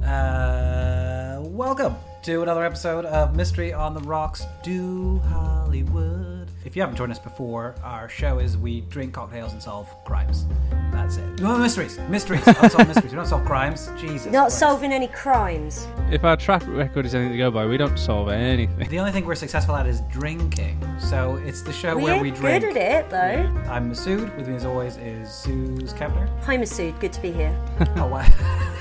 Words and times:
Uh, 0.00 1.36
welcome 1.42 1.94
to 2.22 2.40
another 2.40 2.64
episode 2.64 3.04
of 3.04 3.36
Mystery 3.36 3.74
on 3.74 3.92
the 3.92 4.00
Rocks 4.00 4.46
Do 4.62 5.18
Hollywood. 5.18 6.31
If 6.64 6.76
you 6.76 6.82
haven't 6.82 6.96
joined 6.96 7.10
us 7.10 7.18
before, 7.18 7.74
our 7.82 8.08
show 8.08 8.38
is 8.38 8.56
we 8.56 8.82
drink 8.82 9.14
cocktails 9.14 9.52
and 9.52 9.60
solve 9.60 9.88
crimes. 10.04 10.46
That's 10.92 11.16
it. 11.16 11.40
No 11.40 11.58
mysteries, 11.58 11.98
mysteries, 12.08 12.46
We 12.46 12.52
don't 12.52 12.64
unsolved 12.64 12.88
mysteries. 12.88 13.12
We 13.12 13.16
don't 13.16 13.26
solve 13.26 13.44
crimes. 13.44 13.90
Jesus. 13.98 14.32
Not 14.32 14.42
Christ. 14.42 14.58
solving 14.60 14.92
any 14.92 15.08
crimes. 15.08 15.88
If 16.12 16.22
our 16.24 16.36
track 16.36 16.62
record 16.68 17.04
is 17.04 17.16
anything 17.16 17.32
to 17.32 17.38
go 17.38 17.50
by, 17.50 17.66
we 17.66 17.76
don't 17.76 17.98
solve 17.98 18.28
anything. 18.28 18.88
The 18.88 18.98
only 19.00 19.10
thing 19.10 19.24
we're 19.24 19.34
successful 19.34 19.74
at 19.74 19.86
is 19.88 20.02
drinking. 20.12 20.78
So 21.00 21.40
it's 21.44 21.62
the 21.62 21.72
show 21.72 21.96
where 21.98 22.16
We're 22.16 22.22
we 22.22 22.30
drink. 22.30 22.62
good 22.62 22.76
at 22.76 23.06
it, 23.06 23.10
though. 23.10 23.70
I'm 23.70 23.90
Masood. 23.90 24.34
With 24.36 24.46
me, 24.46 24.54
as 24.54 24.64
always, 24.64 24.96
is 24.98 25.30
Suze 25.32 25.92
Kepler. 25.94 26.28
Hi, 26.44 26.56
Masood. 26.56 26.98
Good 27.00 27.12
to 27.14 27.20
be 27.20 27.32
here. 27.32 27.58
oh, 27.96 28.06
wow. 28.06 28.22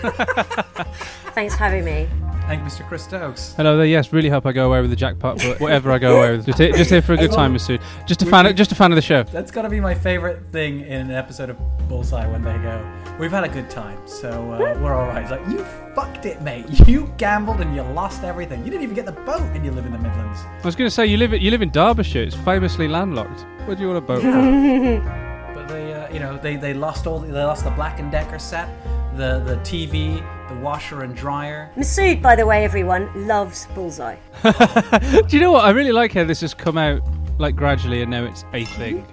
Thanks 1.34 1.56
for 1.56 1.64
having 1.64 1.84
me. 1.86 2.08
Thank 2.48 2.64
you, 2.64 2.70
Mr. 2.70 2.86
Chris 2.86 3.04
Stokes. 3.06 3.54
Hello 3.54 3.78
there. 3.78 3.86
Yes, 3.86 4.12
really 4.12 4.28
hope 4.28 4.46
I 4.46 4.52
go 4.52 4.68
away 4.68 4.82
with 4.82 4.90
the 4.90 4.96
jackpot. 4.96 5.38
But 5.38 5.62
whatever 5.62 5.90
I 5.90 6.00
go 6.00 6.18
away 6.18 6.36
with, 6.36 6.48
just 6.48 6.58
here, 6.60 6.74
just 6.74 6.90
here 6.90 7.02
for 7.02 7.14
a 7.14 7.18
good 7.18 7.32
time, 7.32 7.54
Masood. 7.54 7.71
Just 8.06 8.22
a 8.22 8.26
fan, 8.26 8.46
of, 8.46 8.56
just 8.56 8.72
a 8.72 8.76
fan 8.76 8.92
of 8.92 8.96
the 8.96 9.02
show. 9.02 9.24
That's 9.24 9.52
got 9.52 9.64
to 9.64 9.70
be 9.70 9.80
my 9.80 9.94
favorite 9.94 10.42
thing 10.52 10.82
in 10.82 11.02
an 11.02 11.12
episode 11.12 11.50
of 11.50 11.58
Bullseye 11.88 12.28
when 12.28 12.42
they 12.42 12.58
go, 12.60 12.86
We've 13.20 13.32
had 13.32 13.44
a 13.44 13.50
good 13.50 13.70
time, 13.70 14.00
so 14.08 14.30
uh, 14.30 14.80
we're 14.82 14.94
all 14.94 15.08
right. 15.08 15.22
It's 15.22 15.32
like, 15.32 15.46
You 15.48 15.64
fucked 15.94 16.26
it, 16.26 16.42
mate. 16.42 16.66
You 16.88 17.14
gambled 17.18 17.62
and 17.62 17.76
you 17.76 17.84
lost 17.84 18.24
everything. 18.24 18.60
You 18.66 18.72
didn't 18.72 18.84
even 18.84 18.96
get 18.96 19.06
the 19.06 19.12
boat 19.12 19.42
and 19.54 19.64
you 19.64 19.72
live 19.72 19.86
in 19.86 19.92
the 19.92 19.98
Midlands. 19.98 20.40
I 20.42 20.66
was 20.66 20.76
going 20.76 20.88
to 20.88 20.94
say 20.94 21.06
you 21.06 21.18
live 21.18 21.34
you 21.34 21.52
live 21.52 21.62
in 21.62 21.70
Derbyshire. 21.70 22.24
It's 22.24 22.36
famously 22.36 22.88
landlocked. 22.88 23.46
What 23.66 23.78
do 23.78 23.84
you 23.84 23.90
want 23.90 23.98
a 23.98 24.02
boat 24.02 24.22
for? 24.22 25.32
But 25.54 25.68
they, 25.68 25.94
uh, 25.94 26.12
you 26.14 26.20
know, 26.20 26.38
they, 26.38 26.56
they 26.56 26.74
lost 26.74 27.08
all. 27.08 27.20
They 27.20 27.32
lost 27.32 27.66
the 27.66 27.72
Black 27.72 28.00
and 28.00 28.12
Decker 28.12 28.40
set, 28.40 28.70
the 29.18 29.40
the 29.40 29.58
TV, 29.58 30.24
the 30.50 30.56
washer 30.62 31.04
and 31.04 31.16
dryer. 31.16 31.70
Masood, 31.76 32.22
by 32.22 32.36
the 32.36 32.46
way, 32.46 32.64
everyone, 32.64 33.28
loves 33.28 33.68
Bullseye. 33.76 34.16
do 34.44 35.26
you 35.30 35.40
know 35.40 35.52
what? 35.52 35.66
I 35.66 35.72
really 35.72 35.92
like 35.92 36.14
how 36.14 36.24
this 36.24 36.42
has 36.42 36.54
come 36.54 36.78
out 36.78 37.02
like 37.42 37.56
gradually, 37.56 38.02
and 38.02 38.10
now 38.12 38.24
it's 38.24 38.46
a 38.54 38.64
thing. 38.66 39.06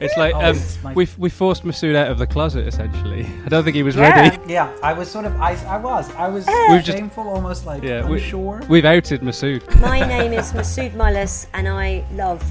It's 0.00 0.16
like 0.16 0.34
Oh, 0.34 0.40
um, 0.40 0.56
it's 0.56 0.82
my- 0.82 0.92
we 0.92 1.08
we 1.18 1.30
forced 1.30 1.64
Masood 1.64 1.94
out 1.96 2.08
of 2.10 2.18
the 2.18 2.26
closet. 2.26 2.66
Essentially, 2.66 3.26
I 3.46 3.48
don't 3.48 3.62
think 3.64 3.76
he 3.76 3.82
was 3.82 3.94
Yeah. 3.96 4.10
ready. 4.20 4.52
Yeah, 4.52 4.70
I 4.82 4.92
was 4.92 5.08
sort 5.10 5.24
of. 5.24 5.34
I, 5.40 5.52
I 5.66 5.76
was. 5.78 6.10
I 6.16 6.28
was 6.28 6.46
We've 6.70 6.82
just- 6.84 6.98
shameful, 6.98 7.28
almost 7.28 7.64
like 7.64 7.82
Yeah, 7.82 8.04
we, 8.08 8.18
unsure. 8.18 8.60
we've 8.68 8.84
outed 8.84 9.20
Masood. 9.22 9.62
My 9.90 10.00
name 10.00 10.32
is 10.32 10.52
Masood 10.52 10.92
Milas, 10.94 11.46
and 11.54 11.68
I 11.68 12.04
love 12.12 12.42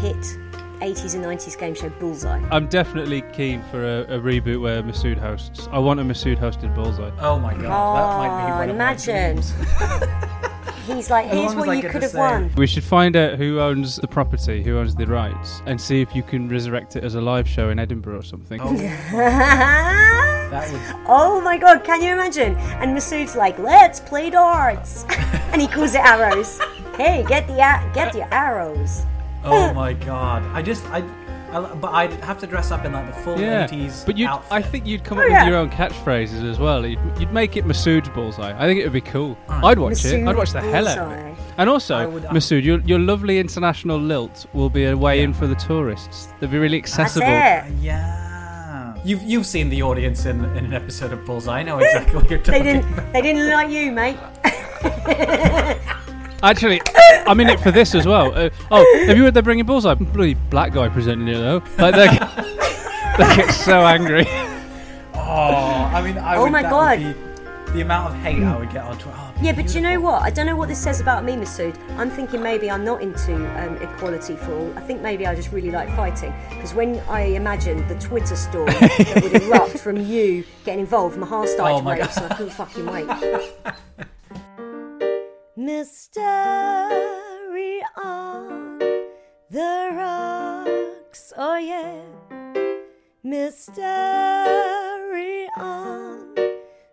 hit 0.00 0.16
80s 0.80 1.14
and 1.14 1.22
90s 1.22 1.58
game 1.58 1.74
show 1.74 1.90
Bullseye. 2.00 2.40
I'm 2.50 2.66
definitely 2.68 3.20
keen 3.34 3.62
for 3.70 3.84
a, 3.84 4.16
a 4.16 4.18
reboot 4.18 4.62
where 4.62 4.82
Masood 4.82 5.18
hosts. 5.18 5.68
I 5.70 5.78
want 5.78 6.00
a 6.00 6.02
Masood 6.02 6.38
hosted 6.38 6.74
Bullseye. 6.74 7.10
oh 7.20 7.38
my 7.38 7.52
god, 7.52 7.62
that 7.62 8.16
might 8.16 8.46
be 8.46 8.52
Oh, 8.52 8.56
one 8.56 8.70
of 8.70 8.76
my 8.76 8.92
imagine. 8.92 9.34
dreams. 9.34 9.52
He's 10.94 11.10
like, 11.10 11.26
here's 11.26 11.54
long 11.54 11.58
what 11.58 11.68
I 11.68 11.74
you 11.74 11.88
could 11.88 12.02
have 12.02 12.14
won. 12.14 12.50
We 12.56 12.66
should 12.66 12.84
find 12.84 13.16
out 13.16 13.38
who 13.38 13.60
owns 13.60 13.96
the 13.96 14.08
property, 14.08 14.62
who 14.62 14.78
owns 14.78 14.94
the 14.94 15.06
rights, 15.06 15.62
and 15.66 15.80
see 15.80 16.00
if 16.00 16.14
you 16.14 16.22
can 16.22 16.48
resurrect 16.48 16.96
it 16.96 17.04
as 17.04 17.14
a 17.14 17.20
live 17.20 17.48
show 17.48 17.70
in 17.70 17.78
Edinburgh 17.78 18.18
or 18.18 18.22
something. 18.22 18.60
Oh, 18.60 18.74
that 18.74 20.70
would. 20.72 20.80
oh 21.06 21.40
my 21.40 21.56
god, 21.56 21.84
can 21.84 22.02
you 22.02 22.12
imagine? 22.12 22.56
And 22.56 22.96
Masood's 22.96 23.36
like, 23.36 23.58
let's 23.58 24.00
play 24.00 24.30
darts. 24.30 25.04
and 25.52 25.60
he 25.60 25.68
calls 25.68 25.94
it 25.94 26.00
arrows. 26.00 26.58
hey, 26.96 27.24
get 27.28 27.46
the 27.46 27.54
a- 27.54 27.90
get 27.94 28.14
your 28.14 28.28
arrows. 28.32 29.04
Oh 29.44 29.72
my 29.74 29.92
god! 29.94 30.42
I 30.54 30.60
just 30.62 30.84
I, 30.86 31.02
I, 31.52 31.74
but 31.74 31.88
I'd 31.92 32.12
have 32.24 32.38
to 32.40 32.46
dress 32.46 32.70
up 32.70 32.84
in 32.84 32.92
like 32.92 33.06
the 33.14 33.20
full 33.22 33.38
yeah, 33.40 33.66
80s 33.66 34.06
but 34.06 34.16
you'd, 34.16 34.28
outfit. 34.28 34.52
I 34.52 34.62
think 34.62 34.86
you'd 34.86 35.02
come 35.04 35.18
Oh, 35.18 35.22
up 35.22 35.28
yeah. 35.30 35.44
with 35.44 35.48
your 35.50 35.58
own 35.58 35.70
catchphrases 35.70 36.48
as 36.48 36.58
well. 36.58 36.86
You'd, 36.86 36.98
you'd 37.18 37.32
make 37.32 37.56
it 37.56 37.64
Masood's 37.64 38.08
Bullseye. 38.10 38.54
I 38.56 38.66
think 38.66 38.80
it 38.80 38.84
would 38.84 38.92
be 38.92 39.00
cool. 39.00 39.36
I'd 39.48 39.78
watch 39.78 40.04
it. 40.04 40.26
I'd 40.26 40.36
watch 40.36 40.52
the 40.52 40.60
hell 40.60 40.86
out 40.88 40.98
of 40.98 41.12
it. 41.12 41.36
And 41.58 41.68
also, 41.68 41.96
I 41.96 42.06
would- 42.06 42.24
uh, 42.24 42.30
Masood, 42.30 42.62
your, 42.64 42.80
your 42.80 42.98
lovely 42.98 43.38
international 43.38 43.98
lilt 43.98 44.46
will 44.54 44.70
be 44.70 44.84
a 44.86 44.96
way 44.96 45.22
in 45.22 45.32
for 45.34 45.46
the 45.46 45.54
tourists. 45.56 46.28
They'll 46.40 46.48
be 46.50 46.58
really 46.58 46.80
That's 46.80 46.98
accessible. 46.98 47.26
it. 47.26 47.30
Uh, 47.32 47.64
yeah. 47.80 48.94
You've 49.02 49.22
you've 49.22 49.46
seen 49.46 49.70
the 49.70 49.82
audience 49.82 50.26
in, 50.26 50.44
in 50.56 50.64
an 50.66 50.74
episode 50.74 51.12
of 51.12 51.24
Bullseye. 51.24 51.60
I 51.60 51.62
know 51.62 51.78
exactly 51.78 52.16
what 52.16 52.28
you're 52.30 52.38
talking 52.38 52.62
They 52.64 52.72
talking 52.74 52.82
didn't 52.82 52.98
about. 52.98 53.12
they 53.14 53.22
didn't 53.22 53.48
like 53.50 53.70
you, 53.70 53.92
mate. 53.92 54.18
Actually, 56.42 56.80
I'm 57.26 57.38
in 57.40 57.48
it 57.50 57.60
for 57.60 57.70
this 57.70 57.94
as 57.94 58.06
well. 58.06 58.32
Uh, 58.34 58.50
oh, 58.70 59.04
have 59.06 59.16
you 59.16 59.24
heard 59.24 59.34
they're 59.34 59.42
bringing 59.42 59.66
Bullseye? 59.66 59.94
Bloody 59.94 60.34
black 60.34 60.72
guy 60.72 60.88
presenting 60.88 61.28
it 61.28 61.38
though. 61.38 61.62
Like 61.78 61.94
they, 61.94 62.08
they 63.18 63.36
get 63.36 63.50
so 63.50 63.80
angry. 63.80 64.24
Oh, 65.14 65.90
I 65.94 66.02
mean, 66.02 66.18
I 66.18 66.36
Oh 66.36 66.44
would, 66.44 66.52
my 66.52 66.62
that 66.62 66.70
God. 66.70 66.98
Would 67.00 67.14
be 67.14 67.30
the 67.72 67.82
amount 67.82 68.12
of 68.12 68.20
hate 68.20 68.42
I 68.42 68.58
would 68.58 68.70
get 68.72 68.84
on 68.84 68.98
Twitter. 68.98 69.16
Oh, 69.16 69.32
Yeah, 69.42 69.52
but 69.52 69.74
you 69.74 69.80
know 69.80 70.00
what? 70.00 70.22
I 70.22 70.30
don't 70.30 70.46
know 70.46 70.56
what 70.56 70.68
this 70.68 70.82
says 70.82 71.00
about 71.00 71.24
me, 71.24 71.34
Masood. 71.34 71.78
I'm 71.96 72.10
thinking 72.10 72.42
maybe 72.42 72.68
I'm 72.70 72.84
not 72.84 73.00
into 73.00 73.34
um, 73.62 73.76
equality 73.76 74.34
for 74.34 74.52
all. 74.52 74.72
I 74.76 74.80
think 74.80 75.02
maybe 75.02 75.26
I 75.26 75.34
just 75.36 75.52
really 75.52 75.70
like 75.70 75.88
fighting. 75.94 76.34
Because 76.48 76.74
when 76.74 76.98
I 77.08 77.20
imagine 77.20 77.86
the 77.86 77.94
Twitter 77.96 78.34
storm 78.34 78.66
that 78.66 79.20
would 79.22 79.42
erupt 79.42 79.78
from 79.78 79.98
you 79.98 80.44
getting 80.64 80.80
involved, 80.80 81.16
my 81.16 81.26
heart 81.26 81.48
started 81.48 81.74
Oh 81.74 81.78
to 81.78 81.84
my 81.84 81.98
race 81.98 82.16
and 82.16 82.32
I 82.32 82.36
couldn't 82.36 82.52
fucking 82.52 82.86
wait. 82.86 83.06
Mystery 85.56 86.22
on 87.96 88.78
the 89.50 89.90
rocks, 89.92 91.32
oh 91.36 91.56
yeah. 91.56 92.00
Mystery 93.24 93.88
on 95.56 96.36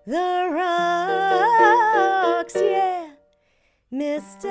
the 0.07 0.49
rocks, 0.51 2.55
yeah. 2.55 3.09
Mystery 3.91 4.49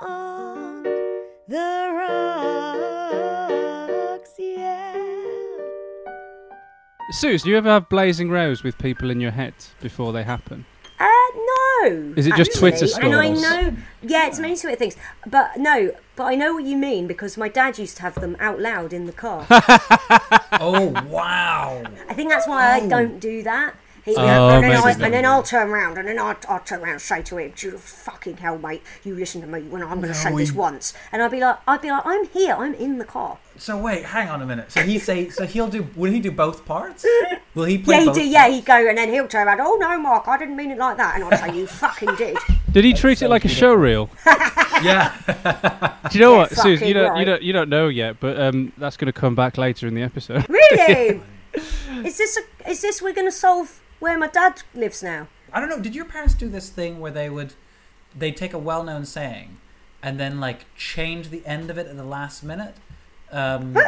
on 0.00 0.84
the 1.48 1.88
rocks, 3.48 4.34
yeah. 4.38 4.96
Suze, 7.10 7.42
do 7.42 7.50
you 7.50 7.56
ever 7.56 7.70
have 7.70 7.88
blazing 7.88 8.30
rows 8.30 8.62
with 8.62 8.78
people 8.78 9.10
in 9.10 9.20
your 9.20 9.32
head 9.32 9.54
before 9.80 10.12
they 10.12 10.22
happen? 10.22 10.64
No. 11.82 12.14
Is 12.16 12.26
it 12.26 12.34
just 12.36 12.52
actually. 12.52 12.72
Twitter 12.72 13.00
And 13.02 13.14
I 13.14 13.28
know, 13.28 13.76
yeah, 14.02 14.26
it's 14.26 14.38
mainly 14.38 14.56
Twitter 14.56 14.76
things. 14.76 14.96
But 15.26 15.56
no, 15.56 15.92
but 16.16 16.24
I 16.24 16.34
know 16.34 16.54
what 16.54 16.64
you 16.64 16.76
mean 16.76 17.06
because 17.06 17.36
my 17.36 17.48
dad 17.48 17.78
used 17.78 17.96
to 17.96 18.02
have 18.02 18.14
them 18.16 18.36
out 18.38 18.60
loud 18.60 18.92
in 18.92 19.06
the 19.06 19.12
car. 19.12 19.46
Oh 20.60 20.90
wow! 21.08 21.82
I 22.08 22.14
think 22.14 22.30
that's 22.30 22.46
why 22.46 22.76
I 22.76 22.80
oh. 22.82 22.88
don't 22.88 23.18
do 23.18 23.42
that. 23.42 23.74
He, 24.04 24.14
Oh, 24.16 24.48
and, 24.48 24.64
then 24.64 24.72
I, 24.72 24.90
and 24.90 25.14
then 25.14 25.24
I'll 25.24 25.42
turn 25.44 25.68
around 25.70 25.96
and 25.96 26.08
then 26.08 26.18
I'll, 26.18 26.36
I'll 26.48 26.58
turn 26.60 26.80
around 26.80 26.92
and 26.94 27.00
say 27.00 27.22
to 27.22 27.38
him, 27.38 27.52
"You 27.56 27.78
fucking 27.78 28.38
hell, 28.38 28.58
mate! 28.58 28.82
You 29.04 29.14
listen 29.14 29.40
to 29.42 29.46
me 29.46 29.60
when 29.62 29.82
I'm 29.82 30.00
going 30.00 30.08
to 30.12 30.14
say 30.14 30.34
this 30.34 30.50
once." 30.52 30.92
And 31.12 31.22
I'd 31.22 31.30
be 31.30 31.40
like, 31.40 31.58
"I'd 31.68 31.80
be 31.82 31.90
like, 31.90 32.02
I'm 32.04 32.26
here. 32.28 32.54
I'm 32.58 32.74
in 32.74 32.98
the 32.98 33.04
car." 33.04 33.38
So 33.58 33.78
wait, 33.78 34.04
hang 34.06 34.28
on 34.28 34.42
a 34.42 34.46
minute. 34.46 34.72
So 34.72 34.80
he 34.82 34.98
say, 34.98 35.28
so 35.28 35.46
he'll 35.46 35.68
do. 35.68 35.86
Will 35.94 36.10
he 36.10 36.18
do 36.20 36.32
both 36.32 36.64
parts? 36.64 37.06
Will 37.54 37.64
he 37.64 37.78
play 37.78 37.94
Yeah, 37.96 38.00
he 38.00 38.06
both? 38.06 38.14
do. 38.16 38.24
Yeah, 38.26 38.48
he'd 38.48 38.64
go 38.64 38.88
and 38.88 38.96
then 38.98 39.10
he'll 39.10 39.28
turn 39.28 39.46
around. 39.46 39.60
Oh 39.60 39.76
no, 39.76 39.98
Mark, 40.00 40.26
I 40.26 40.36
didn't 40.38 40.56
mean 40.56 40.70
it 40.72 40.78
like 40.78 40.96
that. 40.96 41.14
And 41.20 41.24
I'd 41.24 41.38
say, 41.38 41.56
"You 41.56 41.66
fucking 41.68 42.16
did." 42.16 42.38
Did 42.72 42.84
he 42.84 42.94
treat 42.94 43.22
it 43.22 43.28
like 43.28 43.44
a 43.44 43.48
show 43.48 43.72
reel? 43.74 44.10
Yeah. 44.82 45.14
Do 46.10 46.18
you 46.18 46.24
know 46.24 46.32
Yeah, 46.32 46.38
what, 46.38 46.50
Suze? 46.56 46.80
You 46.82 46.92
don't, 46.92 47.16
you 47.16 47.24
don't, 47.24 47.40
you 47.42 47.52
don't 47.52 47.68
know 47.68 47.86
yet, 47.86 48.16
but 48.18 48.40
um, 48.40 48.72
that's 48.78 48.96
going 48.96 49.06
to 49.06 49.12
come 49.12 49.36
back 49.36 49.56
later 49.56 49.86
in 49.86 49.94
the 49.94 50.02
episode. 50.02 50.44
Really? 50.48 51.20
is 52.04 52.18
this 52.18 52.36
a, 52.38 52.68
is 52.70 52.80
this 52.80 53.00
we're 53.00 53.12
going 53.12 53.28
to 53.28 53.30
solve 53.32 53.80
where 54.02 54.18
my 54.18 54.26
dad 54.26 54.62
lives 54.74 55.00
now? 55.02 55.28
I 55.52 55.60
don't 55.60 55.68
know. 55.68 55.78
Did 55.78 55.94
your 55.94 56.04
parents 56.04 56.34
do 56.34 56.48
this 56.48 56.68
thing 56.68 56.98
where 56.98 57.12
they 57.12 57.30
would, 57.30 57.54
they 58.18 58.32
take 58.32 58.52
a 58.52 58.58
well-known 58.58 59.04
saying, 59.04 59.58
and 60.02 60.18
then 60.18 60.40
like 60.40 60.66
change 60.76 61.30
the 61.30 61.46
end 61.46 61.70
of 61.70 61.78
it 61.78 61.86
at 61.86 61.96
the 61.96 62.04
last 62.04 62.42
minute, 62.42 62.74
um, 63.30 63.78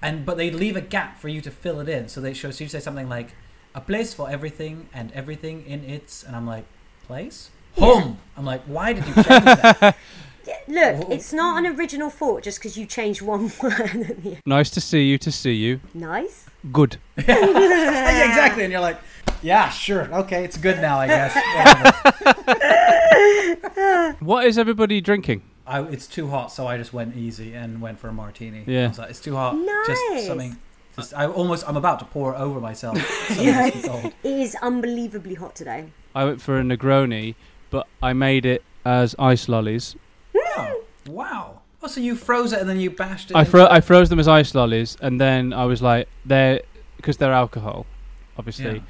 and 0.00 0.24
but 0.24 0.36
they 0.36 0.50
leave 0.52 0.76
a 0.76 0.80
gap 0.80 1.18
for 1.18 1.28
you 1.28 1.40
to 1.40 1.50
fill 1.50 1.80
it 1.80 1.88
in. 1.88 2.08
So 2.08 2.20
they 2.20 2.32
show. 2.32 2.52
So 2.52 2.62
you 2.62 2.70
say 2.70 2.78
something 2.78 3.08
like, 3.08 3.34
"A 3.74 3.80
place 3.80 4.14
for 4.14 4.30
everything 4.30 4.88
and 4.94 5.10
everything 5.12 5.66
in 5.66 5.84
its," 5.84 6.22
and 6.22 6.36
I'm 6.36 6.46
like, 6.46 6.64
"Place." 7.06 7.50
Home. 7.76 8.18
I'm 8.36 8.44
like, 8.44 8.62
why 8.62 8.92
did 8.92 9.06
you 9.06 9.14
change 9.14 9.26
that? 9.26 9.96
look, 10.68 11.10
it's 11.10 11.32
not 11.32 11.58
an 11.64 11.66
original 11.78 12.10
thought 12.10 12.42
just 12.42 12.58
because 12.58 12.76
you 12.76 12.86
changed 12.86 13.22
one 13.22 13.50
word 13.62 13.80
at 13.80 14.22
the 14.22 14.30
end. 14.30 14.42
Nice 14.46 14.70
to 14.70 14.80
see 14.80 15.04
you. 15.08 15.18
To 15.18 15.30
see 15.32 15.54
you. 15.54 15.80
Nice. 15.94 16.46
Good. 16.72 16.98
Yeah, 17.26 18.28
exactly. 18.28 18.64
And 18.64 18.72
you're 18.72 18.80
like, 18.80 18.98
yeah, 19.42 19.68
sure, 19.70 20.12
okay, 20.14 20.44
it's 20.44 20.56
good 20.58 20.80
now, 20.80 20.98
I 20.98 21.06
guess. 21.06 21.34
What 24.20 24.44
is 24.46 24.58
everybody 24.58 25.00
drinking? 25.00 25.42
I, 25.66 25.82
it's 25.82 26.06
too 26.06 26.28
hot, 26.28 26.52
so 26.52 26.66
I 26.66 26.76
just 26.76 26.92
went 26.92 27.16
easy 27.16 27.54
and 27.54 27.80
went 27.80 27.98
for 27.98 28.08
a 28.08 28.12
martini. 28.12 28.64
Yeah. 28.66 28.84
I 28.86 28.88
was 28.88 28.98
like, 28.98 29.10
it's 29.10 29.20
too 29.20 29.34
hot. 29.36 29.56
Nice. 29.56 29.86
Just 29.86 30.26
something. 30.26 30.56
Just, 30.96 31.14
I 31.14 31.26
almost, 31.26 31.66
I'm 31.68 31.76
about 31.76 31.98
to 32.00 32.04
pour 32.06 32.34
over 32.36 32.60
myself. 32.60 32.98
Something 33.28 33.46
Yes. 33.46 33.72
too 33.82 33.88
cold. 33.88 34.12
It 34.22 34.40
is 34.40 34.56
unbelievably 34.62 35.34
hot 35.34 35.54
today. 35.54 35.86
I 36.14 36.24
went 36.24 36.40
for 36.42 36.58
a 36.58 36.62
Negroni, 36.62 37.34
but 37.70 37.86
I 38.02 38.12
made 38.12 38.44
it 38.44 38.62
as 38.84 39.14
ice 39.18 39.48
lollies. 39.48 39.94
Wow. 41.06 41.60
Oh, 41.82 41.86
so 41.88 42.00
you 42.00 42.14
froze 42.14 42.52
it 42.52 42.60
and 42.60 42.68
then 42.68 42.78
you 42.78 42.90
bashed 42.90 43.30
it. 43.30 43.36
I 43.36 43.44
fro- 43.44 43.66
I 43.70 43.80
froze 43.80 44.08
them 44.10 44.18
as 44.18 44.28
ice 44.28 44.54
lollies, 44.54 44.96
and 45.00 45.18
then 45.20 45.52
I 45.52 45.64
was 45.64 45.80
like, 45.80 46.08
they're 46.26 46.60
because 46.96 47.16
they're 47.16 47.32
alcohol, 47.32 47.86
obviously. 48.36 48.74
Yeah. 48.76 48.80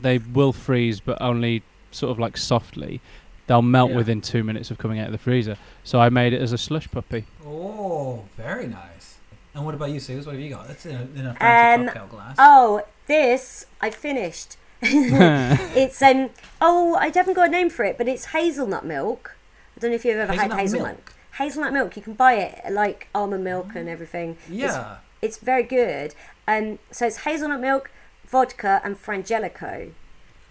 They 0.00 0.18
will 0.18 0.52
freeze, 0.52 1.00
but 1.00 1.20
only 1.20 1.64
sort 1.90 2.12
of 2.12 2.18
like 2.20 2.36
softly. 2.36 3.00
They'll 3.48 3.62
melt 3.62 3.90
Yeah. 3.90 3.96
within 3.96 4.20
two 4.20 4.44
minutes 4.44 4.70
of 4.70 4.78
coming 4.78 5.00
out 5.00 5.06
of 5.06 5.12
the 5.12 5.18
freezer. 5.18 5.56
So 5.82 5.98
I 6.00 6.10
made 6.10 6.32
it 6.32 6.40
as 6.40 6.52
a 6.52 6.58
slush 6.58 6.88
puppy. 6.90 7.24
Oh, 7.44 8.24
very 8.36 8.68
nice. 8.68 9.16
And 9.54 9.64
what 9.64 9.74
about 9.74 9.90
you, 9.90 9.98
Suze? 9.98 10.24
What 10.26 10.32
have 10.36 10.40
you 10.40 10.50
got? 10.50 10.68
That's 10.68 10.86
in 10.86 10.94
a, 10.94 11.00
in 11.18 11.26
a 11.26 11.34
fancy 11.34 11.80
Um, 11.80 11.86
cocktail 11.88 12.06
glass. 12.06 12.36
Oh, 12.38 12.82
this 13.08 13.66
I 13.80 13.90
finished. 13.90 14.56
it's 14.82 16.00
um 16.02 16.30
oh 16.60 16.94
I 16.94 17.10
haven't 17.12 17.34
got 17.34 17.48
a 17.48 17.50
name 17.50 17.68
for 17.70 17.84
it, 17.84 17.98
but 17.98 18.06
it's 18.06 18.26
hazelnut 18.26 18.84
milk. 18.84 19.34
I 19.78 19.80
don't 19.80 19.90
know 19.92 19.94
if 19.94 20.04
you've 20.04 20.16
ever 20.16 20.32
Hazelnut 20.32 20.50
had 20.56 20.60
hazelnut. 20.60 20.86
milk? 20.96 21.12
Hazelnut 21.38 21.72
milk. 21.72 21.96
You 21.96 22.02
can 22.02 22.14
buy 22.14 22.32
it 22.34 22.72
like 22.72 23.06
almond 23.14 23.44
milk 23.44 23.68
and 23.76 23.88
everything. 23.88 24.36
Yeah. 24.50 24.96
it's 25.22 25.38
very 25.38 25.62
good. 25.62 26.16
Um, 26.48 26.80
so 26.90 27.06
it's 27.06 27.18
hazelnut 27.18 27.60
milk, 27.60 27.92
vodka, 28.26 28.80
and 28.82 29.00
frangelico. 29.00 29.92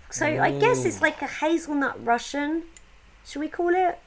So 0.09 0.25
I 0.25 0.57
guess 0.57 0.85
it's 0.85 1.01
like 1.01 1.21
a 1.21 1.27
hazelnut 1.27 2.01
Russian. 2.05 2.63
Should 3.25 3.39
we 3.41 3.49
call 3.49 3.75
it 3.75 3.99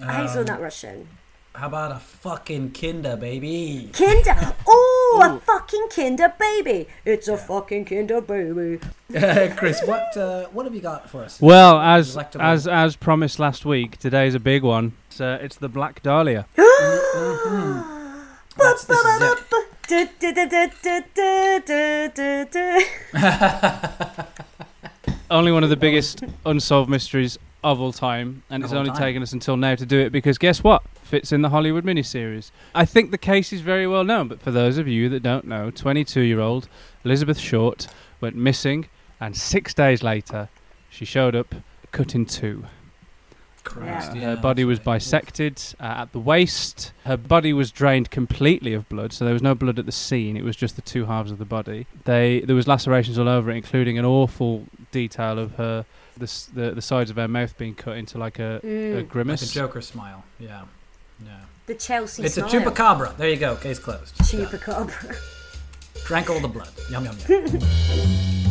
Um, 0.00 0.08
hazelnut 0.08 0.62
Russian? 0.62 1.08
How 1.54 1.66
about 1.66 1.92
a 1.92 1.98
fucking 1.98 2.72
Kinder, 2.72 3.16
baby? 3.16 3.90
Kinder. 3.92 4.54
Oh, 4.66 5.03
a 5.22 5.40
fucking 5.40 5.88
Kinder 5.94 6.32
Baby! 6.38 6.88
It's 7.04 7.28
a 7.28 7.36
fucking 7.36 7.84
Kinder 7.84 8.20
Baby. 8.20 8.80
Chris, 9.56 9.82
what 9.84 10.16
uh, 10.16 10.46
what 10.46 10.66
have 10.66 10.74
you 10.74 10.80
got 10.80 11.08
for 11.08 11.22
us? 11.22 11.40
Well, 11.40 11.78
as 11.78 12.18
as 12.38 12.66
as 12.66 12.96
promised 12.96 13.38
last 13.38 13.64
week, 13.64 13.98
today's 13.98 14.34
a 14.34 14.40
big 14.40 14.62
one. 14.62 14.92
It's, 15.08 15.20
uh, 15.20 15.38
it's 15.40 15.56
the 15.56 15.68
Black 15.68 16.02
Dahlia. 16.02 16.46
Only 25.30 25.52
one 25.52 25.64
of 25.64 25.70
the 25.70 25.78
biggest 25.78 26.22
unsolved 26.46 26.90
mysteries 26.90 27.38
of 27.64 27.80
all 27.80 27.92
time, 27.92 28.42
and 28.50 28.62
Of 28.62 28.70
it's 28.70 28.74
only 28.76 28.90
time. 28.90 28.98
taken 28.98 29.22
us 29.22 29.32
until 29.32 29.56
now 29.56 29.74
to 29.74 29.84
do 29.86 29.98
it 29.98 30.10
because 30.10 30.38
guess 30.38 30.62
what? 30.62 30.82
Fits 31.02 31.32
in 31.32 31.42
the 31.42 31.48
Hollywood 31.48 31.84
miniseries. 31.84 32.50
I 32.74 32.84
think 32.84 33.10
the 33.10 33.18
case 33.18 33.52
is 33.52 33.60
very 33.62 33.86
well 33.86 34.04
known, 34.04 34.28
but 34.28 34.40
for 34.40 34.50
those 34.50 34.78
of 34.78 34.86
you 34.86 35.08
that 35.08 35.22
don't 35.22 35.46
know, 35.46 35.70
22-year-old 35.70 36.68
Elizabeth 37.04 37.38
Short 37.38 37.86
went 38.20 38.36
missing, 38.36 38.88
and 39.20 39.36
six 39.36 39.74
days 39.74 40.02
later, 40.02 40.48
she 40.90 41.04
showed 41.04 41.34
up 41.34 41.54
cut 41.90 42.14
in 42.14 42.26
two. 42.26 42.64
Christ, 43.64 44.10
Uh, 44.12 44.14
yeah, 44.14 44.20
her 44.34 44.36
body 44.36 44.64
was 44.64 44.78
bisected 44.78 45.58
uh, 45.80 45.84
at 45.84 46.12
the 46.12 46.18
waist. 46.20 46.92
Her 47.06 47.16
body 47.16 47.54
was 47.54 47.70
drained 47.70 48.10
completely 48.10 48.74
of 48.74 48.86
blood, 48.90 49.12
so 49.14 49.24
there 49.24 49.32
was 49.32 49.42
no 49.42 49.54
blood 49.54 49.78
at 49.78 49.86
the 49.86 49.92
scene. 49.92 50.36
It 50.36 50.44
was 50.44 50.54
just 50.54 50.76
the 50.76 50.82
two 50.82 51.06
halves 51.06 51.30
of 51.30 51.38
the 51.38 51.46
body. 51.46 51.86
They 52.04 52.40
there 52.40 52.54
was 52.56 52.68
lacerations 52.68 53.18
all 53.18 53.28
over 53.28 53.50
it, 53.50 53.56
including 53.56 53.98
an 53.98 54.04
awful 54.04 54.66
detail 54.92 55.38
of 55.38 55.52
her 55.54 55.86
the 56.18 56.44
the, 56.54 56.70
the 56.72 56.82
sides 56.82 57.10
of 57.10 57.16
her 57.16 57.28
mouth 57.28 57.56
being 57.58 57.74
cut 57.74 57.96
into 57.96 58.18
like 58.18 58.38
a, 58.38 58.56
a 58.62 58.66
Mm. 58.66 59.14
Like 59.14 59.50
a. 59.50 59.52
Joker 59.54 59.80
smile. 59.80 60.24
Yeah. 60.38 60.62
Yeah. 61.24 61.36
The 61.66 61.74
Chelsea 61.74 62.22
It's 62.24 62.34
smile. 62.34 62.48
a 62.48 62.50
chupacabra. 62.50 63.16
There 63.16 63.28
you 63.28 63.36
go. 63.36 63.56
Case 63.56 63.78
closed. 63.78 64.14
Chupacabra. 64.18 65.16
Drank 66.06 66.28
all 66.30 66.40
the 66.40 66.48
blood. 66.48 66.68
Yum 66.90 67.04
yum 67.04 67.16
yum. 67.28 67.60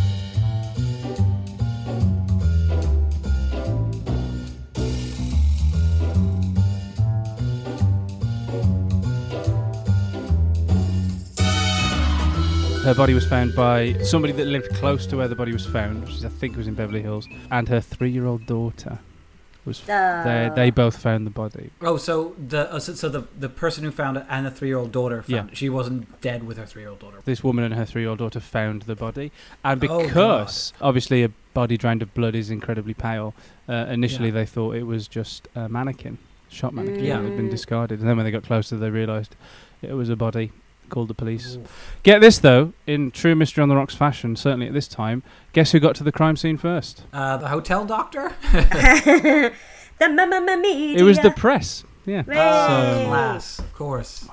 Her 12.83 12.94
body 12.94 13.13
was 13.13 13.25
found 13.25 13.56
by 13.56 13.94
somebody 14.03 14.33
that 14.33 14.45
lived 14.45 14.69
close 14.75 15.06
to 15.07 15.15
where 15.15 15.30
the 15.30 15.35
body 15.35 15.53
was 15.53 15.65
found, 15.65 16.01
which 16.01 16.15
is, 16.15 16.25
I 16.25 16.30
think 16.30 16.57
was 16.57 16.68
in 16.68 16.74
Beverly 16.74 17.01
Hills, 17.01 17.27
and 17.50 17.69
her 17.69 17.80
three-year-old 17.80 18.45
daughter 18.45 19.00
was. 19.63 19.80
they 19.81 20.47
Uh, 20.47 20.53
they 20.53 20.69
both 20.69 20.97
found 20.97 21.25
the 21.25 21.31
body. 21.31 21.69
Oh, 21.81 21.95
so 21.95 22.35
the 22.50 22.69
uh, 22.74 22.80
so, 22.80 22.94
so 22.94 23.07
the 23.07 23.24
the 23.39 23.47
person 23.47 23.85
who 23.85 23.91
found 23.91 24.18
it 24.18 24.25
and 24.30 24.45
the 24.45 24.51
three 24.51 24.68
year 24.68 24.77
old 24.77 24.91
daughter 24.91 25.21
found 25.21 25.30
Yeah. 25.31 25.51
it. 25.51 25.56
She 25.57 25.69
wasn't 25.69 26.19
dead 26.19 26.44
with 26.45 26.57
her 26.57 26.65
three 26.65 26.81
year 26.81 26.89
old 26.89 27.00
daughter. 27.00 27.19
this 27.24 27.41
woman 27.41 27.63
and 27.63 27.74
her 27.74 27.85
three-year-old 27.85 28.19
daughter 28.19 28.41
found 28.41 28.81
the 28.81 28.95
body, 28.95 29.31
and 29.63 29.81
Oh, 29.85 30.01
because 30.01 30.74
obviously 30.81 31.24
a 31.24 31.30
body 31.53 31.77
drained 31.77 32.01
of 32.01 32.13
blood 32.13 32.35
is 32.35 32.50
incredibly 32.50 32.94
pale, 32.94 33.33
uh, 33.69 33.85
initially 33.89 34.27
Yeah. 34.27 34.33
they 34.35 34.45
thought 34.45 34.75
it 34.75 34.83
was 34.83 35.07
just 35.07 35.47
a 35.56 35.69
mannequin, 35.69 36.18
shot 36.50 36.74
mannequin 36.74 37.06
Yeah. 37.06 37.21
that 37.21 37.30
had 37.30 37.38
been 37.38 37.50
discarded, 37.50 38.01
and 38.01 38.09
then 38.09 38.18
when 38.18 38.25
they 38.25 38.31
got 38.31 38.44
closer, 38.44 38.75
they 38.75 38.89
realised 38.89 39.38
it 39.81 39.94
was 39.94 40.09
a 40.09 40.18
body. 40.18 40.51
Called 40.94 41.07
the 41.07 41.16
police. 41.16 41.56
Ooh. 41.56 41.63
Get 42.04 42.22
this 42.22 42.38
though, 42.38 42.72
in 42.86 43.10
true 43.10 43.34
Mystery 43.34 43.63
on 43.63 43.69
the 43.69 43.75
Rocks 43.75 43.95
fashion, 43.95 44.36
certainly 44.36 44.68
at 44.68 44.74
this 44.74 44.88
time, 44.88 45.24
guess 45.51 45.72
who 45.72 45.80
got 45.80 45.95
to 45.95 46.04
the 46.04 46.12
crime 46.12 46.36
scene 46.38 46.56
first? 46.56 47.04
Uh, 47.12 47.36
the 47.38 47.48
hotel 47.48 47.84
doctor. 47.84 48.31
the 48.51 49.51
mamma 50.00 50.56
media. 50.57 50.98
It 50.98 51.01
was 51.01 51.18
the 51.19 51.31
press. 51.31 51.84
Yeah. 52.06 52.22
Hey. 52.24 52.34
Oh, 53.06 53.07
class, 53.07 53.57
of 53.57 53.74
course. 53.74 54.28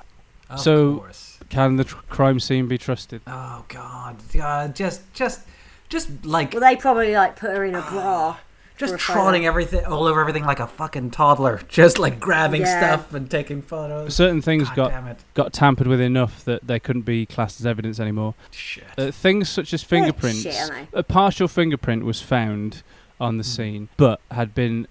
Of 0.50 0.60
So- 0.60 0.96
course. 0.98 1.38
Can 1.48 1.76
the 1.76 1.84
tr- 1.84 1.96
crime 2.10 2.38
scene 2.38 2.68
be 2.68 2.76
trusted? 2.78 3.22
Oh 3.26 3.64
God. 3.68 4.16
Uh, 4.40 4.68
just 4.68 5.12
just 5.14 5.40
just 5.88 6.24
like 6.24 6.52
Well, 6.52 6.60
they 6.60 6.76
probably 6.76 7.14
like 7.14 7.34
put 7.36 7.50
her 7.50 7.64
in 7.64 7.74
a 7.74 7.80
bra. 7.82 8.36
Just 8.80 8.90
for 8.92 8.96
a 8.96 8.98
trotting 8.98 9.42
photo. 9.42 9.48
everything 9.48 9.84
all 9.86 10.06
over 10.06 10.20
everything 10.20 10.44
like 10.44 10.58
a 10.60 10.66
fucking 10.66 11.10
toddler. 11.12 11.60
Just 11.68 11.98
like 11.98 12.18
grabbing 12.18 12.62
Yeah. 12.62 12.78
stuff 12.96 13.14
and 13.14 13.30
taking 13.30 13.62
photos. 13.62 14.14
Certain 14.14 14.42
things 14.42 14.68
God 14.70 14.90
got 14.90 15.16
got 15.34 15.52
tampered 15.52 15.86
with 15.86 16.00
enough 16.00 16.44
that 16.46 16.66
they 16.66 16.80
couldn't 16.80 17.02
be 17.02 17.26
classed 17.26 17.60
as 17.60 17.66
evidence 17.66 18.00
anymore. 18.00 18.34
Shit. 18.50 18.84
Uh, 18.98 19.10
things 19.12 19.48
such 19.48 19.72
as 19.72 19.82
fingerprints. 19.84 20.42
shit, 20.42 20.70
a 20.92 21.02
partial 21.04 21.46
fingerprint 21.46 22.04
was 22.04 22.20
found 22.20 22.82
on 23.20 23.36
the 23.38 23.44
scene, 23.44 23.88
but 23.96 24.20
had 24.30 24.54
been 24.54 24.88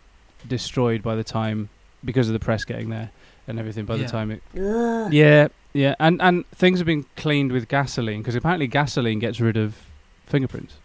destroyed 0.48 1.02
by 1.04 1.16
the 1.16 1.24
time 1.24 1.70
because 2.06 2.28
of 2.30 2.34
the 2.34 2.40
press 2.40 2.64
getting 2.64 2.90
there 2.90 3.10
and 3.48 3.60
everything. 3.60 3.86
By 3.86 3.96
Yeah. 3.96 4.04
the 4.06 4.10
time 4.10 4.32
it, 4.32 4.42
Ugh. 4.58 5.12
yeah, 5.14 5.48
yeah, 5.74 5.96
and 6.00 6.22
and 6.22 6.50
things 6.52 6.80
have 6.80 6.86
been 6.86 7.06
cleaned 7.18 7.52
with 7.52 7.68
gasoline 7.68 8.20
because 8.22 8.36
apparently 8.36 8.68
gasoline 8.68 9.20
gets 9.20 9.42
rid 9.42 9.58
of 9.58 9.76
fingerprints. 10.26 10.76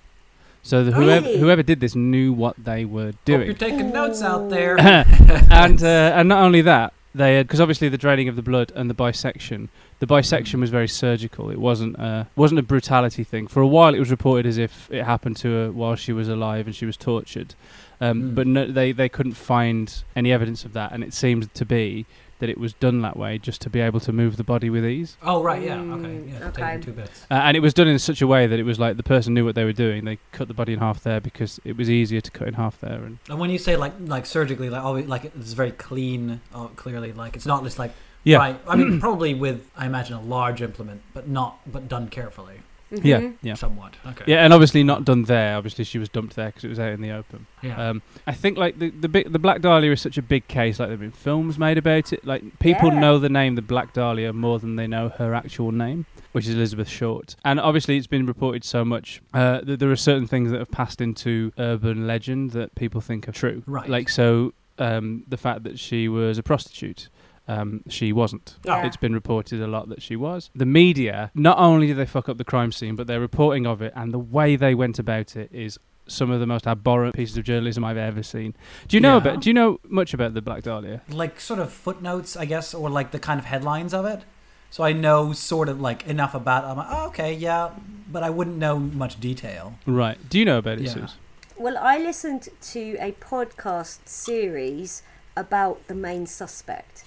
So 0.66 0.82
the, 0.82 0.92
whoever 0.92 1.26
Really? 1.26 1.38
whoever 1.38 1.62
did 1.62 1.78
this 1.80 1.94
knew 1.94 2.32
what 2.32 2.56
they 2.58 2.84
were 2.86 3.06
Hope 3.12 3.16
you're 3.28 3.38
doing, 3.38 3.54
taking 3.56 3.92
notes 3.92 4.22
out 4.22 4.48
there. 4.54 4.76
and 4.80 5.82
uh, 5.82 6.12
and 6.16 6.28
not 6.28 6.42
only 6.42 6.62
that, 6.62 6.92
they 7.14 7.36
had 7.36 7.46
because 7.46 7.60
obviously 7.60 7.88
the 7.90 7.98
draining 7.98 8.28
of 8.28 8.36
the 8.36 8.42
blood 8.42 8.72
and 8.74 8.88
the 8.90 8.94
bisection. 8.94 9.68
The 10.00 10.06
bisection 10.06 10.60
was 10.60 10.70
very 10.70 10.88
surgical. 10.88 11.50
It 11.50 11.58
wasn't 11.58 11.98
uh, 11.98 12.24
wasn't 12.34 12.60
a 12.60 12.62
brutality 12.62 13.24
thing. 13.24 13.46
For 13.46 13.60
a 13.60 13.66
while, 13.66 13.94
it 13.94 13.98
was 13.98 14.10
reported 14.10 14.46
as 14.46 14.58
if 14.58 14.90
it 14.90 15.04
happened 15.04 15.36
to 15.38 15.48
her 15.52 15.70
while 15.72 15.96
she 15.96 16.12
was 16.12 16.28
alive 16.28 16.66
and 16.66 16.74
she 16.74 16.86
was 16.86 16.96
tortured, 16.96 17.54
um, 18.00 18.22
Mm. 18.22 18.34
but 18.34 18.46
no, 18.46 18.66
they 18.66 18.92
they 18.92 19.08
couldn't 19.10 19.34
find 19.34 20.02
any 20.16 20.32
evidence 20.32 20.64
of 20.64 20.72
that. 20.72 20.92
And 20.92 21.04
it 21.04 21.12
seems 21.14 21.46
to 21.54 21.64
be 21.64 22.06
that 22.38 22.48
it 22.48 22.58
was 22.58 22.72
done 22.74 23.02
that 23.02 23.16
way 23.16 23.38
just 23.38 23.60
to 23.62 23.70
be 23.70 23.80
able 23.80 24.00
to 24.00 24.12
move 24.12 24.36
the 24.36 24.44
body 24.44 24.70
with 24.70 24.84
ease. 24.84 25.16
oh 25.22 25.42
right, 25.42 25.62
yeah, 25.62 25.74
okay, 25.78 25.84
Mm, 26.08 26.32
yeah, 26.40 26.48
okay. 26.48 26.62
taking 26.62 26.80
two 26.82 26.92
bits. 26.92 27.26
Uh, 27.30 27.34
and 27.34 27.56
it 27.56 27.60
was 27.60 27.72
done 27.74 27.88
in 27.88 27.98
such 27.98 28.20
a 28.22 28.26
way 28.26 28.46
that 28.46 28.58
it 28.58 28.64
was 28.64 28.78
like 28.78 28.96
the 28.96 29.02
person 29.02 29.34
knew 29.34 29.44
what 29.44 29.54
they 29.54 29.64
were 29.64 29.72
doing. 29.72 30.04
They 30.04 30.18
cut 30.32 30.48
the 30.48 30.54
body 30.54 30.72
in 30.72 30.78
half 30.80 31.02
there 31.02 31.20
because 31.20 31.60
it 31.64 31.76
was 31.76 31.88
easier 31.90 32.20
to 32.20 32.30
cut 32.30 32.48
in 32.48 32.54
half 32.54 32.80
there. 32.80 33.02
And 33.04 33.18
And 33.28 33.38
when 33.38 33.50
you 33.50 33.58
say 33.58 33.76
like 33.76 33.92
like 34.00 34.26
surgically, 34.26 34.70
like 34.70 34.82
always, 34.82 35.06
like 35.06 35.24
it's 35.26 35.52
very 35.52 35.70
clean, 35.72 36.40
uh, 36.54 36.66
clearly, 36.68 37.12
like 37.12 37.36
it's 37.36 37.46
not 37.46 37.62
just 37.64 37.78
like 37.78 37.92
yeah, 38.24 38.38
right. 38.38 38.58
I 38.66 38.76
mean, 38.76 39.00
probably 39.06 39.34
with 39.34 39.68
I 39.76 39.86
imagine 39.86 40.16
a 40.16 40.20
large 40.22 40.62
implement, 40.62 41.02
but 41.12 41.28
not 41.28 41.58
but 41.70 41.88
done 41.88 42.08
carefully, 42.08 42.56
yeah, 42.90 43.20
Mhm. 43.20 43.34
yeah. 43.42 43.54
somewhat. 43.54 43.94
Okay. 44.06 44.24
Yeah, 44.26 44.44
and 44.44 44.52
obviously 44.52 44.82
not 44.84 45.04
done 45.04 45.24
there. 45.24 45.56
Obviously, 45.56 45.84
she 45.84 45.98
was 45.98 46.08
dumped 46.08 46.36
there 46.36 46.46
because 46.46 46.64
it 46.64 46.68
was 46.68 46.78
out 46.78 46.92
in 46.92 47.00
the 47.00 47.10
open. 47.10 47.46
Yeah. 47.62 47.88
Um, 47.90 48.02
I 48.26 48.32
think 48.32 48.56
like 48.58 48.78
the 48.78 48.90
the 48.90 49.08
big, 49.08 49.32
the 49.32 49.38
Black 49.38 49.60
Dahlia 49.60 49.90
is 49.92 50.00
such 50.00 50.18
a 50.18 50.22
big 50.22 50.46
case. 50.48 50.78
Like 50.78 50.88
there've 50.88 51.00
been 51.00 51.10
films 51.10 51.58
made 51.58 51.78
about 51.78 52.12
it. 52.12 52.24
Like 52.24 52.58
people 52.58 52.92
Yeah. 52.92 53.00
know 53.00 53.18
the 53.18 53.28
name 53.28 53.54
the 53.54 53.62
Black 53.62 53.92
Dahlia 53.92 54.32
more 54.32 54.58
than 54.58 54.76
they 54.76 54.86
know 54.86 55.08
her 55.10 55.34
actual 55.34 55.72
name, 55.72 56.06
which 56.32 56.46
is 56.46 56.54
Elizabeth 56.54 56.88
Short. 56.88 57.36
And 57.44 57.58
obviously, 57.58 57.96
it's 57.96 58.06
been 58.06 58.26
reported 58.26 58.64
so 58.64 58.84
much 58.84 59.20
uh, 59.32 59.60
that 59.62 59.80
there 59.80 59.90
are 59.90 59.96
certain 59.96 60.26
things 60.26 60.50
that 60.50 60.58
have 60.58 60.70
passed 60.70 61.00
into 61.00 61.52
urban 61.58 62.06
legend 62.06 62.50
that 62.52 62.74
people 62.74 63.00
think 63.00 63.28
are 63.28 63.32
true. 63.32 63.62
Right. 63.66 63.88
Like 63.88 64.08
so, 64.08 64.52
um, 64.78 65.22
the 65.28 65.36
fact 65.36 65.62
that 65.64 65.78
she 65.78 66.08
was 66.08 66.36
a 66.38 66.42
prostitute. 66.42 67.08
Um, 67.48 67.82
she 67.88 68.12
wasn't. 68.12 68.56
Yeah. 68.64 68.86
It's 68.86 68.96
been 68.96 69.12
reported 69.14 69.60
a 69.60 69.66
lot 69.66 69.88
that 69.90 70.00
she 70.02 70.16
was. 70.16 70.50
The 70.54 70.66
media, 70.66 71.30
not 71.34 71.58
only 71.58 71.86
did 71.88 71.96
they 71.96 72.06
fuck 72.06 72.28
up 72.28 72.38
the 72.38 72.44
crime 72.44 72.72
scene, 72.72 72.96
but 72.96 73.06
their 73.06 73.20
reporting 73.20 73.66
of 73.66 73.82
it 73.82 73.92
and 73.96 74.12
the 74.12 74.18
way 74.18 74.56
they 74.56 74.74
went 74.74 74.98
about 74.98 75.36
it 75.36 75.50
is 75.52 75.78
some 76.06 76.30
of 76.30 76.38
the 76.40 76.46
most 76.46 76.66
abhorrent 76.66 77.14
pieces 77.14 77.36
of 77.36 77.44
journalism 77.44 77.82
I've 77.84 77.96
ever 77.96 78.22
seen. 78.22 78.54
Do 78.88 78.96
you 78.96 79.00
know 79.00 79.12
Yeah. 79.12 79.16
about? 79.18 79.40
Do 79.42 79.48
you 79.50 79.54
know 79.54 79.80
much 79.88 80.12
about 80.14 80.34
the 80.34 80.42
Black 80.42 80.62
Dahlia? 80.62 81.00
Like 81.08 81.40
sort 81.40 81.60
of 81.60 81.72
footnotes, 81.72 82.36
I 82.36 82.44
guess, 82.44 82.74
or 82.74 82.90
like 82.90 83.10
the 83.10 83.18
kind 83.18 83.38
of 83.40 83.46
headlines 83.46 83.94
of 83.94 84.04
it. 84.04 84.22
So 84.70 84.82
I 84.84 84.92
know 84.92 85.32
sort 85.32 85.68
of 85.68 85.80
like 85.80 86.06
enough 86.06 86.34
about. 86.34 86.64
it. 86.64 86.66
I'm 86.66 86.76
like, 86.76 86.86
oh, 86.90 87.06
okay, 87.08 87.32
yeah, 87.32 87.70
but 88.10 88.22
I 88.22 88.28
wouldn't 88.30 88.56
know 88.56 88.78
much 88.78 89.20
detail. 89.20 89.74
Right. 89.86 90.18
Do 90.28 90.38
you 90.38 90.44
know 90.44 90.58
about 90.58 90.78
it, 90.78 90.84
Yeah. 90.84 90.90
Suze? 90.92 91.16
Well, 91.56 91.78
I 91.78 91.98
listened 91.98 92.48
to 92.72 92.96
a 93.00 93.12
podcast 93.12 94.00
series 94.08 95.02
about 95.36 95.86
the 95.86 95.94
main 95.94 96.26
suspect. 96.26 97.04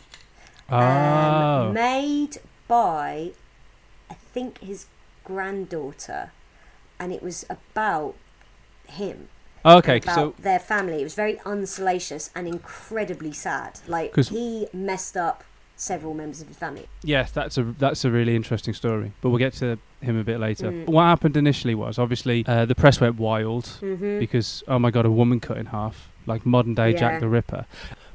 Oh. 0.70 0.78
um, 0.78 1.74
made 1.74 2.38
by 2.68 3.32
I 4.10 4.14
think 4.34 4.60
his 4.60 4.86
granddaughter, 5.24 6.32
and 7.00 7.12
it 7.14 7.22
was 7.24 7.46
about 7.50 8.16
him. 8.88 9.30
okay. 9.66 9.98
about 9.98 10.16
So 10.16 10.34
their 10.40 10.60
family. 10.60 11.02
It 11.02 11.04
was 11.04 11.16
very 11.16 11.40
unsalacious 11.46 12.30
and 12.36 12.48
incredibly 12.48 13.32
sad. 13.34 13.80
Like 13.88 14.16
he 14.16 14.68
messed 14.74 15.16
up 15.16 15.44
several 15.76 16.14
members 16.14 16.42
of 16.42 16.48
his 16.48 16.58
family. 16.58 16.88
Yes, 17.04 17.32
that's 17.32 17.58
a 17.58 17.64
that's 17.64 18.04
a 18.06 18.12
really 18.12 18.36
interesting 18.36 18.74
story, 18.74 19.12
but 19.22 19.30
we'll 19.30 19.38
get 19.40 19.54
to 19.56 19.78
him 20.02 20.18
a 20.18 20.24
bit 20.24 20.40
later. 20.40 20.72
Mm. 20.72 20.88
What 20.88 21.04
happened 21.04 21.38
initially 21.38 21.76
was 21.76 21.98
obviously 22.00 22.44
uh, 22.48 22.66
the 22.66 22.76
press 22.76 23.00
went 23.00 23.18
wild 23.18 23.66
Mm-hmm. 23.82 24.20
because 24.20 24.64
oh 24.68 24.80
my 24.80 24.92
god, 24.92 25.06
a 25.06 25.12
woman 25.12 25.40
cut 25.40 25.58
in 25.58 25.68
half, 25.68 26.10
like 26.26 26.46
modern 26.46 26.74
day 26.74 26.92
Yeah. 26.92 26.98
Jack 27.00 27.20
the 27.20 27.30
Ripper. 27.30 27.66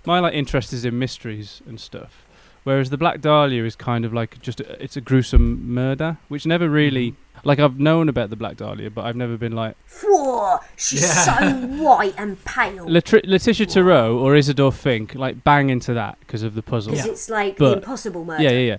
My 0.04 0.18
like 0.20 0.34
interest 0.34 0.72
is 0.72 0.84
in 0.84 0.98
mysteries 0.98 1.62
and 1.66 1.78
stuff, 1.80 2.24
whereas 2.64 2.90
the 2.90 2.98
Black 2.98 3.20
Dahlia 3.20 3.64
is 3.64 3.76
kind 3.76 4.04
of 4.04 4.12
like 4.12 4.40
just 4.40 4.60
a, 4.60 4.82
it's 4.82 4.96
a 4.96 5.00
gruesome 5.00 5.72
murder, 5.72 6.18
which 6.28 6.46
never 6.46 6.68
really 6.68 7.12
mm-hmm. 7.12 7.48
like 7.48 7.58
I've 7.58 7.78
known 7.78 8.08
about 8.08 8.30
the 8.30 8.36
Black 8.36 8.56
Dahlia, 8.56 8.90
but 8.90 9.04
I've 9.04 9.16
never 9.16 9.36
been 9.36 9.52
like 9.52 9.76
Whoa, 10.02 10.58
she's 10.76 11.02
Yeah. 11.02 11.40
so 11.40 11.56
white 11.82 12.14
and 12.18 12.42
pale. 12.44 12.86
Latri- 12.86 13.26
Letitia 13.26 13.66
Tarot 13.66 14.18
or 14.18 14.34
Isidore 14.36 14.72
Fink 14.72 15.14
like 15.14 15.44
bang 15.44 15.70
into 15.70 15.94
that 15.94 16.18
because 16.20 16.42
of 16.42 16.54
the 16.54 16.62
puzzle. 16.62 16.92
Because 16.92 17.06
Yeah. 17.06 17.12
it's 17.12 17.28
like 17.30 17.56
But- 17.56 17.70
the 17.70 17.76
impossible 17.76 18.24
murder. 18.24 18.42
Yeah, 18.42 18.50
yeah, 18.50 18.66
yeah. 18.72 18.76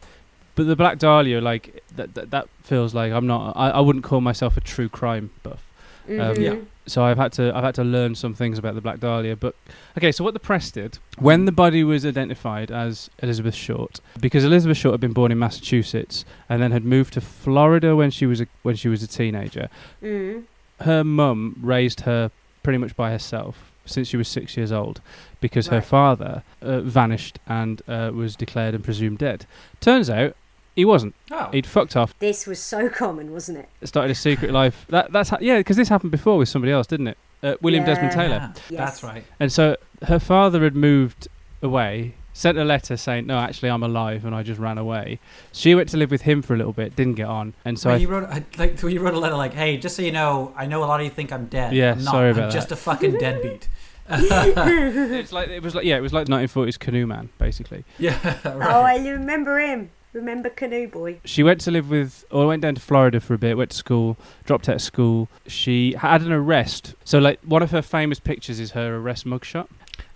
But 0.55 0.67
the 0.67 0.75
Black 0.75 0.99
Dahlia, 0.99 1.41
like 1.41 1.83
that, 1.95 2.13
that, 2.13 2.29
that 2.29 2.47
feels 2.61 2.93
like 2.93 3.11
I'm 3.11 3.25
not. 3.25 3.53
I, 3.55 3.71
I 3.71 3.79
wouldn't 3.79 4.05
call 4.05 4.21
myself 4.21 4.55
a 4.55 4.61
true 4.61 4.87
crime 4.87 5.31
buff. 5.41 5.63
Um, 6.07 6.15
Mhm. 6.15 6.41
Yeah. 6.41 6.55
So 6.85 7.01
I've 7.03 7.17
had 7.17 7.31
to 7.33 7.55
I've 7.55 7.63
had 7.63 7.75
to 7.75 7.83
learn 7.83 8.13
some 8.15 8.33
things 8.33 8.57
about 8.57 8.75
the 8.75 8.81
Black 8.81 8.99
Dahlia. 8.99 9.37
But 9.37 9.55
okay, 9.97 10.11
so 10.11 10.23
what 10.23 10.33
the 10.33 10.39
press 10.39 10.69
did 10.69 10.97
when 11.17 11.45
the 11.45 11.51
body 11.53 11.81
was 11.83 12.05
identified 12.05 12.71
as 12.71 13.09
Elizabeth 13.21 13.55
Short, 13.55 14.01
because 14.19 14.43
Elizabeth 14.43 14.77
Short 14.77 14.91
had 14.93 14.99
been 14.99 15.13
born 15.13 15.31
in 15.31 15.39
Massachusetts 15.39 16.25
and 16.49 16.61
then 16.61 16.71
had 16.71 16.83
moved 16.83 17.13
to 17.13 17.21
Florida 17.21 17.95
when 17.95 18.11
she 18.11 18.25
was 18.25 18.41
a, 18.41 18.47
when 18.63 18.75
she 18.75 18.89
was 18.89 19.01
a 19.01 19.07
teenager. 19.07 19.69
Mm. 20.03 20.43
Her 20.81 21.03
mum 21.05 21.57
raised 21.61 22.01
her 22.01 22.31
pretty 22.63 22.77
much 22.79 22.95
by 22.97 23.11
herself 23.11 23.71
since 23.85 24.07
she 24.09 24.17
was 24.17 24.27
six 24.27 24.55
years 24.57 24.71
old, 24.71 25.01
because 25.41 25.67
her 25.67 25.81
father 25.81 26.43
uh, 26.61 26.79
vanished 26.81 27.37
and 27.47 27.81
uh, 27.87 28.11
was 28.13 28.35
declared 28.35 28.73
and 28.73 28.83
presumed 28.83 29.17
dead. 29.19 29.45
Turns 29.81 30.09
out 30.09 30.35
he 30.75 30.85
wasn't. 30.85 31.13
Oh, 31.31 31.49
He'd 31.51 31.65
fucked 31.65 31.95
off, 31.95 32.17
This 32.19 32.45
was 32.47 32.59
so 32.59 32.89
common, 32.89 33.31
wasn't 33.31 33.59
it? 33.59 33.69
started 33.87 34.11
a 34.11 34.15
secret 34.15 34.51
life. 34.51 34.85
That 34.89 35.11
that's 35.11 35.29
ha- 35.29 35.37
yeah, 35.41 35.57
because 35.59 35.77
this 35.77 35.89
happened 35.89 36.11
before 36.11 36.37
with 36.37 36.49
somebody 36.49 36.71
else, 36.71 36.87
didn't 36.87 37.07
it? 37.07 37.17
Uh, 37.41 37.55
William 37.61 37.83
Desmond 37.85 38.11
Taylor. 38.13 38.35
yeah, 38.35 38.53
Yes. 38.69 38.79
that's 38.79 39.03
right. 39.03 39.23
And 39.39 39.51
so 39.51 39.75
her 40.07 40.19
father 40.19 40.63
had 40.63 40.75
moved 40.75 41.27
away, 41.61 42.13
sent 42.31 42.57
a 42.57 42.63
letter 42.63 42.95
saying, 42.97 43.27
"No, 43.27 43.37
actually, 43.37 43.69
I'm 43.69 43.83
alive, 43.83 44.23
and 44.25 44.33
I 44.33 44.41
just 44.43 44.59
ran 44.59 44.77
away." 44.77 45.19
She 45.51 45.75
went 45.75 45.89
to 45.89 45.97
live 45.97 46.09
with 46.09 46.21
him 46.21 46.41
for 46.41 46.53
a 46.53 46.57
little 46.57 46.71
bit, 46.73 46.95
didn't 46.95 47.15
get 47.15 47.27
on, 47.27 47.53
and 47.65 47.77
so 47.77 47.89
when 47.89 47.97
I, 47.97 48.01
you 48.01 48.07
wrote 48.07 48.29
I- 48.29 48.43
like 48.57 48.79
when 48.81 48.93
you 48.93 49.01
wrote 49.01 49.13
a 49.13 49.19
letter 49.19 49.35
like, 49.35 49.53
"Hey, 49.53 49.75
just 49.77 49.95
so 49.97 50.01
you 50.01 50.11
know, 50.13 50.53
I 50.55 50.65
know 50.65 50.83
a 50.83 50.85
lot 50.85 50.99
of 51.01 51.05
you 51.05 51.11
think 51.11 51.31
I'm 51.33 51.45
dead. 51.47 51.73
Yeah, 51.73 51.91
I'm 51.91 52.03
not. 52.03 52.11
sorry 52.11 52.29
I'm 52.29 52.37
about 52.37 52.51
just 52.53 52.71
a 52.71 52.75
fucking 52.77 53.17
deadbeat." 53.17 53.67
it's 54.09 55.31
like 55.31 55.49
it 55.49 55.63
was 55.63 55.75
like 55.75 55.85
yeah, 55.85 55.97
it 55.97 56.01
was 56.01 56.13
like 56.13 56.27
1940s 56.27 56.79
Canoe 56.79 57.05
Man, 57.07 57.29
basically. 57.37 57.83
yeah, 57.99 58.17
right. 58.45 58.69
Oh, 58.73 58.81
I 58.81 58.97
remember 59.09 59.59
him. 59.59 59.91
Remember 60.13 60.49
Canoe 60.49 60.87
Boy? 60.87 61.19
She 61.25 61.43
went 61.43 61.59
to 61.61 61.71
live 61.71 61.89
with, 61.89 62.23
or 62.31 62.47
went 62.47 62.61
down 62.61 62.75
to 62.75 62.81
Florida 62.81 63.19
for 63.19 63.33
a 63.33 63.37
bit, 63.37 63.57
went 63.57 63.71
to 63.71 63.77
school, 63.77 64.15
dropped 64.45 64.69
out 64.69 64.75
of 64.75 64.81
school. 64.81 65.27
She 65.47 65.93
had 65.93 66.21
an 66.21 66.31
arrest. 66.31 66.95
So, 67.03 67.19
like, 67.19 67.39
one 67.41 67.63
of 67.63 67.71
her 67.71 67.81
famous 67.81 68.19
pictures 68.19 68.59
is 68.59 68.71
her 68.71 68.95
arrest 68.97 69.25
mugshot. 69.25 69.67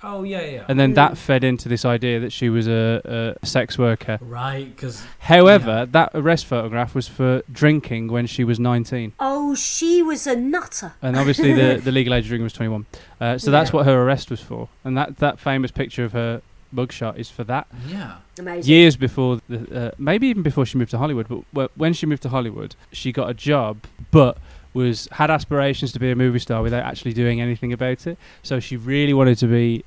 oh 0.04 0.22
yeah, 0.24 0.42
yeah. 0.42 0.66
And 0.68 0.80
then 0.80 0.92
Mm. 0.92 0.96
that 0.96 1.18
fed 1.18 1.44
into 1.44 1.68
this 1.68 1.84
idea 1.84 2.20
that 2.20 2.32
she 2.32 2.50
was 2.50 2.68
a, 2.68 3.36
a 3.42 3.46
sex 3.46 3.78
worker. 3.80 4.20
right, 4.22 4.74
because 4.76 5.04
However, 5.20 5.80
Yeah. 5.80 5.86
that 5.92 6.12
arrest 6.14 6.46
photograph 6.46 6.94
was 6.94 7.08
for 7.08 7.42
drinking 7.52 8.10
when 8.10 8.28
she 8.28 8.44
was 8.44 8.60
19. 8.60 9.14
Oh, 9.20 9.56
she 9.56 10.04
was 10.04 10.28
a 10.28 10.36
nutter. 10.36 10.94
And 11.02 11.18
obviously, 11.18 11.52
the, 11.62 11.82
the 11.84 11.92
legal 11.92 12.14
age 12.14 12.26
of 12.26 12.30
drinking 12.30 12.44
was 12.44 12.54
21. 12.54 12.86
Uh, 13.20 13.38
so 13.40 13.50
that's 13.50 13.74
what 13.74 13.86
her 13.88 14.04
arrest 14.04 14.30
was 14.30 14.40
for. 14.40 14.70
And 14.84 14.96
that, 14.96 15.18
that 15.18 15.40
famous 15.40 15.72
picture 15.72 16.04
of 16.04 16.12
her 16.14 16.44
mugshot 16.74 17.18
is 17.18 17.30
for 17.30 17.44
that. 17.46 17.68
yeah, 17.88 18.18
Amazing. 18.40 18.70
years 18.74 18.96
before, 18.98 19.40
the, 19.50 19.88
uh, 19.88 19.92
maybe 19.98 20.28
even 20.28 20.44
before 20.44 20.66
she 20.66 20.78
moved 20.78 20.92
to 20.92 20.98
Hollywood. 20.98 21.28
But 21.28 21.70
wh- 21.72 21.78
when 21.80 21.94
she 21.94 22.06
moved 22.06 22.24
to 22.24 22.30
Hollywood, 22.30 22.76
she 22.92 23.12
got 23.12 23.30
a 23.30 23.34
job, 23.34 23.78
but 24.12 24.38
was 24.74 25.08
had 25.14 25.32
aspirations 25.32 25.92
to 25.94 26.00
be 26.00 26.12
a 26.12 26.16
movie 26.16 26.40
star 26.40 26.62
without 26.62 26.84
actually 26.86 27.14
doing 27.14 27.42
anything 27.42 27.74
about 27.74 28.06
it. 28.06 28.18
So 28.44 28.60
she 28.60 28.78
really 28.78 29.14
wanted 29.14 29.38
to 29.40 29.48
be 29.48 29.84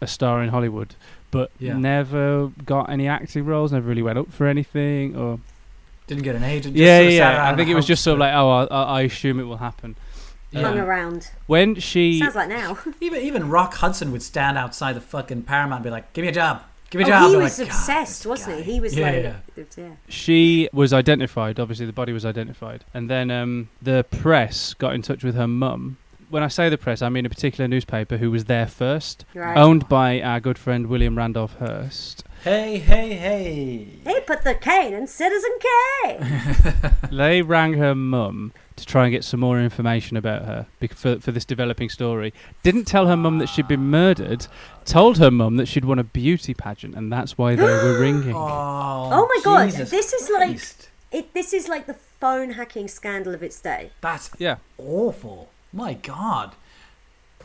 a 0.00 0.06
star 0.06 0.42
in 0.42 0.50
Hollywood, 0.50 0.94
but 1.32 1.50
Yeah. 1.58 1.76
never 1.76 2.48
got 2.64 2.88
any 2.88 3.08
acting 3.08 3.44
roles. 3.44 3.72
Never 3.72 3.88
really 3.88 4.02
went 4.02 4.18
up 4.18 4.30
for 4.30 4.46
anything. 4.46 5.16
Or 5.16 5.40
didn't 6.06 6.22
get 6.22 6.36
an 6.36 6.44
agent. 6.44 6.74
Just 6.76 6.82
yeah, 6.86 6.98
sort 6.98 7.06
of 7.08 7.12
yeah. 7.14 7.50
I 7.50 7.56
think 7.56 7.68
it 7.68 7.74
was 7.74 7.86
just 7.86 8.02
sort 8.04 8.14
of 8.14 8.20
like, 8.20 8.32
oh, 8.32 8.48
I, 8.48 8.64
I 8.66 8.82
I 8.82 9.02
assume 9.02 9.40
it 9.40 9.44
will 9.44 9.56
happen. 9.58 9.96
Yeah. 10.50 10.62
Hung 10.62 10.78
around. 10.78 11.30
When 11.46 11.74
she 11.76 12.18
Sounds 12.18 12.34
like 12.34 12.48
now. 12.48 12.78
even 13.00 13.22
even 13.22 13.48
Rock 13.50 13.74
Hudson 13.74 14.12
would 14.12 14.22
stand 14.22 14.56
outside 14.56 14.94
the 14.94 15.00
fucking 15.00 15.42
Paramount 15.42 15.80
and 15.80 15.84
be 15.84 15.90
like, 15.90 16.12
"Give 16.14 16.22
me 16.22 16.28
a 16.28 16.32
job, 16.32 16.62
give 16.90 17.00
me 17.00 17.04
a 17.04 17.06
Oh, 17.08 17.10
job." 17.10 17.30
he 17.30 17.36
was 17.36 17.58
like, 17.58 17.68
obsessed, 17.68 18.26
wasn't 18.26 18.56
guy." 18.58 18.62
he? 18.62 18.72
He 18.74 18.80
was 18.80 18.96
yeah, 18.96 19.10
like, 19.10 19.22
yeah. 19.56 19.64
yeah. 19.76 19.90
she 20.08 20.68
was 20.72 20.92
identified. 20.92 21.60
Obviously, 21.60 21.86
the 21.86 21.92
body 21.92 22.12
was 22.12 22.24
identified, 22.24 22.84
and 22.94 23.10
then 23.10 23.30
um, 23.30 23.68
the 23.82 24.04
press 24.10 24.74
got 24.74 24.94
in 24.94 25.02
touch 25.02 25.22
with 25.22 25.34
her 25.34 25.48
mum. 25.48 25.98
When 26.30 26.42
I 26.42 26.48
say 26.48 26.68
the 26.68 26.76
press, 26.76 27.00
I 27.00 27.08
mean 27.08 27.24
a 27.24 27.30
particular 27.30 27.66
newspaper 27.68 28.18
who 28.18 28.30
was 28.30 28.44
there 28.44 28.66
first, 28.66 29.24
Right. 29.34 29.56
owned 29.56 29.88
by 29.88 30.20
our 30.20 30.40
good 30.40 30.58
friend 30.58 30.86
William 30.86 31.16
Randolph 31.16 31.56
Hearst. 31.58 32.22
Hey, 32.44 32.78
hey, 32.78 33.14
hey! 33.14 33.88
He 34.06 34.20
put 34.20 34.44
the 34.44 34.54
K 34.54 34.92
in 34.92 35.06
Citizen 35.06 35.50
K. 35.58 36.18
they 37.10 37.40
rang 37.42 37.74
her 37.74 37.94
mum 37.94 38.52
to 38.78 38.86
try 38.86 39.04
and 39.04 39.12
get 39.12 39.24
some 39.24 39.40
more 39.40 39.60
information 39.60 40.16
about 40.16 40.44
her 40.44 40.66
for, 40.94 41.18
for 41.20 41.30
this 41.32 41.44
developing 41.44 41.88
story. 41.88 42.32
Didn't 42.62 42.86
tell 42.86 43.06
her 43.06 43.16
mum 43.16 43.38
that 43.38 43.48
she'd 43.48 43.68
been 43.68 43.90
murdered. 43.90 44.46
Told 44.84 45.18
her 45.18 45.30
mum 45.30 45.56
that 45.56 45.66
she'd 45.66 45.84
won 45.84 45.98
a 45.98 46.04
beauty 46.04 46.54
pageant, 46.54 46.94
and 46.94 47.12
that's 47.12 47.36
why 47.36 47.54
they 47.54 47.62
were 47.64 47.98
ringing. 48.00 48.34
Oh, 48.34 49.10
Oh 49.12 49.28
my 49.34 49.40
God, 49.44 49.66
Jesus 49.70 49.90
this 49.90 50.12
is 50.12 50.30
like- 50.30 50.60
It, 51.10 51.34
this 51.34 51.52
is 51.52 51.68
like 51.68 51.86
the 51.86 51.94
phone 51.94 52.50
hacking 52.52 52.88
scandal 52.88 53.34
of 53.34 53.42
its 53.42 53.60
day. 53.60 53.90
that's 54.00 54.30
Yeah, 54.38 54.56
awful. 54.78 55.50
My 55.72 55.94
God. 55.94 56.54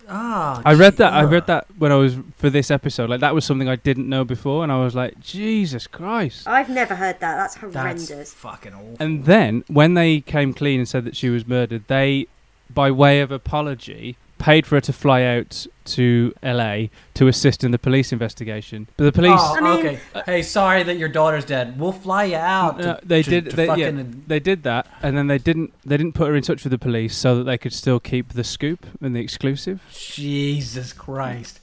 Ah, 0.10 0.62
I 0.66 0.74
read 0.74 0.98
that. 0.98 1.12
gee, 1.12 1.16
I 1.18 1.24
read 1.24 1.48
that 1.48 1.66
when 1.78 1.92
I 1.92 1.96
was 1.96 2.18
for 2.38 2.50
this 2.50 2.70
episode. 2.70 3.10
Like 3.10 3.22
that 3.22 3.34
was 3.34 3.46
something 3.46 3.70
I 3.70 3.76
didn't 3.76 4.10
know 4.10 4.24
before, 4.24 4.64
and 4.64 4.72
I 4.72 4.84
was 4.84 4.96
like, 4.96 5.20
Jesus 5.20 5.88
Christ. 5.88 6.48
I've 6.48 6.70
never 6.70 6.96
heard 6.96 7.20
that. 7.20 7.36
That's 7.36 7.56
That's 7.56 7.76
horrendous. 7.76 8.34
fucking 8.34 8.74
awful. 8.74 8.98
And 9.00 9.26
then 9.26 9.64
when 9.68 9.94
they 9.94 10.22
came 10.22 10.54
clean 10.54 10.80
and 10.80 10.88
said 10.90 11.06
that 11.06 11.16
she 11.16 11.30
was 11.30 11.48
murdered, 11.48 11.86
they, 11.88 12.28
by 12.70 12.92
way 12.92 13.22
of 13.22 13.32
apology, 13.32 14.18
paid 14.44 14.66
for 14.68 14.76
her 14.76 14.82
to 14.82 14.92
fly 14.92 15.24
out 15.24 15.66
to 15.86 16.34
LA 16.44 16.88
to 17.14 17.30
assist 17.30 17.64
in 17.64 17.72
the 17.72 17.80
police 17.80 18.12
investigation. 18.12 18.88
But 18.98 19.06
the 19.06 19.22
oh, 19.22 19.24
police, 19.24 19.40
Oh, 19.42 19.56
I 19.58 19.62
mean- 19.62 19.86
okay. 19.86 20.00
Uh, 20.14 20.22
hey, 20.26 20.42
sorry 20.42 20.84
that 20.84 20.98
your 20.98 21.08
daughter's 21.08 21.46
dead. 21.46 21.80
We'll 21.80 21.94
fly 21.94 22.26
you 22.26 22.36
out. 22.36 22.78
No, 22.78 22.96
to- 22.96 23.00
they 23.06 23.24
to- 23.24 23.30
did. 23.30 23.50
to 23.52 23.56
they, 23.56 23.66
yeah, 23.68 23.72
fucking- 23.72 24.24
they 24.28 24.42
did 24.42 24.64
that, 24.64 24.86
and 25.02 25.18
then 25.18 25.28
they 25.28 25.38
didn't. 25.38 25.74
They 25.86 25.96
didn't 25.96 26.14
put 26.14 26.28
her 26.28 26.36
in 26.36 26.44
touch 26.44 26.66
with 26.66 26.72
the 26.72 26.78
police 26.78 27.16
so 27.16 27.38
that 27.38 27.46
they 27.46 27.58
could 27.58 27.72
still 27.72 28.02
keep 28.02 28.34
the 28.34 28.44
scoop 28.44 28.86
and 29.02 29.16
the 29.16 29.22
exclusive. 29.22 29.82
Jesus 29.94 30.92
Christ. 30.92 31.62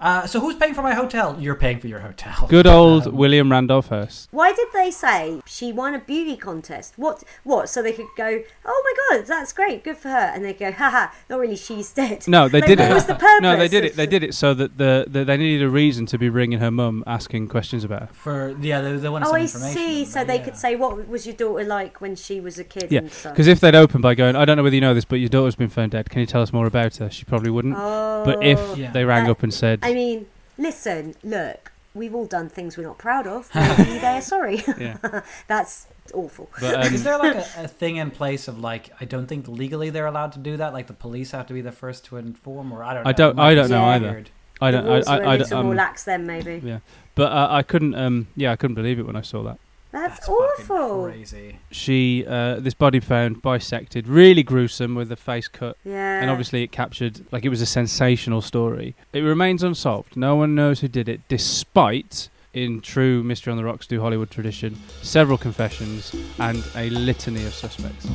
Uh, 0.00 0.24
so 0.28 0.38
who's 0.38 0.54
paying 0.54 0.74
for 0.74 0.82
my 0.82 0.94
hotel? 0.94 1.36
You're 1.40 1.56
paying 1.56 1.80
for 1.80 1.88
your 1.88 1.98
hotel. 1.98 2.46
Good 2.48 2.68
old 2.68 3.08
Um, 3.08 3.16
William 3.16 3.50
Randolph 3.50 3.88
Hearst. 3.88 4.28
Why 4.30 4.52
did 4.52 4.68
they 4.72 4.92
say 4.92 5.40
she 5.44 5.72
won 5.72 5.92
a 5.92 5.98
beauty 5.98 6.36
contest? 6.36 6.94
What? 6.96 7.24
What? 7.42 7.68
So 7.68 7.82
they 7.82 7.92
could 7.92 8.06
go, 8.16 8.42
oh 8.64 8.94
my 9.10 9.16
god, 9.18 9.26
that's 9.26 9.52
great, 9.52 9.82
good 9.82 9.96
for 9.96 10.08
her, 10.10 10.30
and 10.32 10.44
they 10.44 10.52
go, 10.52 10.70
haha, 10.70 11.08
not 11.28 11.40
really, 11.40 11.56
she's 11.56 11.92
dead. 11.92 12.28
No, 12.28 12.48
they 12.48 12.60
Like, 12.60 12.68
did 12.68 12.78
what 12.78 12.90
it. 12.92 12.94
was 12.94 13.06
the 13.06 13.14
purpose? 13.16 13.42
No, 13.42 13.56
they 13.56 13.66
did 13.66 13.84
it. 13.84 13.96
They 13.96 14.06
did 14.06 14.22
it 14.22 14.34
so 14.34 14.54
that 14.54 14.78
the, 14.78 15.04
the 15.08 15.24
they 15.24 15.36
needed 15.36 15.64
a 15.66 15.68
reason 15.70 16.06
to 16.06 16.18
be 16.18 16.28
ringing 16.28 16.60
her 16.60 16.70
mum, 16.70 17.02
asking 17.06 17.48
questions 17.48 17.82
about 17.82 18.02
her. 18.02 18.08
For 18.12 18.56
yeah, 18.60 18.80
they, 18.80 18.96
they 18.98 19.08
want 19.08 19.24
Oh, 19.24 19.28
some 19.28 19.36
I 19.36 19.40
information. 19.40 19.76
see. 19.76 20.04
So 20.04 20.22
they 20.22 20.36
Yeah. 20.36 20.44
could 20.44 20.56
say, 20.56 20.76
what 20.76 21.08
was 21.08 21.26
your 21.26 21.34
daughter 21.34 21.64
like 21.64 22.00
when 22.00 22.14
she 22.14 22.40
was 22.40 22.56
a 22.58 22.64
kid? 22.64 22.92
Yeah. 22.92 23.00
Because 23.00 23.48
if 23.48 23.58
they'd 23.58 23.74
opened 23.74 24.02
by 24.02 24.14
going, 24.14 24.36
I 24.36 24.44
don't 24.44 24.56
know 24.56 24.62
whether 24.62 24.76
you 24.76 24.80
know 24.80 24.94
this, 24.94 25.04
but 25.04 25.16
your 25.16 25.28
daughter's 25.28 25.56
been 25.56 25.68
found 25.70 25.90
dead. 25.90 26.08
Can 26.08 26.20
you 26.20 26.26
tell 26.26 26.42
us 26.42 26.52
more 26.52 26.66
about 26.68 26.96
her? 26.98 27.10
She 27.10 27.24
probably 27.24 27.50
wouldn't. 27.50 27.74
Oh. 27.76 28.22
But 28.24 28.44
if 28.44 28.60
Yeah. 28.78 28.92
they 28.92 29.04
rang 29.04 29.26
Uh, 29.26 29.32
up 29.32 29.42
and 29.42 29.52
said, 29.52 29.80
I 29.88 29.94
mean, 29.94 30.26
listen, 30.56 31.14
look. 31.22 31.72
we've 31.94 32.14
all 32.14 32.26
done 32.26 32.48
things 32.48 32.76
we're 32.76 32.84
not 32.84 32.98
proud 32.98 33.26
of. 33.26 33.50
Maybe 33.54 33.98
they're 33.98 34.20
sorry. 34.20 34.62
Yeah. 34.78 34.98
That's 35.48 35.86
awful. 36.14 36.48
But, 36.60 36.86
um, 36.86 36.94
Is 36.94 37.02
there 37.02 37.18
like 37.18 37.34
a, 37.36 37.46
a 37.64 37.68
thing 37.68 37.96
in 37.96 38.10
place 38.10 38.46
of 38.48 38.58
like 38.60 38.90
I 39.00 39.04
don't 39.04 39.26
think 39.26 39.48
legally 39.48 39.90
they're 39.90 40.06
allowed 40.06 40.32
to 40.32 40.38
do 40.38 40.56
that? 40.58 40.72
Like 40.72 40.86
the 40.86 40.92
police 41.06 41.32
have 41.32 41.46
to 41.48 41.54
be 41.54 41.60
the 41.62 41.72
first 41.72 42.04
to 42.06 42.16
inform, 42.16 42.72
or 42.72 42.84
I 42.84 42.94
don't. 42.94 43.04
know. 43.04 43.08
I 43.08 43.12
don't- 43.12 43.38
I 43.40 43.54
don't 43.54 43.70
know 43.70 43.86
weird. 43.86 44.02
either. 44.02 44.24
I 44.60 44.70
don't. 44.70 44.84
the 44.84 44.90
rules 44.92 45.06
I, 45.06 45.18
were 45.18 45.24
I, 45.24 45.26
I, 45.32 45.34
a 45.34 45.38
little 45.38 45.58
um, 45.58 45.66
more 45.66 45.74
lax 45.74 46.04
then, 46.04 46.26
maybe. 46.26 46.60
yeah. 46.64 46.80
But 47.14 47.32
uh, 47.32 47.48
I 47.50 47.62
couldn't. 47.62 47.94
Um, 47.94 48.26
yeah, 48.36 48.52
I 48.52 48.56
couldn't 48.56 48.74
believe 48.74 48.98
it 48.98 49.06
when 49.06 49.16
I 49.16 49.22
saw 49.22 49.42
that. 49.44 49.58
That's, 49.90 50.18
That's 50.18 50.28
awful. 50.28 51.04
Crazy. 51.04 51.58
She, 51.70 52.24
uh, 52.26 52.56
this 52.60 52.74
body 52.74 53.00
found 53.00 53.42
bisected, 53.42 54.06
really 54.06 54.42
gruesome, 54.42 54.94
with 54.94 55.08
the 55.08 55.16
face 55.16 55.48
cut. 55.48 55.76
Yeah. 55.84 56.20
And 56.20 56.30
obviously, 56.30 56.62
it 56.62 56.72
captured 56.72 57.24
like 57.32 57.44
it 57.44 57.48
was 57.48 57.62
a 57.62 57.66
sensational 57.66 58.42
story. 58.42 58.94
It 59.12 59.20
remains 59.20 59.62
unsolved. 59.62 60.16
No 60.16 60.36
one 60.36 60.54
knows 60.54 60.80
who 60.80 60.88
did 60.88 61.08
it, 61.08 61.22
despite, 61.28 62.28
in 62.52 62.80
true 62.80 63.22
Mystery 63.22 63.50
on 63.50 63.56
the 63.56 63.64
Rocks 63.64 63.86
do 63.86 64.00
Hollywood 64.00 64.30
tradition, 64.30 64.78
several 65.02 65.38
confessions 65.38 66.14
and 66.38 66.62
a 66.74 66.90
litany 66.90 67.46
of 67.46 67.54
suspects. 67.54 68.06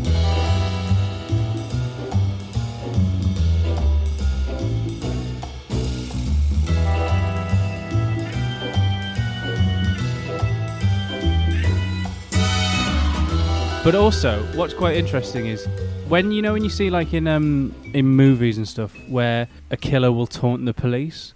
But 13.84 13.96
also, 13.96 14.42
what's 14.56 14.74
quite 14.74 14.96
interesting 14.96 15.48
is 15.48 15.68
when 16.08 16.32
you 16.32 16.42
know 16.42 16.54
when 16.54 16.64
you 16.64 16.70
see 16.70 16.90
like 16.90 17.14
in 17.14 17.28
um 17.28 17.76
in 17.94 18.06
movies 18.06 18.58
and 18.58 18.66
stuff 18.68 18.96
where 19.10 19.50
a 19.72 19.78
killer 19.78 20.10
will 20.10 20.26
taunt 20.28 20.64
the 20.66 20.74
police, 20.74 21.34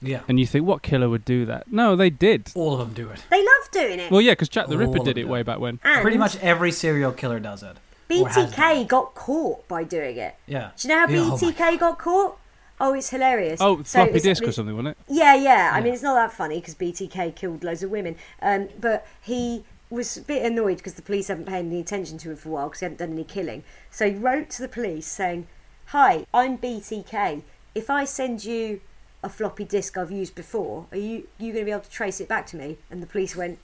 Yeah. 0.00 0.20
and 0.26 0.40
you 0.40 0.46
think 0.46 0.64
what 0.66 0.82
killer 0.82 1.10
would 1.10 1.24
do 1.26 1.44
that? 1.44 1.70
No, 1.70 1.94
they 1.94 2.08
did. 2.08 2.50
All 2.54 2.72
of 2.72 2.78
them 2.78 2.94
do 2.94 3.10
it. 3.10 3.22
They 3.30 3.38
love 3.44 3.70
doing 3.72 4.00
it. 4.00 4.10
Well, 4.10 4.22
yeah, 4.22 4.32
because 4.32 4.48
Jack 4.48 4.68
the 4.68 4.78
Ripper 4.78 5.00
did 5.00 5.18
it 5.18 5.22
them. 5.22 5.28
way 5.30 5.42
back 5.42 5.58
when. 5.58 5.78
and 5.84 6.00
Pretty 6.00 6.16
much 6.16 6.36
every 6.38 6.70
serial 6.72 7.12
killer 7.12 7.40
does 7.40 7.62
it. 7.62 7.76
BTK 8.08 8.88
got 8.88 9.14
caught 9.14 9.68
by 9.68 9.84
doing 9.84 10.16
it. 10.16 10.34
Yeah. 10.46 10.70
Do 10.78 10.88
you 10.88 10.94
know 10.94 11.00
how 11.06 11.12
Yeah, 11.12 11.20
oh 11.32 11.36
BTK 11.36 11.78
got 11.78 11.98
caught? 11.98 12.38
Oh, 12.80 12.94
it's 12.94 13.10
hilarious. 13.10 13.60
Oh, 13.60 13.82
So 13.82 14.04
floppy 14.04 14.20
disk 14.20 14.42
or 14.44 14.52
something, 14.52 14.74
wasn't 14.76 14.96
it? 14.96 14.98
Yeah, 15.08 15.34
yeah. 15.34 15.72
I 15.74 15.80
mean, 15.82 15.92
it's 15.92 16.02
not 16.02 16.14
that 16.14 16.32
funny 16.32 16.60
because 16.60 16.74
BTK 16.74 17.34
killed 17.34 17.64
loads 17.64 17.82
of 17.82 17.90
women. 17.90 18.16
Um, 18.40 18.68
but 18.80 19.06
he 19.20 19.64
was 19.90 20.16
a 20.16 20.22
bit 20.22 20.44
annoyed 20.44 20.78
because 20.78 20.94
the 20.94 21.02
police 21.02 21.28
haven't 21.28 21.46
paid 21.46 21.60
any 21.60 21.80
attention 21.80 22.18
to 22.18 22.30
him 22.30 22.36
for 22.36 22.48
a 22.48 22.52
while 22.52 22.68
because 22.68 22.80
he 22.80 22.84
hadn't 22.84 22.98
done 22.98 23.12
any 23.12 23.24
killing. 23.24 23.64
So 23.90 24.10
he 24.10 24.16
wrote 24.16 24.50
to 24.50 24.62
the 24.62 24.68
police 24.68 25.06
saying, 25.06 25.46
"Hi, 25.86 26.26
I'm 26.34 26.58
BTK. 26.58 27.42
If 27.74 27.90
I 27.90 28.04
send 28.04 28.44
you 28.44 28.80
a 29.22 29.28
floppy 29.28 29.64
disk 29.64 29.96
I've 29.96 30.10
used 30.10 30.34
before, 30.34 30.86
are 30.90 30.98
you 30.98 31.28
you 31.38 31.52
going 31.52 31.64
to 31.64 31.66
be 31.66 31.70
able 31.70 31.82
to 31.82 31.90
trace 31.90 32.20
it 32.20 32.28
back 32.28 32.46
to 32.48 32.56
me?" 32.56 32.78
And 32.90 33.02
the 33.02 33.06
police 33.06 33.36
went, 33.36 33.58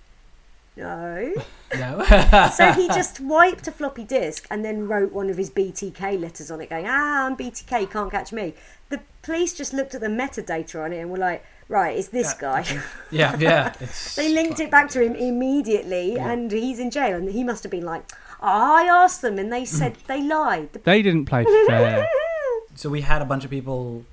"No." 0.76 1.35
No. 1.75 2.05
so 2.55 2.73
he 2.73 2.87
just 2.88 3.19
wiped 3.19 3.67
a 3.67 3.73
floppy 3.73 4.05
disk 4.05 4.47
and 4.50 4.62
then 4.62 4.87
wrote 4.87 5.11
one 5.11 5.31
of 5.31 5.38
his 5.38 5.49
BTK 5.49 6.21
letters 6.21 6.50
on 6.50 6.61
it, 6.61 6.69
going, 6.69 6.85
"Ah, 6.87 7.25
I'm 7.25 7.35
BTK, 7.35 7.91
can't 7.91 8.11
catch 8.11 8.31
me." 8.31 8.52
The 8.91 9.00
police 9.23 9.55
just 9.55 9.73
looked 9.73 9.95
at 9.95 10.02
the 10.02 10.09
metadata 10.09 10.85
on 10.85 10.93
it 10.93 10.99
and 10.99 11.11
were 11.11 11.17
like, 11.17 11.43
"Right, 11.73 11.97
it's 11.99 12.09
this 12.09 12.35
guy." 12.35 12.62
yeah. 13.11 13.37
Yeah. 13.38 13.73
It's 13.81 14.14
they 14.14 14.29
linked 14.38 14.61
it 14.61 14.71
back 14.71 14.88
to 14.91 14.99
him 15.07 15.14
immediately, 15.17 16.19
and 16.19 16.50
he's 16.52 16.79
in 16.79 16.91
jail. 16.91 17.17
And 17.17 17.29
he 17.38 17.43
must 17.50 17.62
have 17.64 17.71
been 17.79 17.87
like, 17.95 18.05
"Ah, 18.41 18.76
"I 18.81 18.83
asked 18.85 19.23
them, 19.23 19.38
and 19.38 19.49
they 19.52 19.64
said 19.64 19.93
they 20.07 20.21
lied." 20.23 20.73
The- 20.73 20.79
They 20.93 21.00
didn't 21.02 21.26
play 21.26 21.45
fair. 21.67 22.07
So 22.75 22.88
we 22.91 23.00
had 23.02 23.21
a 23.23 23.25
bunch 23.25 23.45
of 23.45 23.50
people 23.50 24.05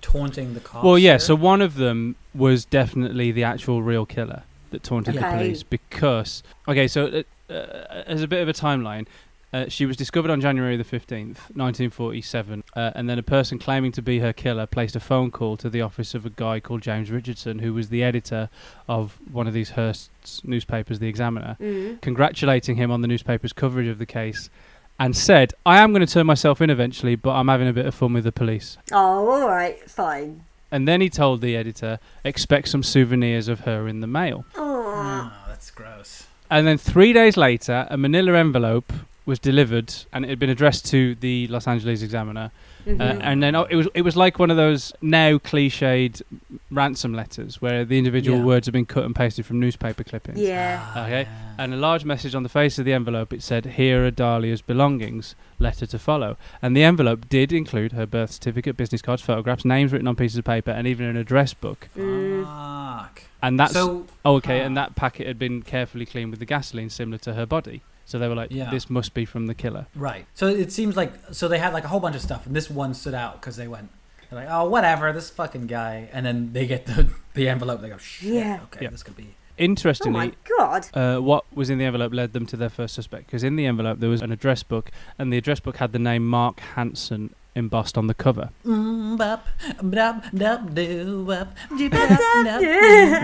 taunting 0.00 0.54
the 0.54 0.60
cops. 0.60 0.84
well, 0.84 0.98
yeah. 0.98 1.12
here. 1.12 1.18
So 1.18 1.34
one 1.34 1.60
of 1.68 1.74
them 1.74 2.16
was 2.34 2.64
definitely 2.64 3.32
the 3.32 3.44
actual 3.44 3.82
real 3.82 4.06
killer 4.06 4.42
that 4.70 4.82
taunted 4.82 5.14
the 5.14 5.20
police 5.20 5.62
because 5.62 6.42
okay. 6.66 6.86
So 6.88 7.00
uh, 7.06 7.52
uh, 7.52 8.04
as 8.06 8.22
a 8.22 8.28
bit 8.28 8.40
of 8.42 8.48
a 8.48 8.52
timeline. 8.52 9.06
Uh, 9.50 9.66
she 9.68 9.86
was 9.86 9.96
discovered 9.96 10.30
on 10.30 10.40
January 10.42 10.76
the 10.76 10.84
15th, 10.84 11.48
1947, 11.56 12.62
uh, 12.76 12.90
and 12.94 13.08
then 13.08 13.18
a 13.18 13.22
person 13.22 13.58
claiming 13.58 13.90
to 13.92 14.02
be 14.02 14.18
her 14.18 14.32
killer 14.32 14.66
placed 14.66 14.94
a 14.94 15.00
phone 15.00 15.30
call 15.30 15.56
to 15.56 15.70
the 15.70 15.80
office 15.80 16.14
of 16.14 16.26
a 16.26 16.30
guy 16.30 16.60
called 16.60 16.82
James 16.82 17.10
Richardson, 17.10 17.60
who 17.60 17.72
was 17.72 17.88
the 17.88 18.02
editor 18.02 18.50
of 18.88 19.18
one 19.32 19.46
of 19.46 19.54
these 19.54 19.70
Hearst's 19.70 20.44
newspapers, 20.44 20.98
The 20.98 21.08
Examiner, 21.08 21.56
Mm. 21.60 22.00
congratulating 22.02 22.76
him 22.76 22.90
on 22.90 23.00
the 23.00 23.08
newspaper's 23.08 23.54
coverage 23.54 23.86
of 23.88 23.98
the 23.98 24.04
case, 24.06 24.50
and 24.98 25.16
said, 25.16 25.54
I 25.64 25.78
am 25.78 25.92
going 25.92 26.04
to 26.04 26.12
turn 26.12 26.26
myself 26.26 26.60
in 26.60 26.68
eventually, 26.68 27.14
but 27.16 27.30
I'm 27.30 27.48
having 27.48 27.68
a 27.68 27.72
bit 27.72 27.86
of 27.86 27.94
fun 27.94 28.12
with 28.12 28.24
the 28.24 28.32
police. 28.32 28.76
Oh, 28.92 29.30
all 29.30 29.48
right, 29.48 29.78
fine. 29.88 30.42
And 30.70 30.86
then 30.86 31.00
he 31.00 31.08
told 31.08 31.40
the 31.40 31.56
editor, 31.56 31.98
expect 32.24 32.68
some 32.68 32.82
souvenirs 32.82 33.48
of 33.48 33.60
her 33.60 33.88
in 33.88 34.00
the 34.00 34.06
mail. 34.06 34.44
Oh, 34.56 34.74
Oh, 34.90 35.32
that's 35.48 35.70
gross. 35.70 36.26
And 36.50 36.66
then 36.66 36.76
three 36.78 37.12
days 37.12 37.36
later, 37.36 37.86
a 37.90 37.96
manila 37.96 38.36
envelope 38.36 38.92
was 39.28 39.38
delivered, 39.38 39.94
and 40.10 40.24
it 40.24 40.28
had 40.30 40.38
been 40.38 40.48
addressed 40.48 40.86
to 40.86 41.14
the 41.16 41.46
Los 41.48 41.68
Angeles 41.68 42.00
Examiner. 42.00 42.50
Mm-hmm. 42.86 43.00
Uh, 43.00 43.04
and 43.20 43.42
then 43.42 43.54
oh, 43.54 43.64
it 43.64 43.76
was 43.76 43.86
it 43.92 44.00
was 44.00 44.16
like 44.16 44.38
one 44.38 44.50
of 44.50 44.56
those 44.56 44.94
now 45.02 45.36
cliched 45.36 46.22
ransom 46.70 47.12
letters, 47.12 47.60
where 47.60 47.84
the 47.84 47.98
individual 47.98 48.38
Yeah. 48.38 48.44
words 48.44 48.66
have 48.66 48.72
been 48.72 48.86
cut 48.86 49.04
and 49.04 49.14
pasted 49.14 49.44
from 49.44 49.60
newspaper 49.60 50.02
clippings. 50.02 50.40
yeah. 50.40 50.92
Okay. 50.96 51.28
And 51.58 51.74
a 51.74 51.76
large 51.76 52.06
message 52.06 52.34
on 52.34 52.42
the 52.42 52.48
face 52.48 52.78
of 52.78 52.86
the 52.86 52.94
envelope. 52.94 53.32
It 53.34 53.42
said, 53.42 53.66
"Here 53.66 54.06
are 54.06 54.10
Dahlia's 54.10 54.62
belongings. 54.62 55.34
Letter 55.58 55.84
to 55.86 55.98
follow." 55.98 56.38
And 56.62 56.74
the 56.74 56.82
envelope 56.82 57.28
did 57.28 57.52
include 57.52 57.92
her 57.92 58.06
birth 58.06 58.30
certificate, 58.30 58.78
business 58.78 59.02
cards, 59.02 59.20
photographs, 59.20 59.66
names 59.66 59.92
written 59.92 60.08
on 60.08 60.16
pieces 60.16 60.38
of 60.38 60.44
paper, 60.46 60.70
and 60.70 60.86
even 60.86 61.06
an 61.06 61.18
address 61.18 61.52
book. 61.52 61.90
Mm. 61.94 62.46
Fuck. 62.46 63.24
And 63.42 63.60
that's 63.60 63.74
so 63.74 64.06
oh, 64.24 64.36
okay. 64.36 64.60
And 64.62 64.78
ah. 64.78 64.82
that 64.86 64.96
packet 64.96 65.26
had 65.26 65.38
been 65.38 65.60
carefully 65.60 66.06
cleaned 66.06 66.30
with 66.30 66.40
the 66.40 66.46
gasoline, 66.46 66.88
similar 66.88 67.18
to 67.18 67.34
her 67.34 67.44
body. 67.44 67.82
So 68.08 68.18
they 68.18 68.26
were 68.26 68.34
like, 68.34 68.50
Yeah. 68.50 68.70
"This 68.70 68.88
must 68.88 69.12
be 69.14 69.24
from 69.26 69.46
the 69.46 69.54
killer." 69.54 69.86
Right. 69.94 70.24
So 70.34 70.46
it 70.48 70.72
seems 70.72 70.96
like 70.96 71.12
so 71.32 71.46
they 71.46 71.58
had 71.58 71.72
like 71.74 71.84
a 71.84 71.88
whole 71.88 72.00
bunch 72.00 72.16
of 72.16 72.22
stuff, 72.22 72.46
and 72.46 72.56
this 72.56 72.68
one 72.70 72.94
stood 72.94 73.14
out 73.14 73.40
because 73.40 73.56
they 73.56 73.68
went, 73.68 73.90
they're 74.30 74.40
like, 74.40 74.48
oh 74.50 74.68
whatever, 74.68 75.12
this 75.12 75.28
fucking 75.30 75.66
guy, 75.66 76.08
and 76.12 76.24
then 76.26 76.52
they 76.54 76.66
get 76.66 76.86
the 76.86 77.08
the 77.34 77.48
envelope. 77.48 77.80
They 77.82 77.90
go, 77.90 77.98
shit, 77.98 78.32
Yeah. 78.32 78.60
okay, 78.64 78.84
Yeah. 78.84 78.90
this 78.90 79.02
could 79.02 79.16
be. 79.16 79.28
Oh 79.30 79.34
Interestingly, 79.64 80.12
my 80.28 80.32
god. 80.58 80.86
uh, 80.94 81.18
what 81.20 81.44
was 81.54 81.68
in 81.68 81.78
the 81.78 81.84
envelope 81.84 82.12
led 82.14 82.32
them 82.32 82.46
to 82.46 82.56
their 82.56 82.68
first 82.70 82.94
suspect 82.94 83.26
because 83.26 83.42
in 83.42 83.56
the 83.56 83.66
envelope 83.66 83.98
there 83.98 84.08
was 84.08 84.22
an 84.22 84.30
address 84.32 84.62
book, 84.62 84.90
and 85.18 85.32
the 85.32 85.36
address 85.36 85.60
book 85.60 85.76
had 85.78 85.92
the 85.92 85.98
name 85.98 86.26
Mark 86.28 86.60
Hansen 86.60 87.34
embossed 87.54 87.96
on 87.98 88.06
the 88.06 88.14
cover. 88.14 88.50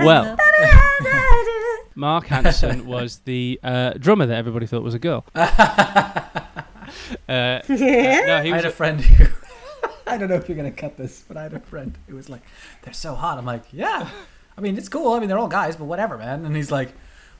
Well, 0.04 0.37
Mark 1.94 2.26
Hanson 2.26 2.87
was 2.87 3.18
the 3.24 3.60
uh, 3.62 3.92
drummer 3.94 4.26
that 4.26 4.37
everybody 4.37 4.66
thought 4.66 4.82
was 4.82 4.94
a 4.94 4.98
girl. 4.98 5.24
uh, 5.34 5.48
no, 7.28 7.60
he 7.68 7.76
I 7.78 8.42
was. 8.42 8.50
had 8.52 8.64
a 8.64 8.68
a- 8.68 8.70
friend 8.72 9.00
who. 9.00 9.26
I 10.06 10.18
don't 10.18 10.28
know 10.28 10.34
if 10.34 10.48
you're 10.48 10.56
gonna 10.56 10.70
cut 10.70 10.96
this, 10.98 11.24
but 11.26 11.37
I 11.38 11.44
had 11.44 11.54
a 11.54 11.60
friend 11.60 11.96
who 12.08 12.16
was 12.16 12.28
like, 12.28 12.42
"They're 12.82 12.92
so 12.92 13.14
hot." 13.14 13.38
I'm 13.38 13.46
like, 13.46 13.64
"Yeah, 13.72 14.10
I 14.56 14.60
mean 14.60 14.76
it's 14.76 14.88
cool. 14.90 15.12
I 15.14 15.18
mean 15.18 15.28
they're 15.28 15.38
all 15.38 15.48
guys, 15.48 15.76
but 15.76 15.87
whatever, 15.87 16.18
man." 16.18 16.44
And 16.44 16.54
he's 16.54 16.70
like, 16.70 16.92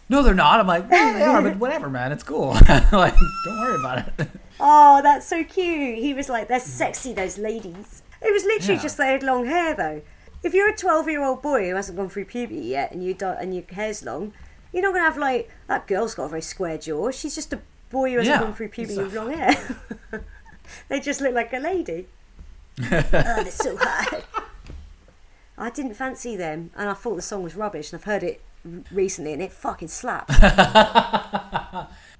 "No, 0.09 0.23
they're 0.23 0.35
not." 0.35 0.61
I'm 0.61 0.67
like, 0.67 0.85
"Yeah, 0.91 1.13
they 1.13 1.23
are, 1.23 1.43
but 1.43 1.57
whatever, 1.59 1.89
man. 1.89 2.13
It's 2.13 2.23
cool. 2.23 2.51
like, 2.93 3.15
don't 3.45 3.59
worry 3.61 3.77
about 3.81 4.09
it." 4.19 4.29
Oh, 4.61 5.01
that's 5.03 5.27
so 5.27 5.43
cute. 5.45 5.99
He 5.99 6.15
was 6.15 6.29
like, 6.29 6.47
they're 6.49 6.61
sexy, 6.61 7.13
those 7.13 7.39
ladies. 7.39 8.03
It 8.23 8.33
was 8.33 8.45
literally 8.45 8.77
Yeah. 8.77 8.83
just 8.83 8.97
they 8.99 9.09
had 9.09 9.23
long 9.23 9.47
hair, 9.47 9.75
though. 9.75 10.03
If 10.45 10.55
you're 10.55 10.71
a 10.71 10.77
12 10.77 11.09
year 11.09 11.23
old 11.25 11.43
boy 11.43 11.69
who 11.69 11.75
hasn't 11.75 11.99
gone 11.99 12.09
through 12.09 12.27
puberty 12.27 12.61
yet 12.61 12.93
and, 12.93 13.03
you 13.05 13.15
don't, 13.15 13.37
and 13.39 13.53
your 13.55 13.65
hair's 13.73 14.05
long, 14.05 14.33
you're 14.73 14.83
not 14.83 14.91
going 14.93 15.01
to 15.03 15.09
have, 15.11 15.19
like, 15.19 15.51
that 15.67 15.87
girl's 15.87 16.15
got 16.15 16.25
a 16.25 16.29
very 16.29 16.41
square 16.43 16.79
jaw. 16.79 17.11
She's 17.11 17.35
just 17.35 17.53
a 17.53 17.61
boy 17.91 18.11
who 18.13 18.19
hasn't 18.19 18.35
Yeah. 18.37 18.41
gone 18.43 18.55
through 18.55 18.69
puberty 18.69 18.95
So 18.95 19.05
with 19.05 19.15
long 19.15 19.33
hair. 19.33 19.57
they 20.89 21.01
just 21.01 21.21
look 21.21 21.35
like 21.35 21.53
a 21.53 21.59
lady. 21.59 22.07
oh, 22.81 23.01
they're 23.11 23.51
so 23.51 23.77
hot. 23.77 24.25
I 25.59 25.71
didn't 25.71 25.95
fancy 25.95 26.37
them, 26.37 26.71
and 26.77 26.89
I 26.89 26.95
thought 26.95 27.17
the 27.17 27.23
song 27.23 27.43
was 27.43 27.55
rubbish, 27.57 27.93
and 27.93 28.01
I've 28.01 28.05
heard 28.05 28.23
it 28.23 28.41
recently, 28.91 29.33
and 29.33 29.43
it 29.43 29.53
fucking 29.53 29.89
slaps. 29.89 30.35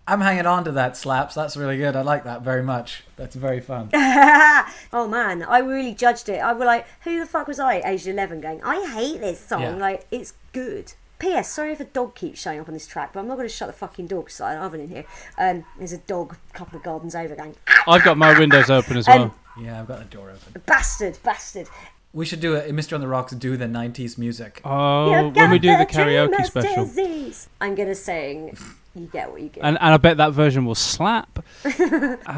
I'm 0.07 0.21
hanging 0.21 0.45
on 0.47 0.65
to 0.65 0.73
that 0.73 0.97
slaps. 0.99 1.35
That's 1.35 1.57
really 1.57 1.79
good. 1.79 1.97
I 1.97 2.03
like 2.03 2.25
that 2.25 2.43
very 2.43 2.63
much. 2.63 3.05
That's 3.17 3.35
very 3.35 3.61
fun. 3.61 3.89
oh 3.95 5.09
man, 5.09 5.43
I 5.43 5.61
really 5.61 5.95
judged 5.95 6.29
it. 6.29 6.39
I 6.43 6.53
was 6.53 6.65
like, 6.67 6.87
who 7.05 7.19
the 7.19 7.27
fuck 7.27 7.49
was 7.49 7.59
I 7.59 7.79
at 7.79 7.87
age 7.87 8.07
11 8.07 8.43
going, 8.43 8.63
I 8.63 8.87
hate 8.87 9.21
this 9.21 9.41
song. 9.41 9.63
Yeah. 9.63 9.77
Like, 9.77 10.07
it's 10.11 10.35
good. 10.53 10.93
P.S. 11.19 11.51
Sorry 11.51 11.73
if 11.73 11.81
a 11.81 11.85
dog 11.85 12.15
keeps 12.15 12.39
showing 12.41 12.61
up 12.61 12.69
on 12.69 12.75
this 12.75 12.87
track, 12.87 13.15
but 13.15 13.21
I'm 13.21 13.29
not 13.29 13.37
going 13.37 13.49
to 13.49 13.55
shut 13.55 13.69
the 13.69 13.73
fucking 13.73 14.09
door 14.09 14.25
because 14.25 14.43
I 14.43 14.53
have 14.53 14.73
one 14.73 14.81
in 14.81 14.89
here. 14.89 15.05
Um, 15.39 15.65
there's 15.79 15.93
a 15.93 15.99
dog 15.99 16.37
a 16.51 16.53
couple 16.59 16.77
of 16.77 16.83
gardens 16.85 17.15
over 17.15 17.35
going, 17.35 17.55
ah, 17.69 17.85
I've 17.89 18.05
got 18.05 18.19
my 18.19 18.39
windows 18.39 18.69
open 18.69 18.99
as 18.99 19.07
well. 19.07 19.23
Um, 19.23 19.33
Yeah, 19.59 19.81
I've 19.81 19.89
got 19.89 20.01
the 20.01 20.05
door 20.17 20.31
open. 20.31 20.63
bastard, 20.67 21.17
bastard. 21.23 21.69
We 22.15 22.25
should 22.25 22.41
do 22.41 22.55
a 22.57 22.63
Mr. 22.71 22.95
on 22.95 23.01
the 23.01 23.09
Rocks 23.09 23.33
do 23.33 23.57
the 23.57 23.67
90s 23.67 24.17
music. 24.17 24.61
oh, 24.65 25.29
when 25.31 25.51
we 25.51 25.59
do 25.59 25.77
the 25.77 25.85
karaoke 25.85 26.45
special. 26.47 26.85
disease. 26.85 27.49
I'm 27.61 27.75
going 27.75 27.89
to 27.89 27.95
sing, 27.95 28.57
you 28.95 29.07
get 29.07 29.31
what 29.33 29.43
you 29.43 29.49
get. 29.49 29.65
And, 29.65 29.77
and 29.81 29.93
I 29.95 29.97
bet 29.97 30.19
that 30.19 30.33
version 30.33 30.65
will 30.65 30.77
slap. 30.77 31.45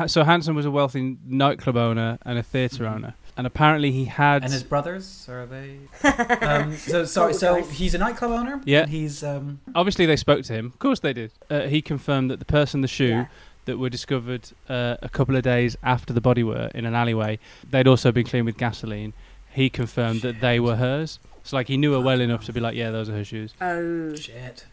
So 0.06 0.24
Hansen 0.24 0.54
was 0.54 0.64
a 0.66 0.70
wealthy 0.70 1.16
nightclub 1.26 1.76
owner 1.76 2.18
and 2.24 2.38
a 2.38 2.42
theatre 2.42 2.86
owner. 2.86 3.14
and 3.36 3.46
apparently 3.46 3.90
he 3.92 4.06
had. 4.06 4.42
And 4.44 4.52
his 4.52 4.62
brothers 4.62 5.26
are 5.28 5.44
they? 5.46 5.78
um, 6.46 6.74
so 6.76 7.04
sorry. 7.04 7.34
So 7.34 7.62
he's 7.62 7.94
a 7.94 7.98
nightclub 7.98 8.30
owner. 8.30 8.62
Yeah. 8.64 8.86
He's 8.86 9.22
um. 9.22 9.60
obviously, 9.74 10.06
they 10.06 10.16
spoke 10.16 10.42
to 10.44 10.52
him. 10.54 10.66
Of 10.66 10.78
course, 10.78 11.00
they 11.00 11.12
did. 11.12 11.32
Uh, 11.50 11.62
he 11.62 11.82
confirmed 11.82 12.30
that 12.30 12.38
the 12.38 12.44
person, 12.46 12.80
the 12.80 12.88
shoe, 12.88 13.08
Yeah. 13.08 13.26
that 13.66 13.78
were 13.78 13.90
discovered 13.90 14.48
uh, 14.68 14.96
a 15.02 15.08
couple 15.10 15.36
of 15.36 15.42
days 15.42 15.76
after 15.82 16.12
the 16.14 16.20
body 16.22 16.42
were 16.42 16.70
in 16.74 16.86
an 16.86 16.94
alleyway, 16.94 17.38
they'd 17.70 17.86
also 17.88 18.10
been 18.12 18.24
cleaned 18.26 18.46
with 18.46 18.56
gasoline. 18.56 19.12
He 19.56 19.70
confirmed 19.70 20.20
that 20.20 20.42
they 20.42 20.60
were 20.60 20.76
hers. 20.76 21.18
So, 21.42 21.56
like, 21.56 21.68
he 21.68 21.78
knew 21.78 21.92
her 21.94 22.00
well 22.00 22.20
enough 22.20 22.44
to 22.44 22.52
be 22.52 22.60
like, 22.60 22.76
"Yeah, 22.76 22.90
those 22.90 23.08
are 23.08 23.14
her 23.14 23.24
shoes." 23.24 23.54
Oh, 23.58 24.14
Shit. 24.14 24.66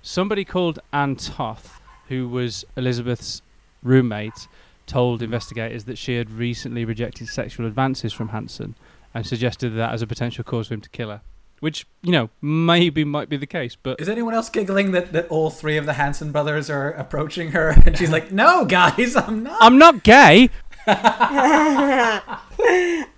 Somebody 0.00 0.42
called 0.46 0.78
Anne 0.90 1.16
Toth, 1.16 1.82
who 2.08 2.26
was 2.26 2.64
Elizabeth's 2.74 3.42
roommate, 3.82 4.48
told 4.86 5.22
investigators 5.22 5.84
that 5.84 5.98
she 5.98 6.16
had 6.16 6.30
recently 6.30 6.86
rejected 6.86 7.28
sexual 7.28 7.66
advances 7.66 8.14
from 8.14 8.30
Hansen 8.30 8.74
and 9.12 9.26
suggested 9.26 9.70
that 9.76 9.92
as 9.92 10.00
a 10.00 10.06
potential 10.06 10.44
cause 10.44 10.68
for 10.68 10.74
him 10.74 10.80
to 10.80 10.88
kill 10.88 11.10
her. 11.10 11.20
Which, 11.60 11.86
you 12.02 12.10
know, 12.10 12.30
maybe 12.40 13.04
might 13.04 13.28
be 13.28 13.36
the 13.36 13.46
case, 13.46 13.76
but 13.80 14.00
Is 14.00 14.08
anyone 14.08 14.34
else 14.34 14.48
giggling 14.48 14.90
that, 14.92 15.12
that 15.12 15.28
all 15.28 15.48
three 15.50 15.76
of 15.76 15.86
the 15.86 15.92
Hanson 15.92 16.32
brothers 16.32 16.68
are 16.68 16.90
approaching 16.90 17.52
her? 17.52 17.76
And 17.86 17.96
she's 17.96 18.10
like, 18.16 18.32
"No, 18.32 18.64
guys, 18.64 19.14
I'm 19.14 19.44
not." 19.44 19.58
I'm 19.60 19.78
not 19.78 20.02
gay. 20.02 20.50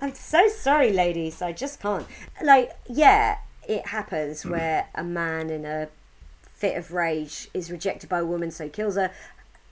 I'm 0.00 0.14
so 0.14 0.48
sorry, 0.48 0.92
ladies. 0.92 1.40
I 1.40 1.52
just 1.52 1.80
can't. 1.80 2.06
Like, 2.42 2.72
yeah, 2.88 3.38
it 3.66 3.88
happens 3.88 4.40
mm-hmm. 4.40 4.50
where 4.50 4.88
a 4.94 5.02
man 5.02 5.50
in 5.50 5.64
a 5.64 5.88
fit 6.44 6.76
of 6.76 6.92
rage 6.92 7.48
is 7.54 7.70
rejected 7.70 8.10
by 8.10 8.18
a 8.18 8.24
woman, 8.24 8.50
so 8.50 8.64
he 8.64 8.70
kills 8.70 8.96
her. 8.96 9.10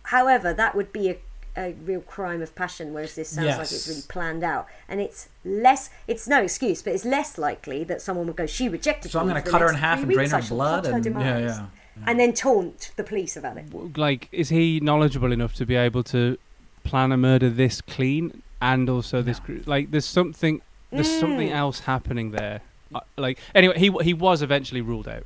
However, 0.05 0.53
that 0.55 0.75
would 0.75 0.93
be 0.93 1.11
a, 1.11 1.19
a 1.57 1.73
real 1.73 2.01
crime 2.01 2.41
of 2.41 2.55
passion, 2.55 2.95
whereas 2.95 3.15
this 3.15 3.31
sounds 3.31 3.59
like 3.59 3.61
it's 3.61 3.87
really 3.89 4.03
planned 4.09 4.43
out. 4.43 4.67
And 4.89 5.01
it's 5.01 5.29
less, 5.45 5.91
it's 6.09 6.27
no 6.27 6.43
excuse, 6.43 6.83
but 6.83 6.95
it's 6.95 7.05
less 7.05 7.37
likely 7.37 7.85
that 7.85 8.01
someone 8.01 8.27
would 8.27 8.37
go, 8.37 8.47
She 8.47 8.69
rejected 8.69 9.13
So 9.13 9.21
I'm 9.21 9.27
me 9.27 9.33
going 9.33 9.45
to 9.45 9.51
cut 9.51 9.61
her 9.61 9.69
in 9.69 9.75
half 9.75 9.99
and 9.99 10.07
drain 10.11 10.31
weeks. 10.31 10.33
Her 10.33 10.55
blood. 10.55 10.85
cut 10.85 10.93
her 10.93 10.97
And 10.97 11.21
yeah, 11.21 11.39
yeah. 11.39 11.67
And 12.07 12.19
then 12.19 12.33
taunt 12.33 12.93
the 12.97 13.05
police 13.05 13.37
about 13.37 13.59
it. 13.59 13.99
Like, 13.99 14.29
is 14.33 14.49
he 14.49 14.81
knowledgeable 14.81 15.31
enough 15.31 15.53
to 15.55 15.67
be 15.67 15.77
able 15.77 16.03
to 16.05 16.39
plan 16.85 17.13
a 17.13 17.17
murder 17.17 17.49
this 17.51 17.81
clean 17.81 18.43
and 18.61 18.89
also 18.89 19.23
this 19.23 19.39
gr- 19.41 19.59
like? 19.67 19.91
There's 19.91 20.05
something. 20.07 20.61
There's 20.91 21.11
something 21.21 21.49
Mm. 21.49 21.55
else 21.57 21.81
happening 21.81 22.33
there. 22.33 22.61
Uh, 22.95 23.01
like 23.17 23.39
anyway, 23.55 23.79
he 23.79 23.91
he 24.03 24.13
was 24.15 24.43
eventually 24.43 24.81
ruled 24.83 25.09
out. 25.09 25.25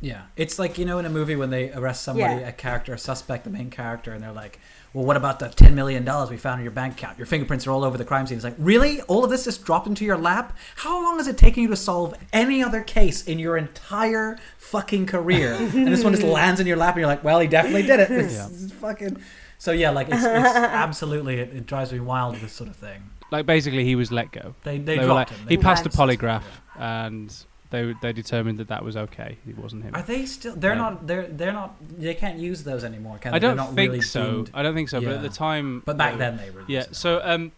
Yeah, 0.00 0.22
it's 0.36 0.58
like 0.58 0.78
you 0.78 0.84
know 0.84 0.98
in 0.98 1.04
a 1.06 1.10
movie 1.10 1.36
when 1.36 1.50
they 1.50 1.70
arrest 1.72 2.02
somebody, 2.02 2.40
Yeah. 2.40 2.48
a 2.48 2.52
character, 2.52 2.92
a 2.94 2.98
suspect, 2.98 3.44
the 3.44 3.50
main 3.50 3.70
character, 3.70 4.12
and 4.12 4.20
they're 4.24 4.32
like, 4.32 4.58
"Well, 4.92 5.04
what 5.04 5.16
about 5.16 5.38
the 5.38 5.48
ten 5.48 5.74
million 5.76 6.04
dollars 6.04 6.28
we 6.30 6.38
found 6.38 6.58
in 6.60 6.64
your 6.64 6.72
bank 6.72 6.94
account? 6.94 7.18
Your 7.18 7.26
fingerprints 7.26 7.66
are 7.66 7.70
all 7.70 7.84
over 7.84 7.96
the 7.98 8.04
crime 8.04 8.26
scene." 8.26 8.36
It's 8.36 8.44
like, 8.44 8.56
really? 8.58 9.00
All 9.02 9.22
of 9.22 9.30
this 9.30 9.44
just 9.44 9.64
dropped 9.64 9.86
into 9.86 10.04
your 10.04 10.16
lap? 10.18 10.56
How 10.76 11.00
long 11.04 11.18
has 11.18 11.28
it 11.28 11.36
taken 11.38 11.62
you 11.62 11.68
to 11.68 11.76
solve 11.76 12.14
any 12.32 12.64
other 12.64 12.80
case 12.80 13.22
in 13.22 13.38
your 13.38 13.56
entire 13.56 14.38
fucking 14.58 15.06
career? 15.06 15.52
and 15.60 15.86
this 15.88 16.02
one 16.02 16.14
just 16.14 16.24
lands 16.26 16.58
in 16.58 16.66
your 16.66 16.78
lap, 16.78 16.94
and 16.94 17.00
you're 17.02 17.06
like, 17.08 17.22
"Well, 17.22 17.38
he 17.38 17.46
definitely 17.46 17.82
did 17.82 18.00
it." 18.00 18.10
It's, 18.10 18.34
Yeah. 18.38 18.46
it's 18.50 18.72
fucking. 18.72 19.18
So 19.62 19.70
yeah, 19.70 19.90
like 19.90 20.08
it's, 20.08 20.16
it's 20.16 20.24
absolutely 20.26 21.38
it, 21.38 21.54
it 21.54 21.66
drives 21.66 21.92
me 21.92 22.00
wild 22.00 22.34
this 22.36 22.52
sort 22.52 22.68
of 22.68 22.74
thing. 22.74 23.00
Like 23.30 23.46
basically, 23.46 23.84
he 23.84 23.94
was 23.94 24.10
let 24.10 24.32
go. 24.32 24.56
They 24.64 24.78
they, 24.78 24.98
were 24.98 25.04
dropped 25.04 25.30
like, 25.30 25.38
him. 25.38 25.48
he 25.48 25.56
passed 25.56 25.86
a 25.86 25.88
Right. 25.88 26.18
polygraph, 26.18 26.42
and 26.80 27.32
they 27.70 27.94
they 28.02 28.12
determined 28.12 28.58
that 28.58 28.66
that 28.68 28.84
was 28.84 28.96
okay. 28.96 29.38
It 29.48 29.56
wasn't 29.56 29.84
him. 29.84 29.94
Are 29.94 30.02
they 30.02 30.26
still? 30.26 30.56
They're 30.56 30.72
Yeah. 30.72 30.78
not. 30.90 31.06
They're 31.06 31.28
they're 31.28 31.52
not. 31.52 31.76
They 31.96 32.14
can't 32.14 32.38
use 32.40 32.64
those 32.64 32.82
anymore. 32.82 33.18
Can 33.18 33.30
they? 33.30 33.36
I 33.36 33.38
don't 33.38 33.56
not 33.56 33.68
think 33.76 33.90
really 33.92 34.00
so. 34.00 34.24
deemed- 34.34 34.50
I 34.52 34.62
don't 34.64 34.74
think 34.74 34.88
so. 34.88 35.00
But 35.00 35.12
at 35.12 35.22
the 35.22 35.28
time, 35.28 35.82
But 35.86 35.96
back 35.96 36.14
uh, 36.14 36.16
then 36.16 36.38
they 36.38 36.50
were. 36.50 36.64
yeah. 36.66 36.86
So 36.90 37.20
um, 37.22 37.52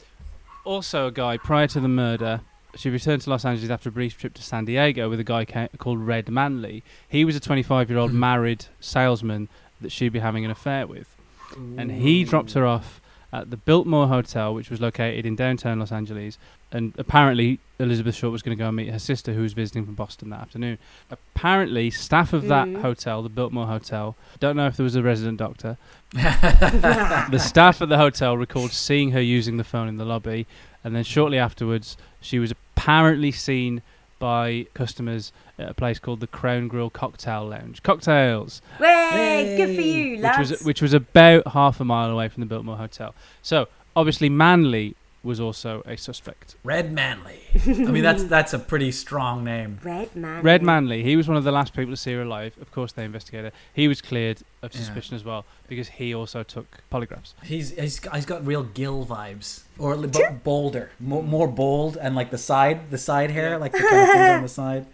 also 0.65 1.07
a 1.07 1.11
guy 1.11 1.39
prior 1.39 1.67
to 1.69 1.81
the 1.81 1.89
murder. 1.89 2.43
She 2.77 2.91
returned 2.91 3.23
to 3.23 3.31
Los 3.31 3.45
Angeles 3.47 3.71
after 3.71 3.89
a 3.89 3.93
brief 3.93 4.19
trip 4.19 4.35
to 4.35 4.43
San 4.43 4.65
Diego 4.67 5.09
with 5.09 5.21
a 5.21 5.25
guy 5.25 5.45
ca- 5.47 5.69
called 5.79 6.01
Red 6.01 6.29
Manley. 6.29 6.83
He 7.09 7.25
was 7.25 7.37
a 7.37 7.41
25-year-old 7.41 8.11
Mhm. 8.11 8.15
married 8.15 8.67
salesman 8.81 9.49
that 9.81 9.93
she'd 9.93 10.13
be 10.13 10.19
having 10.19 10.45
an 10.45 10.51
affair 10.51 10.85
with, 10.85 11.14
and 11.57 11.91
he 11.91 12.25
dropped 12.25 12.53
her 12.55 12.67
off 12.67 13.01
at 13.33 13.51
the 13.51 13.57
Biltmore 13.57 14.07
Hotel, 14.07 14.55
which 14.55 14.71
was 14.71 14.81
located 14.81 15.27
in 15.27 15.35
downtown 15.35 15.81
Los 15.81 15.91
Angeles. 15.91 16.39
And 16.71 16.93
apparently, 16.99 17.59
Elizabeth 17.81 18.15
Short 18.15 18.33
was 18.33 18.43
going 18.43 18.57
to 18.57 18.61
go 18.63 18.69
and 18.69 18.77
meet 18.77 18.91
her 18.91 18.99
sister, 18.99 19.33
who 19.33 19.43
was 19.43 19.53
visiting 19.53 19.85
from 19.85 19.95
Boston 19.95 20.31
that 20.31 20.41
afternoon. 20.41 20.79
Apparently, 21.11 21.91
staff 21.91 22.33
of 22.33 22.47
that 22.47 22.69
Mhm. 22.69 22.81
hotel, 22.83 23.23
the 23.23 23.29
Biltmore 23.29 23.67
Hotel, 23.67 24.17
don't 24.41 24.57
know 24.57 24.67
if 24.69 24.77
there 24.77 24.85
was 24.85 24.95
a 24.97 25.03
resident 25.03 25.39
doctor, 25.39 25.77
the 26.13 27.39
staff 27.39 27.81
at 27.83 27.89
the 27.89 27.97
hotel 27.99 28.37
recalled 28.37 28.71
seeing 28.73 29.11
her 29.13 29.21
using 29.21 29.57
the 29.57 29.65
phone 29.65 29.89
in 29.89 29.97
the 29.97 30.05
lobby, 30.05 30.47
and 30.83 30.95
then 30.95 31.05
shortly 31.05 31.39
afterwards, 31.39 31.97
she 32.21 32.39
was 32.39 32.51
apparently 32.53 33.33
seen 33.33 33.83
by 34.19 34.67
customers 34.75 35.33
at 35.59 35.71
a 35.71 35.75
place 35.75 35.99
called 35.99 36.21
the 36.21 36.27
Crown 36.27 36.69
Grill 36.69 36.91
Cocktail 36.91 37.47
Lounge. 37.47 37.83
Cocktails, 37.83 38.63
Way, 38.81 39.55
good 39.57 39.75
for 39.75 39.81
you, 39.83 40.13
which 40.13 40.21
lads. 40.23 40.51
was 40.51 40.63
which 40.63 40.83
was 40.83 40.93
about 40.95 41.49
half 41.49 41.81
a 41.81 41.85
mile 41.85 42.11
away 42.11 42.29
from 42.29 42.41
the 42.41 42.47
Biltmore 42.47 42.77
Hotel. 42.77 43.15
So 43.43 43.69
obviously, 43.97 44.29
Manley 44.29 44.97
was 45.25 45.41
also 45.41 45.83
a 45.87 45.97
suspect. 45.97 46.55
Red 46.63 46.93
Manley. 46.93 47.41
I 47.67 47.71
mean, 47.91 48.03
that's 48.03 48.25
that's 48.25 48.53
a 48.53 48.59
pretty 48.59 48.93
strong 48.93 49.43
name. 49.43 49.79
Red 49.85 50.15
man. 50.15 50.43
Red 50.43 50.63
Manley, 50.63 51.03
he 51.03 51.17
was 51.17 51.27
one 51.27 51.37
of 51.37 51.45
the 51.45 51.51
last 51.53 51.73
people 51.75 51.93
to 51.93 51.97
see 51.97 52.13
her 52.13 52.23
alive. 52.23 52.55
Of 52.61 52.71
course, 52.71 52.93
they 52.93 53.05
investigated. 53.05 53.53
He 53.73 53.89
was 53.89 54.01
cleared 54.03 54.43
of 54.63 54.73
Yeah. 54.75 54.81
suspicion 54.81 55.17
as 55.17 55.25
well 55.25 55.45
because 55.67 55.89
he 55.89 56.15
also 56.15 56.43
took 56.43 56.67
polygraphs. 56.93 57.33
He's 57.43 57.71
he's 57.71 57.99
got, 58.01 58.15
he's 58.17 58.27
got 58.27 58.47
real 58.47 58.63
Gill 58.65 59.05
vibes, 59.07 59.63
or 59.79 59.97
li- 59.97 60.09
but 60.09 60.45
bolder, 60.45 60.91
more, 61.01 61.23
more 61.23 61.49
bold, 61.49 61.97
and 61.97 62.15
like 62.15 62.31
the 62.31 62.39
side 62.39 62.91
the 62.91 62.99
side 62.99 63.31
hair, 63.31 63.59
like 63.59 63.73
the 63.73 63.79
kind 63.79 63.97
of 64.03 64.09
things 64.11 64.31
on 64.37 64.43
the 64.43 64.49
side, 64.63 64.87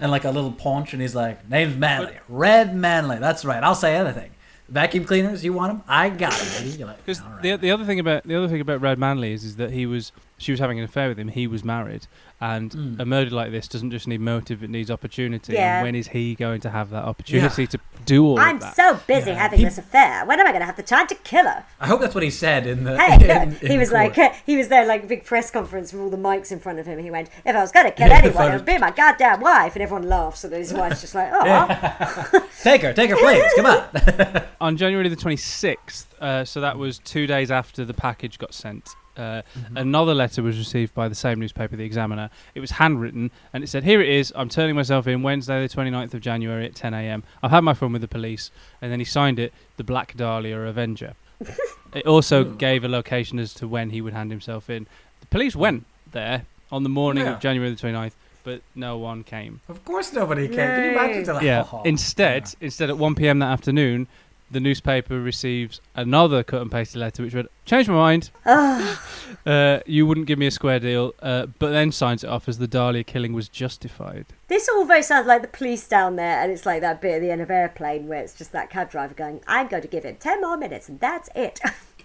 and 0.00 0.10
like 0.12 0.24
a 0.24 0.30
little 0.30 0.52
paunch, 0.52 0.92
and 0.92 1.02
he's 1.02 1.14
like, 1.14 1.48
"Name's 1.50 1.76
Manley, 1.76 2.18
Red 2.28 2.74
Manley." 2.76 3.18
That's 3.18 3.44
right. 3.44 3.62
I'll 3.64 3.74
say 3.74 3.96
anything. 3.96 4.30
Vacuum 4.68 5.04
cleaners, 5.04 5.44
you 5.44 5.52
want 5.52 5.72
them? 5.72 5.82
I 5.86 6.08
got 6.08 6.32
them. 6.32 6.64
Baby. 6.70 6.84
Like, 6.84 6.96
Because 7.04 7.20
"All 7.20 7.28
right." 7.30 7.42
the 7.42 7.56
the 7.56 7.70
other 7.70 7.84
thing 7.84 7.98
about 8.00 8.22
the 8.24 8.34
other 8.36 8.48
thing 8.48 8.60
about 8.60 8.80
Red 8.80 8.98
Manley 8.98 9.32
is 9.32 9.44
is 9.44 9.56
that 9.56 9.70
he 9.72 9.84
was 9.86 10.12
she 10.38 10.50
was 10.50 10.60
having 10.60 10.78
an 10.78 10.84
affair 10.84 11.08
with 11.08 11.18
him. 11.18 11.28
He 11.28 11.46
was 11.46 11.62
married, 11.62 12.06
and 12.40 12.70
Mm. 12.72 13.00
a 13.00 13.04
murder 13.04 13.30
like 13.30 13.50
this 13.52 13.68
doesn't 13.68 13.90
just 13.90 14.08
need 14.08 14.20
motive; 14.20 14.62
it 14.64 14.70
needs 14.70 14.90
opportunity. 14.90 15.52
Yeah. 15.52 15.76
And 15.78 15.84
when 15.86 15.94
is 15.94 16.08
he 16.08 16.34
going 16.34 16.60
to 16.62 16.70
have 16.70 16.90
that 16.90 17.04
opportunity 17.04 17.66
to 17.66 17.78
do 18.06 18.24
all 18.24 18.36
that? 18.36 18.46
I'm 18.48 18.56
of 18.56 18.62
that? 18.62 18.76
so 18.76 18.98
busy 19.06 19.30
Yeah. 19.30 19.36
having 19.38 19.58
He- 19.58 19.64
this 19.66 19.78
affair. 19.78 20.24
When 20.24 20.40
am 20.40 20.46
I 20.46 20.50
going 20.50 20.60
to 20.62 20.66
have 20.66 20.76
the 20.76 20.82
time 20.82 21.06
to 21.08 21.14
kill 21.16 21.44
her? 21.44 21.64
I 21.80 21.86
hope 21.86 22.00
that's 22.00 22.14
what 22.14 22.24
he 22.24 22.30
said 22.30 22.66
in 22.66 22.84
the. 22.84 22.96
Hey, 22.98 23.14
in- 23.42 23.52
he 23.56 23.74
in 23.74 23.78
was 23.78 23.90
court. 23.90 24.16
like, 24.16 24.34
he 24.46 24.56
was 24.56 24.68
there 24.68 24.86
like 24.86 25.04
a 25.04 25.06
big 25.06 25.24
press 25.24 25.50
conference 25.50 25.92
with 25.92 26.00
all 26.02 26.10
the 26.10 26.16
mics 26.16 26.50
in 26.50 26.58
front 26.60 26.78
of 26.78 26.86
him. 26.86 26.98
He 26.98 27.10
went, 27.10 27.28
"If 27.44 27.54
I 27.54 27.60
was 27.60 27.70
going 27.72 27.86
to 27.86 27.92
kill 27.92 28.08
Yeah, 28.08 28.18
anyone, 28.24 28.34
photo- 28.36 28.52
it 28.54 28.56
would 28.56 28.64
be 28.64 28.78
my 28.78 28.90
goddamn 28.90 29.40
wife." 29.40 29.74
And 29.76 29.82
everyone 29.82 30.08
laughs, 30.08 30.44
and 30.44 30.52
his 30.54 30.72
wife's 30.72 31.02
just 31.02 31.14
like, 31.14 31.28
"Oh, 31.32 32.48
"Take 32.62 32.82
her, 32.82 32.92
take 32.94 33.10
her, 33.10 33.16
please, 33.16 33.44
come 33.56 33.66
on." 33.66 34.42
On 34.62 34.76
January 34.76 35.08
the 35.08 35.16
twenty 35.16 35.36
sixth, 35.36 36.14
uh, 36.22 36.44
so 36.44 36.60
that 36.60 36.78
was 36.78 36.98
two 37.00 37.26
days 37.26 37.50
after 37.50 37.84
the 37.84 37.92
package 37.94 38.38
got 38.38 38.54
sent. 38.54 38.88
Uh, 39.16 39.42
Mm-hmm. 39.58 39.76
Another 39.76 40.14
letter 40.14 40.42
was 40.42 40.56
received 40.56 40.94
by 40.94 41.06
the 41.08 41.14
same 41.14 41.38
newspaper, 41.38 41.76
The 41.76 41.84
Examiner. 41.84 42.30
It 42.54 42.60
was 42.60 42.70
handwritten, 42.70 43.30
and 43.52 43.62
it 43.62 43.66
said, 43.66 43.84
"Here 43.84 44.00
it 44.00 44.08
is. 44.08 44.32
I'm 44.34 44.48
turning 44.48 44.74
myself 44.76 45.06
in 45.06 45.22
Wednesday, 45.22 45.66
the 45.66 45.74
29th 45.74 46.14
of 46.14 46.20
January 46.22 46.64
at 46.64 46.74
10 46.74 46.94
a.m. 46.94 47.22
I've 47.42 47.50
had 47.50 47.60
my 47.62 47.74
fun 47.74 47.92
with 47.92 48.00
the 48.02 48.08
police." 48.08 48.50
And 48.80 48.90
then 48.90 49.00
he 49.00 49.04
signed 49.04 49.38
it, 49.38 49.52
"The 49.76 49.84
Black 49.84 50.16
Dahlia 50.16 50.58
Avenger." 50.60 51.14
it 51.94 52.06
also 52.06 52.44
Hmm. 52.44 52.56
gave 52.56 52.84
a 52.84 52.88
location 52.88 53.38
as 53.38 53.52
to 53.54 53.68
when 53.68 53.90
he 53.90 54.00
would 54.00 54.14
hand 54.14 54.30
himself 54.30 54.70
in. 54.70 54.86
The 55.20 55.26
police 55.26 55.54
went 55.56 55.84
there 56.12 56.46
on 56.70 56.82
the 56.84 56.88
morning 56.88 57.24
Yeah. 57.26 57.32
of 57.34 57.40
January 57.40 57.68
the 57.70 57.76
29th, 57.76 58.12
but 58.44 58.62
no 58.76 58.96
one 58.96 59.24
came. 59.24 59.60
Of 59.68 59.84
course, 59.84 60.12
nobody 60.12 60.46
came. 60.46 60.56
Can 60.56 60.84
you 60.84 60.90
imagine? 60.92 61.34
Like, 61.34 61.42
Yeah. 61.44 61.66
"Oh, 61.70 61.82
Instead, 61.82 62.54
instead 62.60 62.88
at 62.90 62.96
1 62.96 63.14
p.m. 63.16 63.40
that 63.40 63.46
afternoon, 63.50 64.06
the 64.52 64.60
newspaper 64.60 65.20
receives 65.20 65.80
another 65.96 66.42
cut 66.42 66.62
and 66.62 66.70
pasted 66.70 67.00
letter 67.00 67.22
which 67.22 67.34
read, 67.34 67.48
"Change 67.64 67.88
my 67.88 67.94
mind. 67.94 68.30
uh, 68.46 69.80
you 69.86 70.06
wouldn't 70.06 70.26
give 70.26 70.38
me 70.38 70.46
a 70.46 70.50
square 70.50 70.78
deal," 70.78 71.14
uh, 71.20 71.46
but 71.58 71.70
then 71.70 71.90
signs 71.92 72.22
it 72.22 72.28
off 72.28 72.48
as 72.48 72.58
the 72.58 72.68
Dahlia 72.68 73.04
killing 73.04 73.32
was 73.32 73.48
justified. 73.48 74.26
this 74.48 74.68
all 74.68 74.84
very 74.84 75.02
sounds 75.02 75.26
like 75.26 75.42
the 75.42 75.48
police 75.48 75.86
down 75.88 76.16
there." 76.16 76.40
And 76.42 76.52
it's 76.52 76.66
like 76.66 76.80
that 76.82 77.00
bit 77.00 77.14
at 77.16 77.20
the 77.20 77.30
end 77.30 77.40
of 77.40 77.50
Airplane 77.50 78.06
where 78.08 78.22
it's 78.22 78.34
just 78.34 78.52
that 78.52 78.70
cab 78.70 78.90
driver 78.90 79.14
going, 79.14 79.40
"I'm 79.46 79.68
going 79.68 79.82
to 79.82 79.88
give 79.88 80.04
him 80.04 80.16
ten 80.16 80.40
more 80.40 80.56
minutes, 80.56 80.88
and 80.88 81.00
that's 81.00 81.28
it." 81.34 81.60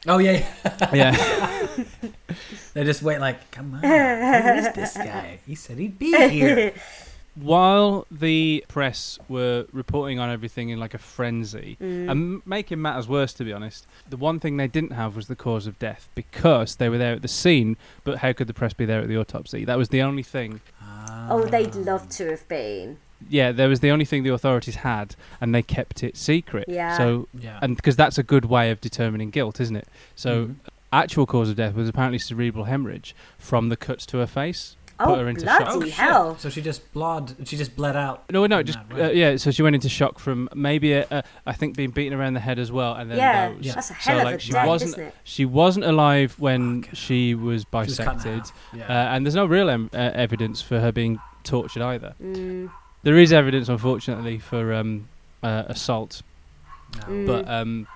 Oh 0.05 0.19
yeah, 0.19 0.45
yeah. 0.93 0.93
Yeah, 0.93 1.83
they 2.73 2.83
just 2.83 3.01
wait. 3.01 3.19
Like, 3.19 3.51
come 3.51 3.73
on, 3.73 3.81
who 3.81 4.59
is 4.59 4.73
this 4.73 4.95
guy? 4.95 5.39
He 5.45 5.55
said 5.55 5.77
he'd 5.79 5.99
be 5.99 6.29
here. 6.29 6.73
while 7.41 8.07
the 8.09 8.63
press 8.67 9.19
were 9.29 9.65
reporting 9.71 10.19
on 10.19 10.29
everything 10.29 10.69
in 10.69 10.79
like 10.79 10.93
a 10.93 10.97
frenzy 10.97 11.77
and 11.79 12.41
making 12.47 12.81
matters 12.81 13.07
worse, 13.07 13.33
to 13.33 13.43
be 13.43 13.53
honest, 13.53 13.85
the 14.09 14.17
one 14.17 14.39
thing 14.39 14.57
they 14.57 14.67
didn't 14.67 14.91
have 14.91 15.15
was 15.15 15.27
the 15.27 15.35
cause 15.35 15.67
of 15.67 15.77
death 15.77 16.09
because 16.15 16.77
they 16.77 16.89
were 16.89 16.97
there 16.97 17.13
at 17.13 17.21
the 17.21 17.27
scene. 17.27 17.77
But 18.03 18.19
how 18.19 18.33
could 18.33 18.47
the 18.47 18.53
press 18.53 18.73
be 18.73 18.85
there 18.85 19.01
at 19.01 19.07
the 19.07 19.17
autopsy? 19.17 19.65
That 19.65 19.77
was 19.77 19.89
the 19.89 20.01
only 20.01 20.23
thing. 20.23 20.61
oh, 21.29 21.45
they'd 21.45 21.75
love 21.75 22.07
to 22.09 22.29
have 22.31 22.47
been. 22.47 22.97
Yeah, 23.29 23.51
there 23.51 23.67
was 23.69 23.79
the 23.81 23.89
only 23.91 24.05
thing 24.05 24.23
the 24.23 24.33
authorities 24.33 24.75
had, 24.77 25.15
and 25.41 25.53
they 25.53 25.61
kept 25.63 26.03
it 26.03 26.15
secret. 26.15 26.65
Yeah. 26.67 26.97
So, 26.97 27.27
Yeah. 27.37 27.59
and 27.61 27.75
because 27.75 27.95
that's 27.95 28.17
a 28.17 28.23
good 28.23 28.45
way 28.45 28.71
of 28.71 28.79
determining 28.79 29.29
guilt, 29.31 29.59
isn't 29.59 29.75
it? 29.75 29.87
So, 30.15 30.45
Mhm. 30.45 30.55
actual 30.93 31.25
cause 31.25 31.49
of 31.49 31.55
death 31.57 31.73
was 31.75 31.89
apparently 31.89 32.19
cerebral 32.19 32.65
hemorrhage 32.65 33.15
from 33.37 33.69
the 33.69 33.75
cuts 33.75 34.05
to 34.07 34.19
her 34.19 34.27
face. 34.27 34.76
Oh, 34.99 35.05
put 35.05 35.19
her 35.19 35.27
into 35.29 35.45
shock. 35.45 35.59
bloody 35.65 35.85
shit. 35.87 35.93
hell. 35.95 36.37
So 36.39 36.49
she 36.49 36.61
just 36.61 36.91
blod. 36.93 37.47
She 37.47 37.55
just 37.57 37.75
bled 37.75 37.95
out. 37.95 38.23
No, 38.31 38.45
no, 38.47 38.63
just 38.63 38.79
that 38.89 38.95
way. 38.97 39.03
uh, 39.05 39.09
yeah. 39.11 39.37
So 39.37 39.51
she 39.51 39.61
went 39.61 39.75
into 39.75 39.89
shock 39.89 40.17
from 40.19 40.49
maybe 40.55 40.93
a, 40.93 41.05
a, 41.11 41.23
I 41.45 41.53
think 41.53 41.75
being 41.77 41.91
beaten 41.91 42.17
around 42.17 42.33
the 42.33 42.39
head 42.39 42.57
as 42.57 42.71
well, 42.71 42.93
and 42.95 43.11
then 43.11 43.17
Yeah, 43.17 43.49
those. 43.53 43.73
that's 43.75 43.89
a 43.91 43.93
So, 43.93 43.99
hell 44.11 44.27
of 44.27 44.33
a 44.33 44.39
she 44.39 44.51
death, 44.51 44.67
wasn't 44.67 44.89
isn't 44.89 45.03
it? 45.03 45.13
she 45.23 45.45
wasn't 45.45 45.85
alive 45.85 46.35
when 46.39 46.83
she 46.93 47.35
was 47.35 47.61
She 47.61 47.65
was 47.65 47.65
bisected. 47.65 48.43
Yeah. 48.73 48.83
uh, 48.87 49.13
and 49.15 49.25
there's 49.25 49.35
no 49.35 49.45
real 49.45 49.69
em- 49.69 49.89
uh, 49.93 49.97
evidence 49.97 50.61
for 50.61 50.79
her 50.79 50.91
being 50.91 51.19
tortured 51.43 51.83
either. 51.83 52.15
Mm, 52.21 52.71
There 53.03 53.17
is 53.17 53.31
evidence, 53.31 53.69
unfortunately, 53.69 54.39
for 54.39 54.73
um, 54.73 55.07
uh, 55.43 55.63
assault, 55.67 56.23
No. 56.95 57.03
mm. 57.03 57.27
but 57.27 57.47
um, 57.47 57.87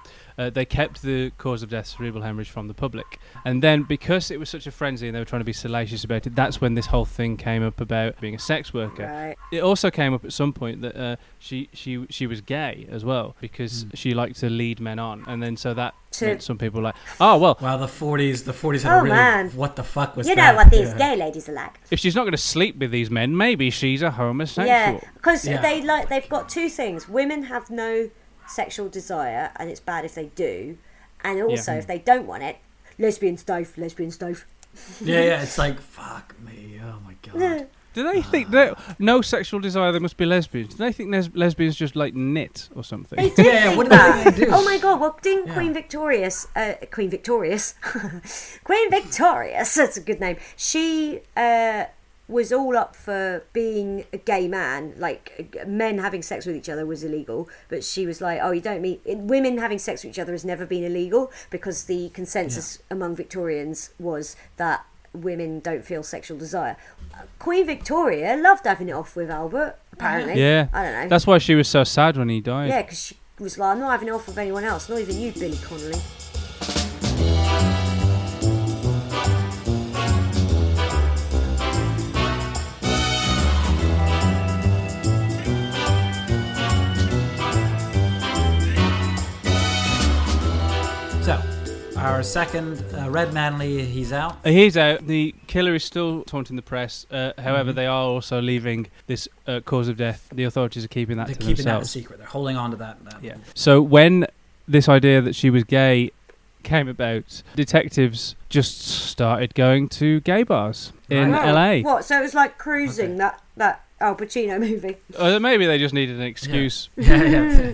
uh, 0.41 0.49
they 0.49 0.65
kept 0.65 1.01
the 1.01 1.31
cause 1.37 1.61
of 1.63 1.69
death, 1.69 1.87
cerebral 1.87 2.23
hemorrhage, 2.23 2.49
from 2.49 2.67
the 2.67 2.73
public. 2.73 3.19
And 3.45 3.61
then, 3.61 3.83
because 3.83 4.31
it 4.31 4.39
was 4.39 4.49
such 4.49 4.65
a 4.67 4.71
frenzy 4.71 5.07
and 5.07 5.15
they 5.15 5.19
were 5.19 5.25
trying 5.25 5.41
to 5.41 5.45
be 5.45 5.53
salacious 5.53 6.03
about 6.03 6.25
it, 6.27 6.35
that's 6.35 6.59
when 6.61 6.73
this 6.75 6.87
whole 6.87 7.05
thing 7.05 7.37
came 7.37 7.63
up 7.63 7.79
about 7.81 8.19
being 8.19 8.35
a 8.35 8.39
sex 8.39 8.73
worker. 8.73 9.05
right. 9.05 9.35
It 9.51 9.61
also 9.61 9.91
came 9.91 10.13
up 10.13 10.25
at 10.25 10.33
some 10.33 10.53
point 10.53 10.81
that 10.81 10.95
uh, 10.95 11.15
she 11.39 11.69
she 11.73 12.05
she 12.09 12.25
was 12.27 12.41
gay 12.41 12.87
as 12.89 13.03
well 13.05 13.35
because 13.41 13.85
Mm. 13.85 13.91
she 13.95 14.13
liked 14.13 14.37
to 14.39 14.49
lead 14.49 14.79
men 14.79 14.99
on, 14.99 15.23
and 15.27 15.41
then 15.43 15.55
so 15.57 15.73
that 15.73 15.93
To- 16.11 16.25
meant 16.25 16.43
some 16.43 16.57
people 16.57 16.79
were 16.81 16.85
like, 16.85 16.95
oh 17.19 17.37
well, 17.37 17.57
Wow, 17.61 17.77
the 17.77 17.85
40s. 17.87 18.43
The 18.45 18.53
40s 18.53 18.83
had 18.83 18.93
Oh, 18.93 18.99
a 18.99 19.03
really. 19.03 19.15
man. 19.15 19.49
What 19.51 19.75
the 19.75 19.83
fuck 19.83 20.15
was 20.17 20.27
You 20.27 20.35
that? 20.35 20.51
know 20.51 20.57
what 20.57 20.69
these 20.71 20.89
Yeah. 20.89 20.97
gay 20.97 21.15
ladies 21.17 21.47
are 21.49 21.53
like. 21.53 21.79
if 21.91 21.99
she's 21.99 22.15
not 22.15 22.23
going 22.23 22.31
to 22.31 22.37
sleep 22.37 22.77
with 22.77 22.91
these 22.91 23.09
men, 23.09 23.35
maybe 23.37 23.69
she's 23.69 24.01
a 24.01 24.11
homosexual. 24.11 24.67
Yeah, 24.67 24.99
because 25.13 25.47
Yeah. 25.47 25.61
they 25.61 25.81
like 25.81 26.09
they've 26.09 26.27
got 26.29 26.49
two 26.49 26.69
things. 26.69 27.07
Women 27.09 27.43
have 27.43 27.69
no 27.69 28.09
sexual 28.51 28.89
desire, 28.89 29.51
and 29.57 29.69
it's 29.69 29.79
bad 29.79 30.05
if 30.05 30.15
they 30.15 30.27
do. 30.35 30.77
And 31.23 31.41
also, 31.41 31.73
Yeah. 31.73 31.79
if 31.79 31.87
they 31.87 31.99
don't 31.99 32.25
want 32.27 32.43
it, 32.43 32.57
lesbian 32.99 33.37
stove, 33.37 33.77
lesbian 33.77 34.11
stove. 34.11 34.45
Yeah, 35.01 35.21
yeah. 35.23 35.41
It's 35.43 35.57
like 35.57 35.79
fuck 35.79 36.35
me. 36.39 36.79
Oh 36.83 36.99
my 37.05 37.15
god. 37.21 37.67
Do 37.93 38.03
they 38.09 38.21
think 38.21 38.51
that 38.51 38.77
no 38.99 39.21
sexual 39.21 39.59
desire? 39.59 39.91
They 39.91 39.99
must 39.99 40.15
be 40.15 40.25
lesbians. 40.25 40.75
Do 40.75 40.77
they 40.85 40.93
think 40.93 41.11
les- 41.11 41.29
lesbians 41.35 41.75
just 41.75 41.93
like 41.97 42.13
knit 42.15 42.69
or 42.73 42.85
something? 42.85 43.17
They 43.19 43.29
do 43.35 43.43
Yeah, 43.43 43.51
yeah, 43.51 43.63
think 43.65 43.77
what 43.77 43.83
do 43.83 43.89
they 43.89 43.95
that. 43.97 44.35
they 44.35 44.45
do? 44.45 44.51
Oh 44.53 44.63
my 44.63 44.77
god! 44.77 45.01
Well, 45.01 45.19
didn't 45.21 45.47
Yeah. 45.47 45.53
Queen 45.55 45.73
Victorious, 45.73 46.47
uh, 46.55 46.73
Queen 46.89 47.09
Victorious, 47.09 47.75
Queen 48.63 48.89
Victorious, 48.89 49.75
that's 49.75 49.97
a 49.97 50.01
good 50.01 50.21
name. 50.21 50.37
She 50.55 51.19
uh, 51.35 51.83
was 52.31 52.51
all 52.51 52.77
up 52.77 52.95
for 52.95 53.43
being 53.53 54.05
a 54.13 54.17
gay 54.17 54.47
man. 54.47 54.93
Like 54.97 55.63
men 55.67 55.99
having 55.99 56.21
sex 56.21 56.45
with 56.45 56.55
each 56.55 56.69
other 56.69 56.85
was 56.85 57.03
illegal, 57.03 57.49
but 57.69 57.83
she 57.83 58.05
was 58.05 58.21
like, 58.21 58.39
"Oh, 58.41 58.51
you 58.51 58.61
don't 58.61 58.81
mean 58.81 58.99
women 59.05 59.57
having 59.57 59.77
sex 59.79 60.03
with 60.03 60.11
each 60.13 60.19
other 60.19 60.31
has 60.31 60.45
never 60.45 60.65
been 60.65 60.83
illegal 60.83 61.31
because 61.49 61.83
the 61.85 62.09
consensus 62.09 62.79
among 62.89 63.15
Victorians 63.15 63.91
was 63.99 64.35
that." 64.57 64.85
Women 65.13 65.59
don't 65.59 65.83
feel 65.83 66.03
sexual 66.03 66.37
desire. 66.37 66.77
Queen 67.37 67.65
Victoria 67.65 68.37
loved 68.37 68.65
having 68.65 68.87
it 68.87 68.93
off 68.93 69.13
with 69.13 69.29
Albert. 69.29 69.75
Apparently, 69.91 70.41
Yeah, 70.41 70.69
I 70.71 70.83
don't 70.85 70.93
know. 70.93 71.07
That's 71.09 71.27
why 71.27 71.37
she 71.37 71.53
was 71.53 71.67
so 71.67 71.83
sad 71.83 72.15
when 72.15 72.29
he 72.29 72.39
died. 72.39 72.69
Yeah, 72.69 72.81
because 72.81 73.07
she 73.07 73.17
was 73.37 73.57
like, 73.57 73.73
I'm 73.73 73.81
not 73.81 73.91
having 73.91 74.07
it 74.07 74.11
off 74.11 74.25
with 74.25 74.37
anyone 74.37 74.63
else, 74.63 74.87
not 74.87 74.99
even 74.99 75.19
you, 75.19 75.33
Billy 75.33 75.57
Connolly. 75.57 75.99
Our 92.01 92.23
second 92.23 92.83
uh, 92.97 93.09
Red 93.09 93.33
Manley, 93.33 93.85
he's 93.85 94.11
out. 94.11 94.37
Uh, 94.45 94.49
He's 94.49 94.75
out. 94.75 95.05
The 95.07 95.35
killer 95.47 95.75
is 95.75 95.83
still 95.83 96.23
taunting 96.23 96.55
the 96.55 96.61
press. 96.61 97.05
Uh, 97.11 97.33
however, 97.37 97.71
Mhm. 97.71 97.75
they 97.75 97.85
are 97.85 98.03
also 98.03 98.41
leaving 98.41 98.87
this 99.07 99.27
uh, 99.47 99.59
cause 99.65 99.87
of 99.87 99.97
death. 99.97 100.27
The 100.33 100.43
authorities 100.43 100.83
are 100.83 100.87
keeping 100.87 101.17
that 101.17 101.27
They're 101.27 101.35
to 101.35 101.39
keeping 101.41 101.65
that 101.65 101.71
a 101.71 101.73
themselves. 101.75 101.91
secret. 101.91 102.17
They're 102.19 102.27
holding 102.27 102.57
on 102.57 102.71
to 102.71 102.77
that. 102.77 103.03
that 103.05 103.23
Yeah. 103.23 103.35
So 103.53 103.81
when 103.81 104.25
this 104.67 104.89
idea 104.89 105.21
that 105.21 105.35
she 105.35 105.49
was 105.49 105.63
gay 105.63 106.11
came 106.63 106.87
about, 106.87 107.43
detectives 107.55 108.35
just 108.49 108.79
started 108.81 109.53
going 109.53 109.87
to 109.89 110.19
gay 110.21 110.43
bars 110.43 110.91
in 111.09 111.31
Right. 111.31 111.49
LA. 111.49 111.81
What? 111.83 112.05
So 112.05 112.17
it 112.19 112.21
was 112.21 112.33
like 112.33 112.57
cruising 112.57 113.11
Okay. 113.11 113.17
that 113.19 113.41
that 113.57 113.83
Al 113.99 114.15
Pacino 114.15 114.59
movie. 114.69 114.97
Or 115.19 115.39
maybe 115.39 115.67
they 115.67 115.77
just 115.77 115.93
needed 115.93 116.15
an 116.17 116.23
excuse. 116.23 116.89
Yeah, 116.97 117.23
yeah. 117.23 117.71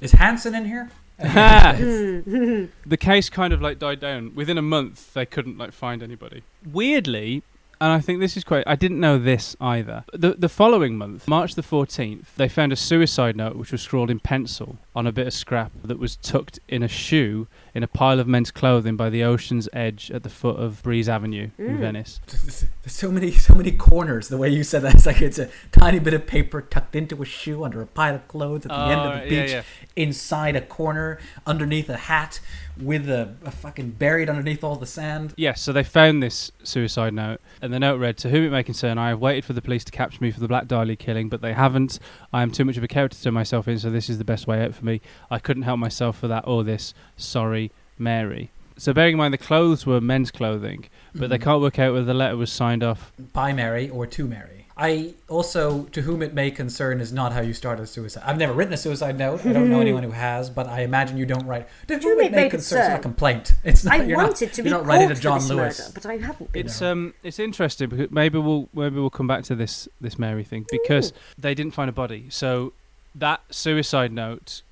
Is 0.00 0.12
Hanson 0.12 0.54
in 0.54 0.64
here? 0.66 0.90
Mm. 1.20 2.68
the 2.86 2.96
case 2.96 3.28
kind 3.28 3.52
of 3.52 3.60
like 3.60 3.78
died 3.78 4.00
down. 4.00 4.34
Within 4.34 4.58
a 4.58 4.62
month, 4.62 5.14
they 5.14 5.26
couldn't 5.26 5.58
like 5.58 5.72
find 5.72 6.02
anybody. 6.02 6.42
Weirdly, 6.64 7.42
and 7.80 7.92
I 7.92 8.00
think 8.00 8.20
this 8.20 8.36
is 8.36 8.44
quite. 8.44 8.64
I 8.66 8.76
didn't 8.76 9.00
know 9.00 9.18
this 9.18 9.56
either. 9.60 10.04
The 10.12 10.34
the 10.34 10.48
following 10.48 10.98
month, 10.98 11.26
March 11.26 11.54
the 11.54 11.62
fourteenth, 11.62 12.34
they 12.36 12.48
found 12.48 12.72
a 12.72 12.76
suicide 12.76 13.36
note 13.36 13.56
which 13.56 13.72
was 13.72 13.80
scrawled 13.80 14.10
in 14.10 14.20
pencil 14.20 14.78
on 14.94 15.06
a 15.06 15.12
bit 15.12 15.26
of 15.26 15.32
scrap 15.32 15.70
that 15.84 15.98
was 15.98 16.16
tucked 16.16 16.58
in 16.68 16.82
a 16.82 16.88
shoe 16.88 17.46
in 17.74 17.82
a 17.84 17.86
pile 17.86 18.18
of 18.18 18.26
men's 18.26 18.50
clothing 18.50 18.96
by 18.96 19.08
the 19.08 19.22
ocean's 19.22 19.68
edge 19.72 20.10
at 20.10 20.24
the 20.24 20.28
foot 20.28 20.56
of 20.56 20.82
Breeze 20.82 21.08
Avenue 21.08 21.50
in 21.58 21.76
Mm. 21.76 21.78
Venice. 21.78 22.20
There's 22.26 22.66
so 22.86 23.12
many, 23.12 23.30
so 23.30 23.54
many 23.54 23.70
corners. 23.70 24.28
The 24.28 24.36
way 24.36 24.48
you 24.48 24.64
said 24.64 24.82
that, 24.82 24.94
it's 24.96 25.06
like 25.06 25.22
it's 25.22 25.38
a 25.38 25.48
tiny 25.70 26.00
bit 26.00 26.12
of 26.14 26.26
paper 26.26 26.60
tucked 26.60 26.96
into 26.96 27.22
a 27.22 27.24
shoe 27.24 27.62
under 27.62 27.80
a 27.80 27.86
pile 27.86 28.16
of 28.16 28.26
clothes 28.26 28.66
at 28.66 28.70
the 28.70 28.74
end 28.78 29.00
of 29.00 29.06
Oh, 29.22 29.28
the 29.28 29.34
yeah, 29.34 29.42
beach, 29.42 29.50
yeah. 29.52 29.62
inside 29.94 30.56
a 30.56 30.60
corner, 30.60 31.18
underneath 31.46 31.88
a 31.88 31.96
hat, 31.96 32.40
with 32.80 33.08
a, 33.10 33.34
a 33.44 33.50
fucking 33.50 33.90
buried 33.90 34.28
underneath 34.30 34.64
all 34.64 34.74
the 34.76 34.86
sand. 34.86 35.34
Yes, 35.36 35.60
so 35.60 35.72
they 35.72 35.82
found 35.84 36.22
this 36.22 36.50
suicide 36.64 37.12
note, 37.14 37.40
and 37.62 37.72
the 37.72 37.78
note 37.78 38.00
read, 38.00 38.16
To 38.18 38.30
whom 38.30 38.44
it 38.44 38.50
may 38.50 38.62
concern, 38.64 38.98
I 38.98 39.10
have 39.10 39.20
waited 39.20 39.44
for 39.44 39.52
the 39.52 39.62
police 39.62 39.84
to 39.84 39.92
capture 39.92 40.18
me 40.22 40.30
for 40.30 40.40
the 40.40 40.48
Black 40.48 40.66
Dahlia 40.66 40.96
killing, 40.96 41.28
but 41.28 41.42
they 41.42 41.52
haven't. 41.52 41.98
I 42.32 42.42
am 42.42 42.50
too 42.50 42.64
much 42.64 42.76
of 42.76 42.82
a 42.82 42.88
character 42.88 43.16
to 43.16 43.22
turn 43.22 43.34
myself 43.34 43.68
in, 43.68 43.78
so 43.78 43.90
this 43.90 44.08
is 44.10 44.18
the 44.18 44.24
best 44.24 44.46
way 44.46 44.64
out 44.64 44.74
for 44.80 44.86
me. 44.86 45.00
I 45.30 45.38
couldn't 45.38 45.62
help 45.62 45.78
myself 45.78 46.18
for 46.18 46.26
that 46.28 46.44
or 46.46 46.64
this. 46.64 46.92
Sorry, 47.16 47.70
Mary. 47.98 48.50
So 48.76 48.92
bearing 48.94 49.12
in 49.12 49.18
mind 49.18 49.34
the 49.34 49.38
clothes 49.38 49.84
were 49.86 50.00
men's 50.00 50.30
clothing, 50.30 50.86
but 51.14 51.28
they 51.30 51.38
Mhm. 51.38 51.42
can't 51.42 51.60
work 51.60 51.78
out 51.78 51.92
whether 51.92 52.06
the 52.06 52.14
letter 52.14 52.36
was 52.36 52.50
signed 52.50 52.82
off. 52.82 53.12
by 53.32 53.52
Mary 53.52 53.88
or 53.90 54.06
to 54.06 54.26
Mary. 54.26 54.56
I 54.82 55.12
also, 55.28 55.82
to 55.92 56.00
whom 56.00 56.22
it 56.22 56.32
may 56.32 56.50
concern, 56.50 57.02
is 57.02 57.12
not 57.12 57.34
how 57.34 57.42
you 57.42 57.52
start 57.52 57.78
a 57.80 57.86
suicide. 57.86 58.22
I've 58.24 58.38
never 58.38 58.54
written 58.54 58.72
a 58.72 58.78
suicide 58.78 59.18
note. 59.18 59.44
I 59.44 59.52
don't 59.52 59.68
know 59.68 59.80
anyone 59.88 60.02
who 60.02 60.12
has, 60.12 60.48
but 60.48 60.66
I 60.66 60.80
imagine 60.80 61.18
you 61.18 61.26
don't 61.26 61.46
write. 61.46 61.68
To 61.88 61.98
whom 61.98 62.18
it 62.20 62.32
may 62.32 62.48
concern, 62.48 62.78
it's 62.78 62.88
not 62.88 62.98
a 63.00 63.02
complaint. 63.02 63.52
It's 63.64 63.84
not. 63.84 64.00
I 64.00 64.04
you're 64.04 64.16
wanted 64.16 64.40
not, 64.46 64.52
to 64.54 64.62
you're 64.62 64.64
be 64.64 64.70
not 64.70 64.86
writing 64.86 65.08
to 65.10 65.14
John 65.16 65.46
Lewis. 65.46 65.78
murder, 65.80 65.90
but 65.92 66.06
I 66.06 66.16
haven't 66.16 66.52
been. 66.52 66.64
It's 66.64 66.80
um 66.80 67.12
it's 67.22 67.38
interesting 67.38 67.90
because 67.90 68.10
maybe 68.10 68.38
we'll 68.38 68.70
maybe 68.72 68.96
we'll 68.98 69.10
come 69.10 69.26
back 69.26 69.44
to 69.44 69.54
this 69.54 69.86
this 70.00 70.18
Mary 70.18 70.44
thing 70.44 70.64
because 70.70 71.12
they 71.36 71.54
didn't 71.54 71.74
find 71.74 71.90
a 71.90 71.92
body. 71.92 72.28
So 72.30 72.72
that 73.14 73.42
suicide 73.50 74.12
note 74.12 74.62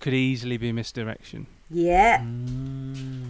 could 0.00 0.14
easily 0.14 0.56
be 0.56 0.72
misdirection. 0.72 1.46
yeah, 1.70 2.18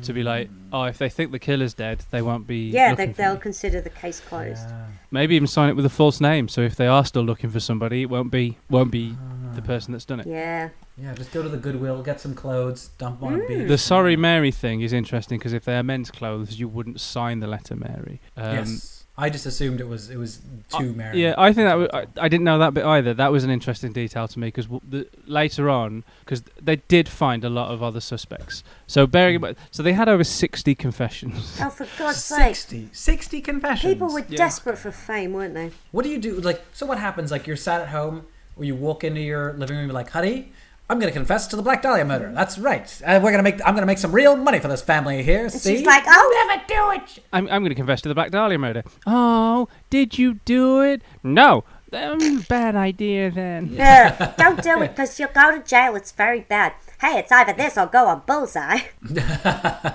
to 0.03 0.13
be 0.15 0.23
like, 0.23 0.49
oh, 0.73 0.85
if 0.85 0.97
they 0.99 1.09
think 1.11 1.31
the 1.31 1.39
killer's 1.39 1.75
dead, 1.75 2.05
they 2.11 2.23
won't 2.23 2.47
be. 2.47 2.71
yeah, 2.71 2.95
they, 2.95 3.07
they'll 3.07 3.35
me. 3.35 3.41
consider 3.41 3.81
the 3.81 3.91
case 3.91 4.21
closed. 4.21 4.69
Yeah. 4.69 4.87
Maybe 5.11 5.35
even 5.37 5.47
sign 5.49 5.69
it 5.69 5.77
with 5.77 5.85
a 5.85 5.91
false 5.91 6.21
name. 6.21 6.49
So 6.49 6.61
if 6.63 6.75
they 6.77 6.87
are 6.87 7.05
still 7.05 7.23
looking 7.25 7.51
for 7.51 7.61
somebody, 7.61 8.03
it 8.03 8.11
won't 8.11 8.31
be 8.31 8.57
won't 8.71 8.91
be 8.93 9.15
Ah. 9.21 9.55
the 9.55 9.63
person 9.63 9.93
that's 9.93 10.05
done 10.07 10.21
it. 10.21 10.27
Yeah, 10.27 10.71
Yeah, 10.97 11.15
just 11.15 11.33
go 11.33 11.43
to 11.43 11.49
the 11.49 11.57
Goodwill, 11.57 12.03
get 12.03 12.21
some 12.21 12.35
clothes, 12.35 12.91
dump 12.99 13.23
on 13.23 13.35
a 13.35 13.39
Mm. 13.39 13.49
beach. 13.49 13.69
The 13.69 13.79
sorry 13.79 14.17
Mary 14.17 14.51
thing 14.53 14.81
is 14.81 14.93
interesting 14.93 15.39
because 15.39 15.53
if 15.53 15.65
they 15.65 15.77
are 15.77 15.83
men's 15.83 16.11
clothes, 16.11 16.59
you 16.61 16.69
wouldn't 16.69 17.01
sign 17.01 17.41
the 17.41 17.47
letter 17.47 17.75
Mary. 17.77 18.21
Um, 18.37 18.57
yes. 18.57 19.00
I 19.21 19.29
just 19.29 19.45
assumed 19.45 19.81
it 19.81 19.89
was 19.89 20.09
it 20.09 20.17
was 20.17 20.41
to 20.71 20.79
uh, 20.79 20.83
Mary. 20.83 21.23
Yeah, 21.23 21.35
I 21.37 21.53
think 21.53 21.69
that 21.69 22.09
I 22.19 22.29
didn't 22.29 22.45
know 22.45 22.59
that 22.59 22.73
bit 22.73 22.87
either. 22.87 23.13
That 23.13 23.31
was 23.31 23.45
an 23.45 23.51
interesting 23.51 23.93
detail 23.93 24.27
to 24.27 24.39
me 24.39 24.49
because 24.49 24.67
w- 24.67 25.05
later 25.27 25.69
on, 25.69 26.05
because 26.21 26.43
they 26.61 26.77
did 26.77 27.07
find 27.07 27.45
a 27.45 27.51
lot 27.51 27.71
of 27.71 27.83
other 27.83 28.01
suspects. 28.01 28.65
So 28.87 29.07
bearing 29.07 29.35
in 29.35 29.41
hmm. 29.41 29.45
mind, 29.45 29.57
so 29.71 29.83
they 29.83 29.93
had 29.93 30.09
over 30.09 30.25
sixty 30.25 30.75
confessions. 30.75 31.59
oh 31.61 31.69
for 31.69 31.87
God's 31.99 32.25
sake, 32.25 32.57
60, 32.57 32.89
60 32.93 33.41
confessions. 33.43 33.93
people 33.95 34.11
were 34.11 34.25
Yeah. 34.27 34.39
desperate 34.39 34.79
for 34.79 34.91
fame, 34.91 35.35
weren't 35.35 35.55
they? 35.55 35.71
What 35.93 36.05
do 36.05 36.09
you 36.09 36.19
do? 36.19 36.41
Like, 36.41 36.65
so 36.73 36.87
what 36.87 36.99
happens? 36.99 37.31
Like, 37.31 37.47
you're 37.47 37.57
sat 37.57 37.83
at 37.83 37.89
home, 37.89 38.27
or 38.57 38.65
you 38.65 38.75
walk 38.75 39.05
into 39.05 39.21
your 39.21 39.53
living 39.53 39.77
room, 39.77 39.87
you're 39.87 39.95
like, 39.95 40.11
honey, 40.11 40.53
I'm 40.91 40.99
gonna 40.99 41.13
confess 41.13 41.47
to 41.49 41.57
the 41.57 41.63
Black 41.63 41.83
Dahlia 41.83 42.05
murder. 42.05 42.33
That's 42.35 42.59
right. 42.59 43.01
Uh, 43.07 43.21
we're 43.23 43.31
gonna 43.31 43.43
make. 43.43 43.61
I'm 43.67 43.75
gonna 43.75 43.87
make 43.87 43.99
some 43.99 44.13
real 44.13 44.37
money 44.37 44.59
for 44.59 44.69
this 44.69 44.83
family 44.83 45.23
here. 45.23 45.45
And 45.45 45.53
See? 45.53 45.77
she's 45.77 45.87
like, 45.87 46.05
I'll 46.07 46.49
never 46.49 46.63
do 46.67 46.91
it. 47.03 47.19
I'm 47.33 47.47
I'm 47.49 47.63
going 47.63 47.71
to 47.71 47.75
confess 47.75 48.01
to 48.03 48.09
the 48.09 48.15
Black 48.15 48.31
Dahlia 48.31 48.59
murder. 48.59 48.83
Oh, 49.07 49.69
did 49.89 50.19
you 50.19 50.35
do 50.45 50.81
it? 50.83 51.03
No. 51.23 51.65
Um, 51.93 52.45
bad 52.49 52.77
idea 52.77 53.31
then. 53.33 53.71
yeah, 53.73 54.35
don't 54.39 54.63
do 54.63 54.81
it 54.83 54.89
because 54.91 55.19
you'll 55.19 55.31
go 55.31 55.57
to 55.57 55.63
jail. 55.65 55.97
It's 55.97 56.13
very 56.13 56.41
bad. 56.41 56.75
Hey, 57.01 57.19
it's 57.19 57.33
either 57.33 57.53
this 57.53 57.79
or 57.79 57.87
go 57.87 58.07
on 58.07 58.23
bullseye. 58.27 58.81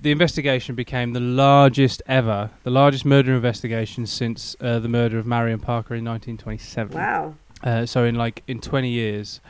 The 0.00 0.10
investigation 0.10 0.74
became 0.74 1.12
the 1.12 1.20
largest 1.20 2.02
ever, 2.06 2.50
the 2.62 2.70
largest 2.70 3.04
murder 3.04 3.34
investigation 3.34 4.06
since 4.06 4.56
uh, 4.60 4.78
the 4.78 4.88
murder 4.88 5.18
of 5.18 5.26
Marion 5.26 5.60
Parker 5.60 5.94
in 5.94 6.04
1927. 6.04 6.96
Wow. 6.96 7.34
Uh, 7.62 7.84
so 7.84 8.04
in 8.04 8.14
like 8.14 8.42
in 8.46 8.60
20 8.60 8.88
years, 8.88 9.40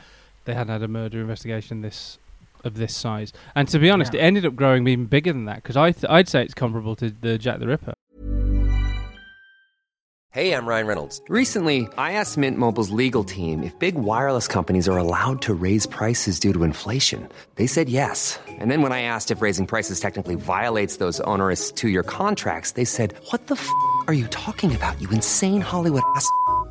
they 0.47 0.55
hadn't 0.55 0.73
had 0.73 0.83
a 0.83 0.89
murder 0.89 1.21
investigation 1.21 1.83
this 1.83 2.19
of 2.65 2.75
this 2.75 2.97
size. 2.97 3.33
And 3.55 3.69
to 3.69 3.79
be 3.79 3.91
honest, 3.91 4.13
Yeah. 4.15 4.21
it 4.21 4.25
ended 4.25 4.47
up 4.47 4.57
growing 4.57 4.89
even 4.89 5.05
bigger 5.07 5.33
than 5.33 5.45
that 5.45 5.57
because 5.63 5.77
I 5.77 5.93
th- 5.93 6.07
I'd 6.11 6.29
say 6.29 6.43
it's 6.43 6.55
comparable 6.55 6.97
to 6.97 7.11
the 7.11 7.39
Jack 7.39 7.61
the 7.61 7.67
Ripper. 7.69 7.93
Hey, 10.31 10.53
I'm 10.53 10.67
Ryan 10.67 10.87
Reynolds. 10.87 11.23
Recently, 11.31 11.89
I 11.97 12.13
asked 12.13 12.37
Mint 12.37 12.59
Mobile's 12.59 12.91
legal 12.91 13.25
team 13.25 13.63
if 13.63 13.79
big 13.79 13.95
wireless 13.95 14.47
companies 14.47 14.87
are 14.87 14.99
allowed 14.99 15.41
to 15.43 15.55
raise 15.55 15.87
prices 15.87 16.39
due 16.39 16.53
to 16.53 16.63
inflation. 16.63 17.27
They 17.55 17.67
said 17.67 17.89
yes. 17.89 18.39
And 18.47 18.71
then 18.71 18.83
when 18.83 18.93
I 18.93 19.01
asked 19.01 19.31
if 19.31 19.41
raising 19.41 19.67
prices 19.67 19.99
technically 19.99 20.35
violates 20.35 20.97
those 20.99 21.21
onerous 21.21 21.73
two 21.73 21.89
year 21.89 22.03
contracts, 22.03 22.73
they 22.73 22.85
said, 22.85 23.15
What 23.31 23.47
the 23.47 23.55
f 23.55 23.67
are 24.09 24.13
you 24.15 24.27
talking 24.27 24.75
about, 24.75 25.01
you 25.01 25.09
insane 25.09 25.63
Hollywood 25.63 26.03
ass? 26.17 26.29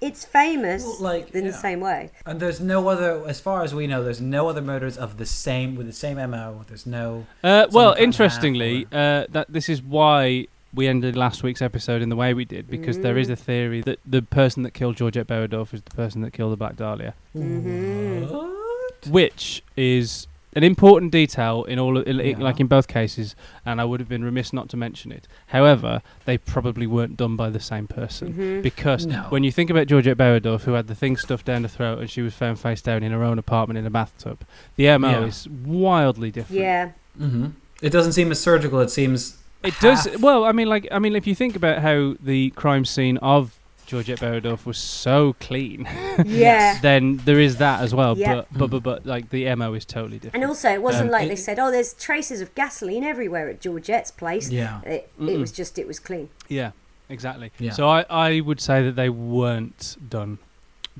It's 0.00 0.24
famous 0.24 0.84
Well, 0.84 0.96
like, 1.00 1.30
in 1.34 1.44
yeah. 1.44 1.50
the 1.50 1.56
same 1.56 1.80
way. 1.80 2.10
And 2.24 2.38
there's 2.38 2.60
no 2.60 2.88
other, 2.88 3.22
as 3.26 3.40
far 3.40 3.62
as 3.64 3.74
we 3.74 3.86
know, 3.86 4.04
there's 4.04 4.20
no 4.20 4.48
other 4.48 4.62
murders 4.62 4.96
of 4.96 5.16
the 5.16 5.26
same 5.26 5.74
with 5.74 5.86
the 5.86 5.92
same 5.92 6.16
mo. 6.30 6.64
There's 6.68 6.86
no. 6.86 7.26
Uh, 7.42 7.66
well, 7.72 7.94
interestingly, 7.98 8.86
half 8.92 8.94
uh, 8.94 9.26
that 9.32 9.46
this 9.52 9.68
is 9.68 9.82
why 9.82 10.46
we 10.74 10.86
ended 10.86 11.16
last 11.16 11.42
week's 11.42 11.62
episode 11.62 12.02
in 12.02 12.10
the 12.10 12.16
way 12.16 12.34
we 12.34 12.44
did 12.44 12.68
because 12.68 12.98
there 12.98 13.16
is 13.18 13.30
a 13.30 13.34
theory 13.36 13.80
that 13.80 13.98
the 14.06 14.20
person 14.22 14.62
that 14.62 14.74
killed 14.74 14.96
Georgette 14.96 15.26
Bauerdorf 15.26 15.72
is 15.74 15.82
the 15.82 15.90
person 15.96 16.20
that 16.20 16.32
killed 16.32 16.52
the 16.52 16.56
Black 16.56 16.76
Dahlia, 16.76 17.14
What? 17.32 19.06
which 19.08 19.62
is 19.76 20.26
an 20.54 20.64
important 20.64 21.12
detail 21.12 21.64
in 21.64 21.78
all, 21.78 21.98
of, 21.98 22.06
in, 22.06 22.18
Yeah. 22.18 22.38
like 22.38 22.58
in 22.60 22.66
both 22.66 22.88
cases, 22.88 23.36
and 23.66 23.80
I 23.80 23.84
would 23.84 24.00
have 24.00 24.08
been 24.08 24.24
remiss 24.24 24.52
not 24.52 24.68
to 24.70 24.76
mention 24.76 25.12
it. 25.12 25.28
However, 25.48 26.02
they 26.24 26.38
probably 26.38 26.86
weren't 26.86 27.16
done 27.16 27.36
by 27.36 27.50
the 27.50 27.60
same 27.60 27.86
person 27.86 28.62
because 28.62 29.06
No. 29.06 29.26
when 29.28 29.44
you 29.44 29.52
think 29.52 29.68
about 29.70 29.86
Georgette 29.86 30.16
Bauerdorf, 30.16 30.62
who 30.62 30.72
had 30.72 30.86
the 30.86 30.94
thing 30.94 31.16
stuffed 31.16 31.46
down 31.46 31.62
her 31.62 31.68
throat 31.68 31.98
and 31.98 32.10
she 32.10 32.22
was 32.22 32.34
found 32.34 32.58
face 32.58 32.80
down 32.80 33.02
in 33.02 33.12
her 33.12 33.22
own 33.22 33.38
apartment 33.38 33.78
in 33.78 33.86
a 33.86 33.90
bathtub, 33.90 34.38
the 34.76 34.86
MO 34.98 35.10
Yeah. 35.10 35.24
is 35.26 35.46
wildly 35.48 36.30
different. 36.30 36.60
Yeah. 36.62 36.90
hmm 37.18 37.46
It 37.82 37.90
doesn't 37.90 38.12
seem 38.12 38.30
as 38.30 38.40
surgical. 38.40 38.80
It 38.80 38.90
seems. 38.90 39.36
It 39.62 39.74
does. 39.80 40.08
Well, 40.20 40.44
I 40.44 40.52
mean, 40.52 40.68
like, 40.68 40.86
I 40.90 40.98
mean, 40.98 41.14
if 41.16 41.26
you 41.26 41.34
think 41.34 41.56
about 41.56 41.78
how 41.78 42.14
the 42.22 42.50
crime 42.50 42.84
scene 42.84 43.16
of 43.18 43.57
Georgette 43.88 44.20
Bauerdorf 44.20 44.66
was 44.66 44.78
so 44.78 45.34
clean, 45.40 45.88
Yeah. 46.24 46.78
then 46.82 47.16
there 47.24 47.40
is 47.40 47.56
that 47.56 47.80
as 47.80 47.94
well. 47.94 48.16
Yeah. 48.16 48.34
But, 48.34 48.46
but, 48.58 48.70
but, 48.70 48.82
but, 48.82 49.06
like, 49.06 49.30
the 49.30 49.52
mo 49.56 49.72
is 49.72 49.84
totally 49.84 50.18
different. 50.18 50.42
And 50.42 50.48
also, 50.48 50.68
it 50.70 50.82
wasn't 50.82 51.06
Um, 51.06 51.12
like 51.12 51.24
it- 51.26 51.30
they 51.30 51.36
said, 51.36 51.58
"Oh, 51.58 51.70
there's 51.70 51.94
traces 51.94 52.40
of 52.40 52.54
gasoline 52.54 53.02
everywhere 53.02 53.48
at 53.48 53.60
Georgette's 53.60 54.10
place." 54.12 54.50
Yeah. 54.50 54.82
It, 54.82 55.10
it 55.18 55.38
was 55.38 55.50
just, 55.52 55.78
it 55.78 55.86
was 55.88 55.98
clean. 55.98 56.28
yeah, 56.48 56.72
exactly. 57.08 57.50
Yeah. 57.58 57.72
So 57.72 57.88
I, 57.88 58.04
I 58.10 58.40
would 58.40 58.60
say 58.60 58.82
that 58.84 58.94
they 58.94 59.08
weren't 59.08 59.96
done 60.08 60.38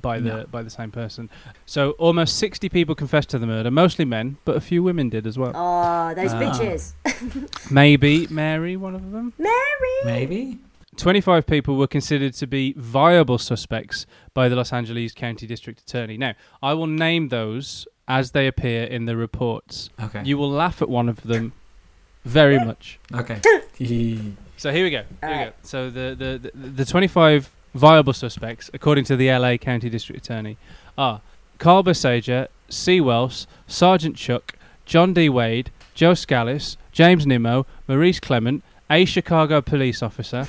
by 0.01 0.21
the 0.21 0.29
No. 0.31 0.47
by 0.51 0.63
the 0.63 0.71
same 0.71 0.91
person. 0.93 1.29
So 1.67 1.91
almost 1.99 2.37
sixty 2.37 2.69
people 2.69 2.95
confessed 2.95 3.31
to 3.31 3.39
the 3.39 3.47
murder, 3.49 3.71
mostly 3.71 4.05
men, 4.05 4.37
but 4.45 4.57
a 4.57 4.61
few 4.61 4.81
women 4.83 5.09
did 5.09 5.27
as 5.27 5.37
well. 5.37 5.53
Oh, 5.55 6.15
those 6.15 6.33
Ah. 6.33 6.41
bitches. 6.41 6.93
Maybe 7.71 8.27
Mary, 8.31 8.77
one 8.77 8.95
of 8.95 9.11
them. 9.11 9.33
Mary. 9.39 9.99
Maybe. 10.05 10.59
25 10.99 11.47
people 11.47 11.77
were 11.77 11.87
considered 11.87 12.35
to 12.35 12.47
be 12.47 12.75
viable 12.77 13.39
suspects 13.39 14.05
by 14.35 14.49
the 14.49 14.57
Los 14.57 14.73
Angeles 14.73 15.13
County 15.15 15.47
District 15.47 15.81
Attorney. 15.81 16.19
Now, 16.19 16.35
I 16.63 16.75
will 16.75 16.87
name 16.89 17.29
those 17.29 17.87
as 18.07 18.33
they 18.33 18.47
appear 18.47 18.85
in 18.85 19.05
the 19.05 19.17
reports. 19.17 19.91
Okay. 20.03 20.23
You 20.25 20.37
will 20.37 20.51
laugh 20.51 20.83
at 20.83 20.89
one 20.89 21.09
of 21.09 21.23
them 21.23 21.53
very 22.25 22.59
much. 22.59 22.99
Okay. 23.15 23.41
So 24.59 24.73
here 24.73 24.83
we 24.83 24.91
go. 24.91 25.05
Here 25.23 25.31
we 25.31 25.45
go. 25.45 25.53
So 25.63 25.89
the, 25.89 26.17
the, 26.19 26.51
the, 26.53 26.69
the 26.69 26.85
25 26.85 27.49
viable 27.75 28.13
suspects, 28.13 28.69
according 28.75 29.05
to 29.05 29.15
the 29.15 29.31
LA 29.31 29.57
County 29.57 29.89
District 29.89 30.21
Attorney, 30.21 30.57
are 30.99 31.21
Carl 31.59 31.85
Bersager, 31.85 32.49
C. 32.69 33.01
Wells, 33.01 33.47
Sergeant 33.69 34.17
Chuck, 34.17 34.55
John 34.85 35.13
D. 35.13 35.29
Wade, 35.29 35.71
Joe 35.95 36.11
Scallis, 36.11 36.77
James 36.91 37.25
Nimmo, 37.25 37.67
Maurice 37.87 38.19
Clement, 38.19 38.65
a 38.91 39.05
Chicago 39.05 39.61
police 39.61 40.03
officer, 40.03 40.49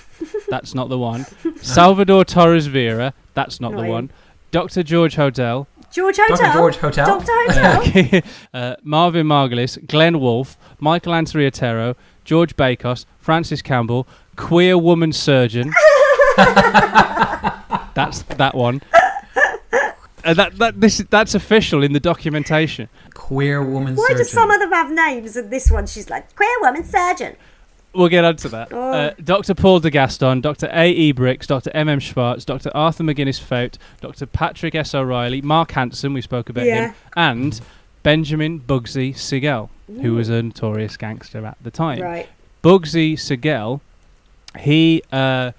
that's 0.50 0.74
not 0.74 0.90
the 0.90 0.98
one, 0.98 1.26
Salvador 1.62 2.24
Torres 2.26 2.68
Vera, 2.68 3.14
that's 3.34 3.60
not 3.60 3.72
Not 3.72 3.78
the 3.80 3.84
him. 3.86 3.92
one, 3.92 4.12
Dr. 4.52 4.84
George 4.84 5.16
Hodel, 5.16 5.68
George 5.92 6.18
Hotel. 6.18 6.38
Dr. 6.38 6.54
George 6.54 6.76
Hotel. 6.78 7.06
Dr. 7.20 7.32
Hotel. 7.52 8.22
uh, 8.54 8.76
Marvin 8.84 9.26
Margolis, 9.26 9.86
Glenn 9.88 10.20
Wolfe, 10.20 10.58
Michael 10.80 11.14
Anthony 11.16 11.46
Otero, 11.48 11.96
George 12.24 12.56
Bacos, 12.56 13.06
Francis 13.18 13.62
Campbell, 13.64 14.08
queer 14.36 14.78
woman 14.78 15.12
surgeon. 15.12 15.74
that's 17.96 18.22
that 18.38 18.54
one. 18.56 18.82
Uh, 20.24 20.34
that 20.34 20.58
that 20.58 20.80
this 20.80 20.98
that's 21.10 21.34
official 21.34 21.82
in 21.84 21.94
the 21.94 22.00
documentation. 22.00 22.88
Queer 23.14 23.64
woman 23.64 23.96
Surgeon. 23.96 23.98
Why 23.98 24.08
surgeon. 24.10 24.18
do 24.18 24.24
some 24.26 24.52
of 24.52 24.60
them 24.60 24.72
have 24.72 24.92
names 24.92 25.36
and 25.38 25.50
this 25.52 25.72
one 25.72 25.88
she's 25.88 26.10
like, 26.10 26.36
queer 26.36 26.56
woman 26.62 26.84
surgeon? 26.84 27.36
We'll 27.94 28.08
get 28.10 28.24
onto 28.24 28.50
that. 28.50 28.70
Oh. 28.72 28.92
Uh, 28.92 29.14
Dr. 29.24 29.56
Paul 29.56 29.80
de 29.80 29.90
Gaston, 29.90 30.42
Dr. 30.42 30.70
A. 30.72 30.92
E. 30.92 31.12
Brix, 31.14 31.48
Dr. 31.48 31.72
M. 31.74 31.90
M. 31.90 32.00
Schwartz, 32.00 32.46
Dr. 32.46 32.70
Arthur 32.76 33.04
McGinnis 33.04 33.40
Faught, 33.42 33.78
Dr. 34.00 34.26
Patrick 34.28 34.76
S. 34.76 34.94
O'Reilly, 34.94 35.42
Mark 35.42 35.72
Hansen, 35.72 36.14
we 36.14 36.22
spoke 36.22 36.50
about 36.50 36.66
Yeah. 36.66 36.90
him, 36.90 36.96
and 37.18 37.62
Benjamin 38.04 38.60
Bugsy 38.60 39.18
Siegel, 39.18 39.72
who 39.88 40.14
was 40.14 40.30
a 40.30 40.44
notorious 40.44 40.98
gangster 40.98 41.46
at 41.46 41.58
the 41.62 41.72
time. 41.72 42.02
Right. 42.02 42.30
Bugsy 42.64 43.18
Siegel, 43.20 43.82
he 44.60 45.02
uh, 45.12 45.52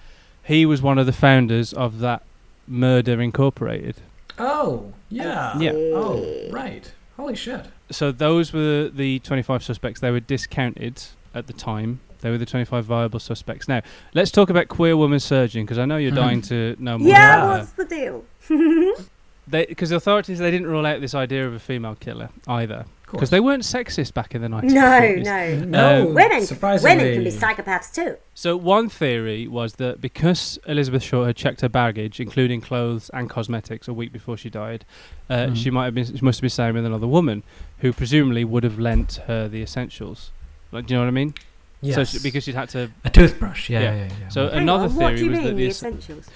he 0.44 0.64
was 0.66 0.80
one 0.82 0.98
of 0.98 1.06
the 1.06 1.12
founders 1.12 1.72
of 1.72 1.98
that 1.98 2.22
Murder 2.68 3.20
Incorporated. 3.20 3.96
Oh, 4.38 4.92
yeah. 5.08 5.58
Yeah. 5.58 5.72
Oh, 5.72 6.48
right. 6.50 6.92
Holy 7.16 7.34
shit. 7.34 7.66
So 7.90 8.12
those 8.12 8.52
were 8.52 8.88
the 8.88 9.18
25 9.18 9.62
suspects. 9.64 10.00
They 10.00 10.10
were 10.10 10.20
discounted 10.20 11.02
at 11.34 11.46
the 11.46 11.52
time. 11.52 12.00
They 12.20 12.30
were 12.30 12.38
the 12.38 12.44
25 12.46 12.84
viable 12.84 13.18
suspects. 13.18 13.66
Now, 13.66 13.80
let's 14.14 14.30
talk 14.30 14.50
about 14.50 14.68
queer 14.68 14.96
woman 14.96 15.20
surgeon 15.20 15.64
because 15.64 15.78
I 15.78 15.86
know 15.86 15.96
you're 15.96 16.12
Mhm. 16.12 16.16
dying 16.16 16.42
to 16.42 16.76
know 16.78 16.98
more. 16.98 17.08
Yeah, 17.08 17.36
Yeah. 17.36 17.58
what's 17.58 17.70
the 17.72 17.84
deal? 17.84 18.24
Because 19.50 19.90
the 19.90 19.96
authorities 19.96 20.38
they 20.38 20.50
didn't 20.52 20.68
rule 20.68 20.86
out 20.86 21.00
this 21.00 21.12
idea 21.14 21.44
of 21.44 21.52
a 21.54 21.58
female 21.58 21.96
killer 21.96 22.28
either. 22.46 22.84
Of 22.84 23.06
course. 23.06 23.10
Because 23.18 23.30
they 23.30 23.40
weren't 23.40 23.64
sexist 23.64 24.14
back 24.14 24.32
in 24.36 24.42
the 24.42 24.48
1940s. 24.48 25.24
No, 25.24 25.64
no. 25.64 25.64
No, 25.64 26.02
Um, 26.02 26.14
Women, 26.14 26.46
women 26.60 27.14
can 27.14 27.24
be 27.24 27.30
psychopaths 27.32 27.92
too. 27.92 28.16
So 28.32 28.56
one 28.56 28.88
theory 28.88 29.48
was 29.48 29.72
that 29.76 30.00
because 30.00 30.60
Elizabeth 30.68 31.02
Short 31.02 31.26
had 31.26 31.34
checked 31.34 31.62
her 31.62 31.68
baggage, 31.68 32.20
including 32.20 32.60
clothes 32.60 33.10
and 33.12 33.28
cosmetics, 33.28 33.88
a 33.88 33.92
week 33.92 34.12
before 34.12 34.36
she 34.36 34.50
died, 34.50 34.84
uh, 35.28 35.34
Mhm. 35.48 35.56
she 35.56 35.70
might 35.70 35.86
have 35.86 35.94
been 35.96 36.04
she 36.04 36.24
must 36.24 36.38
have 36.38 36.42
been 36.42 36.50
staying 36.50 36.74
with 36.74 36.86
another 36.86 37.08
woman, 37.08 37.42
who 37.78 37.92
presumably 37.92 38.44
would 38.44 38.62
have 38.62 38.78
lent 38.78 39.18
her 39.26 39.48
the 39.48 39.62
essentials. 39.62 40.30
Like, 40.72 40.87
do 40.87 40.94
you 40.94 40.98
know 41.00 41.04
what 41.04 41.09
I 41.09 41.12
mean? 41.12 41.35
Yes. 41.83 41.94
So 41.96 42.04
she, 42.04 42.18
because 42.22 42.44
she'd 42.44 42.54
had 42.54 42.68
to. 42.70 42.90
a 43.04 43.11
toothbrush. 43.11 43.70
Yeah, 43.70 43.80
Yeah. 43.80 43.94
yeah, 43.94 44.02
yeah. 44.04 44.12
yeah. 44.22 44.28
So 44.28 44.48
Hang 44.50 44.59
another 44.62 44.85
on, 44.85 44.90
theory 44.90 45.04
what 45.04 45.16
do 45.16 45.25
you 45.25 45.31
was 45.31 45.38
mean, 45.38 45.46
that 45.46 45.50
the 45.56 45.56
the 45.56 45.66
essentials? 45.68 46.27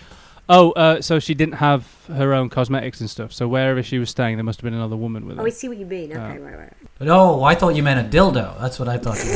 oh, 0.48 0.72
uh, 0.72 1.00
so 1.02 1.18
she 1.18 1.34
didn't 1.34 1.54
have 1.56 1.86
her 2.08 2.32
own 2.34 2.48
cosmetics 2.48 3.00
and 3.00 3.08
stuff. 3.10 3.32
So 3.32 3.46
wherever 3.48 3.82
she 3.82 3.98
was 3.98 4.10
staying, 4.10 4.36
there 4.36 4.44
must 4.44 4.60
have 4.60 4.64
been 4.64 4.74
another 4.74 4.96
woman 4.96 5.26
with 5.26 5.36
her. 5.36 5.42
Oh, 5.42 5.46
I 5.46 5.50
see 5.50 5.68
what 5.68 5.76
you 5.76 5.86
mean. 5.86 6.12
Okay, 6.12 6.20
Uh, 6.20 6.38
right, 6.40 6.58
right. 6.58 6.72
But, 6.98 7.08
oh, 7.08 7.42
I 7.44 7.54
thought 7.54 7.74
you 7.76 7.82
meant 7.82 8.06
a 8.06 8.16
dildo. 8.16 8.58
That's 8.60 8.78
what 8.78 8.88
I 8.88 8.96
thought. 8.98 9.18
You 9.22 9.30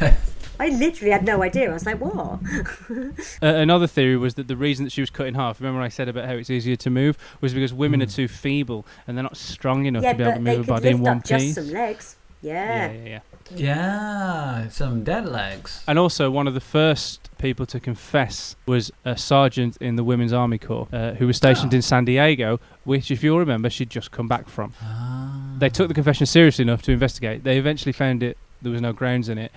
meant. 0.00 0.16
I 0.60 0.68
literally 0.68 1.10
had 1.10 1.24
no 1.24 1.42
idea. 1.42 1.70
I 1.70 1.72
was 1.72 1.86
like, 1.86 2.00
what? 2.00 2.38
Uh, 3.42 3.46
another 3.46 3.86
theory 3.88 4.16
was 4.16 4.34
that 4.34 4.46
the 4.48 4.56
reason 4.56 4.84
that 4.84 4.90
she 4.92 5.00
was 5.00 5.10
cut 5.10 5.26
in 5.26 5.34
half, 5.34 5.60
remember 5.60 5.78
when 5.80 5.84
I 5.86 5.88
said 5.88 6.08
about 6.08 6.26
how 6.26 6.34
it's 6.34 6.50
easier 6.50 6.76
to 6.76 6.90
move, 6.90 7.18
was 7.40 7.52
because 7.52 7.72
women 7.74 8.00
are 8.02 8.06
Mm. 8.06 8.14
too 8.14 8.28
feeble 8.28 8.86
and 9.06 9.16
they're 9.16 9.22
not 9.24 9.36
strong 9.36 9.86
enough 9.86 10.02
yeah, 10.04 10.12
to 10.12 10.18
be 10.18 10.22
able 10.24 10.32
to 10.34 10.38
they 10.38 10.50
move 10.56 10.60
a 10.60 10.62
could 10.62 10.66
body 10.68 10.88
in 10.90 10.94
lift 10.98 11.02
one 11.04 11.16
up 11.18 11.24
just 11.24 11.44
piece. 11.44 11.54
some 11.56 11.70
legs. 11.70 12.16
Yeah. 12.42 12.92
yeah, 12.92 12.92
yeah. 12.92 13.08
yeah. 13.08 13.20
Yeah, 13.54 14.68
some 14.68 15.04
dead 15.04 15.26
legs. 15.28 15.82
And 15.86 15.98
also, 15.98 16.30
one 16.30 16.46
of 16.46 16.54
the 16.54 16.60
first 16.60 17.28
people 17.38 17.66
to 17.66 17.80
confess 17.80 18.56
was 18.66 18.90
a 19.04 19.16
sergeant 19.16 19.76
in 19.78 19.96
the 19.96 20.04
Women's 20.04 20.32
Army 20.32 20.58
Corps 20.58 20.88
uh, 20.92 21.12
who 21.14 21.26
was 21.26 21.36
stationed 21.36 21.72
Oh. 21.74 21.76
in 21.76 21.82
San 21.82 22.04
Diego, 22.04 22.60
which, 22.84 23.10
if 23.10 23.22
you'll 23.22 23.38
remember, 23.38 23.68
she'd 23.68 23.90
just 23.90 24.10
come 24.10 24.28
back 24.28 24.48
from. 24.48 24.72
Ah. 24.82 25.54
They 25.58 25.68
took 25.68 25.88
the 25.88 25.94
confession 25.94 26.24
seriously 26.26 26.62
enough 26.62 26.82
to 26.82 26.92
investigate. 26.92 27.44
They 27.44 27.58
eventually 27.58 27.92
found 27.92 28.22
it, 28.22 28.38
there 28.62 28.72
was 28.72 28.80
no 28.80 28.92
grounds 28.92 29.28
in 29.28 29.38
it. 29.38 29.52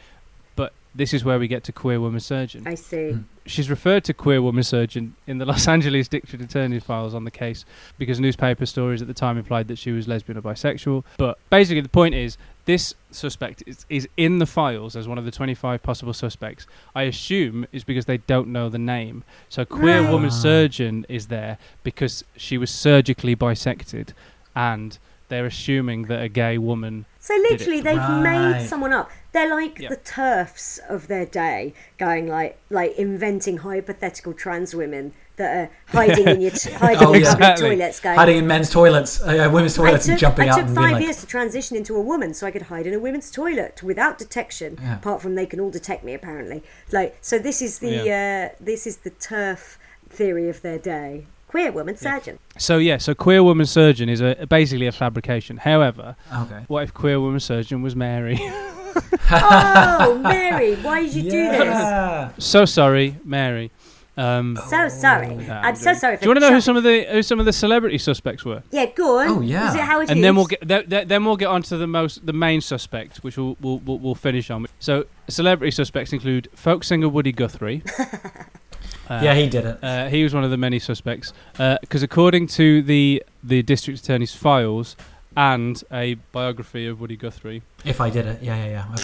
But 0.95 0.99
this 0.99 1.13
is 1.13 1.25
where 1.25 1.37
we 1.37 1.47
get 1.47 1.63
to 1.65 1.73
Queer 1.73 1.99
Woman 1.99 2.21
Surgeon. 2.21 2.63
I 2.65 2.75
see. 2.75 2.95
Mm. 3.13 3.25
She's 3.45 3.69
referred 3.69 4.05
to 4.05 4.13
Queer 4.13 4.41
Woman 4.41 4.63
Surgeon 4.63 5.15
in 5.27 5.39
the 5.39 5.45
Los 5.51 5.67
Angeles 5.67 6.07
District 6.07 6.43
Attorney's 6.43 6.83
files 6.83 7.13
on 7.13 7.25
the 7.25 7.31
case 7.31 7.65
because 7.97 8.19
newspaper 8.19 8.65
stories 8.65 9.01
at 9.01 9.07
the 9.07 9.13
time 9.13 9.37
implied 9.37 9.67
that 9.67 9.77
she 9.77 9.91
was 9.91 10.07
lesbian 10.07 10.37
or 10.37 10.41
bisexual. 10.41 11.03
But 11.17 11.37
basically, 11.49 11.81
the 11.81 11.89
point 11.89 12.15
is 12.15 12.37
this 12.63 12.95
suspect 13.11 13.61
is, 13.67 13.85
is 13.89 14.07
in 14.17 14.39
the 14.39 14.45
files 14.45 14.95
as 14.95 15.07
one 15.07 15.17
of 15.17 15.25
the 15.25 15.31
25 15.31 15.83
possible 15.83 16.13
suspects. 16.13 16.65
I 16.95 17.03
assume 17.03 17.67
is 17.71 17.83
because 17.83 18.05
they 18.05 18.17
don't 18.17 18.47
know 18.47 18.69
the 18.69 18.79
name. 18.79 19.23
So 19.49 19.65
Queer 19.65 20.01
Right. 20.01 20.11
Woman. 20.11 20.31
Surgeon 20.31 21.05
is 21.09 21.27
there 21.27 21.57
because 21.83 22.23
she 22.37 22.57
was 22.57 22.71
surgically 22.71 23.35
bisected 23.35 24.13
and 24.55 24.97
they're 25.27 25.45
assuming 25.45 26.03
that 26.03 26.21
a 26.21 26.29
gay 26.29 26.57
woman 26.57 27.05
So 27.25 27.33
literally, 27.49 27.81
they've 27.81 27.97
Right. 27.97 28.51
made 28.59 28.67
someone 28.69 28.93
up. 28.93 29.09
They're 29.31 29.49
like 29.49 29.79
Yep. 29.79 29.89
the 29.89 29.95
turfs 29.97 30.79
of 30.87 31.07
their 31.07 31.25
day, 31.25 31.73
going 31.97 32.27
like 32.27 32.57
like 32.69 32.95
inventing 32.97 33.57
hypothetical 33.69 34.31
trans 34.33 34.75
women 34.75 35.11
that 35.37 35.49
are 35.57 35.69
hiding 35.87 36.27
in 36.27 36.39
your 36.39 36.51
t- 36.51 36.71
hiding 36.85 37.07
Oh, 37.07 37.13
in 37.13 37.21
yeah. 37.23 37.31
public 37.31 37.47
Exactly. 37.49 37.69
toilets, 37.69 37.99
going. 37.99 38.15
Hiding 38.19 38.37
in 38.37 38.47
men's 38.47 38.69
toilets, 38.69 39.21
uh, 39.23 39.49
women's 39.51 39.73
toilets, 39.73 40.05
took, 40.05 40.11
and 40.11 40.19
jumping 40.19 40.49
I 40.49 40.51
out 40.51 40.55
took 40.59 40.67
and 40.67 40.75
five 40.75 40.91
like, 40.93 41.03
years 41.03 41.17
to 41.21 41.25
transition 41.25 41.75
into 41.75 41.95
a 41.97 42.01
woman 42.11 42.33
so 42.35 42.45
I 42.45 42.51
could 42.51 42.63
hide 42.73 42.85
in 42.85 42.93
a 42.93 42.99
women's 42.99 43.31
toilet 43.31 43.81
without 43.81 44.19
detection. 44.19 44.77
Yeah. 44.79 44.97
Apart 44.97 45.21
from 45.23 45.33
they 45.33 45.47
can 45.47 45.59
all 45.59 45.71
detect 45.71 46.03
me 46.03 46.13
apparently. 46.13 46.61
Like 46.91 47.17
so, 47.21 47.39
this 47.39 47.59
is 47.59 47.79
the 47.79 47.95
uh, 48.21 48.55
this 48.63 48.85
is 48.85 48.97
the 48.97 49.09
turf 49.09 49.79
theory 50.09 50.47
of 50.47 50.61
their 50.61 50.77
day. 50.77 51.25
Queer 51.47 51.71
woman 51.71 51.95
surgeon. 51.95 52.39
So 52.57 52.77
yeah, 52.77 52.97
so 52.97 53.13
queer 53.13 53.43
woman 53.43 53.65
surgeon 53.65 54.09
is 54.09 54.21
a 54.21 54.45
basically 54.49 54.87
a 54.87 54.91
fabrication. 54.91 55.57
However, 55.57 56.15
okay. 56.33 56.65
what 56.67 56.83
if 56.83 56.93
queer 56.93 57.19
woman 57.19 57.39
surgeon 57.39 57.81
was 57.81 57.95
Mary? 57.95 58.37
oh, 59.31 60.19
Mary, 60.21 60.75
why 60.75 61.03
did 61.03 61.13
you 61.13 61.23
do 61.23 61.49
this? 61.49 62.45
So 62.45 62.65
sorry, 62.65 63.17
Mary. 63.23 63.71
Um, 64.17 64.57
So 64.69 64.87
sorry. 64.87 65.35
no, 65.35 65.53
I'm 65.53 65.75
so 65.75 65.93
sorry. 65.93 66.15
For 66.15 66.21
do 66.21 66.25
you 66.25 66.29
want 66.29 66.39
to 66.39 66.49
know 66.49 66.53
who 66.53 66.61
some 66.61 66.77
of 66.77 66.83
the 66.83 67.03
who 67.03 67.21
some 67.21 67.39
of 67.39 67.45
the 67.45 67.53
celebrity 67.53 67.97
suspects 67.97 68.45
were? 68.45 68.63
Yeah, 68.71 68.85
go 68.87 69.19
on. 69.19 69.27
Oh, 69.27 69.41
yeah. 69.41 69.69
Is 69.69 69.75
it 69.75 69.81
Howard 69.81 70.09
And 70.09 70.23
then 70.23 70.35
we'll 70.35 70.45
get 70.45 70.65
th- 70.67 70.89
th- 70.89 71.07
then 71.07 71.25
we'll 71.25 71.35
get 71.35 71.47
on 71.47 71.63
to 71.63 71.77
the 71.77 71.87
most 71.87 72.25
the 72.25 72.33
main 72.33 72.61
suspect, 72.61 73.17
which 73.17 73.37
we'll 73.37 73.57
we'll, 73.59 73.79
we'll, 73.79 73.99
we'll 73.99 74.15
finish 74.15 74.49
on. 74.49 74.67
So 74.79 75.05
celebrity 75.27 75.71
suspects 75.71 76.13
include 76.13 76.47
folk 76.55 76.83
singer 76.83 77.09
Woody 77.09 77.33
Guthrie. 77.33 77.83
Uh, 79.09 79.21
yeah, 79.23 79.33
he 79.35 79.47
did 79.47 79.65
it. 79.65 79.79
Uh, 79.83 80.07
he 80.09 80.23
was 80.23 80.33
one 80.33 80.43
of 80.43 80.51
the 80.51 80.57
many 80.57 80.79
suspects 80.79 81.31
because, 81.81 82.01
according 82.03 82.47
to 82.47 82.81
the 82.81 83.23
the 83.43 83.61
district 83.63 83.99
attorney's 83.99 84.33
files 84.33 84.95
and 85.37 85.83
a 85.91 86.13
biography 86.31 86.87
of 86.87 86.99
Woody 87.01 87.17
Guthrie, 87.17 87.61
If 87.83 87.99
I 87.99 88.09
did 88.09 88.25
it, 88.25 88.41
yeah, 88.41 88.55
yeah, 88.65 88.69
yeah. 88.71 88.85
I've- 88.91 89.03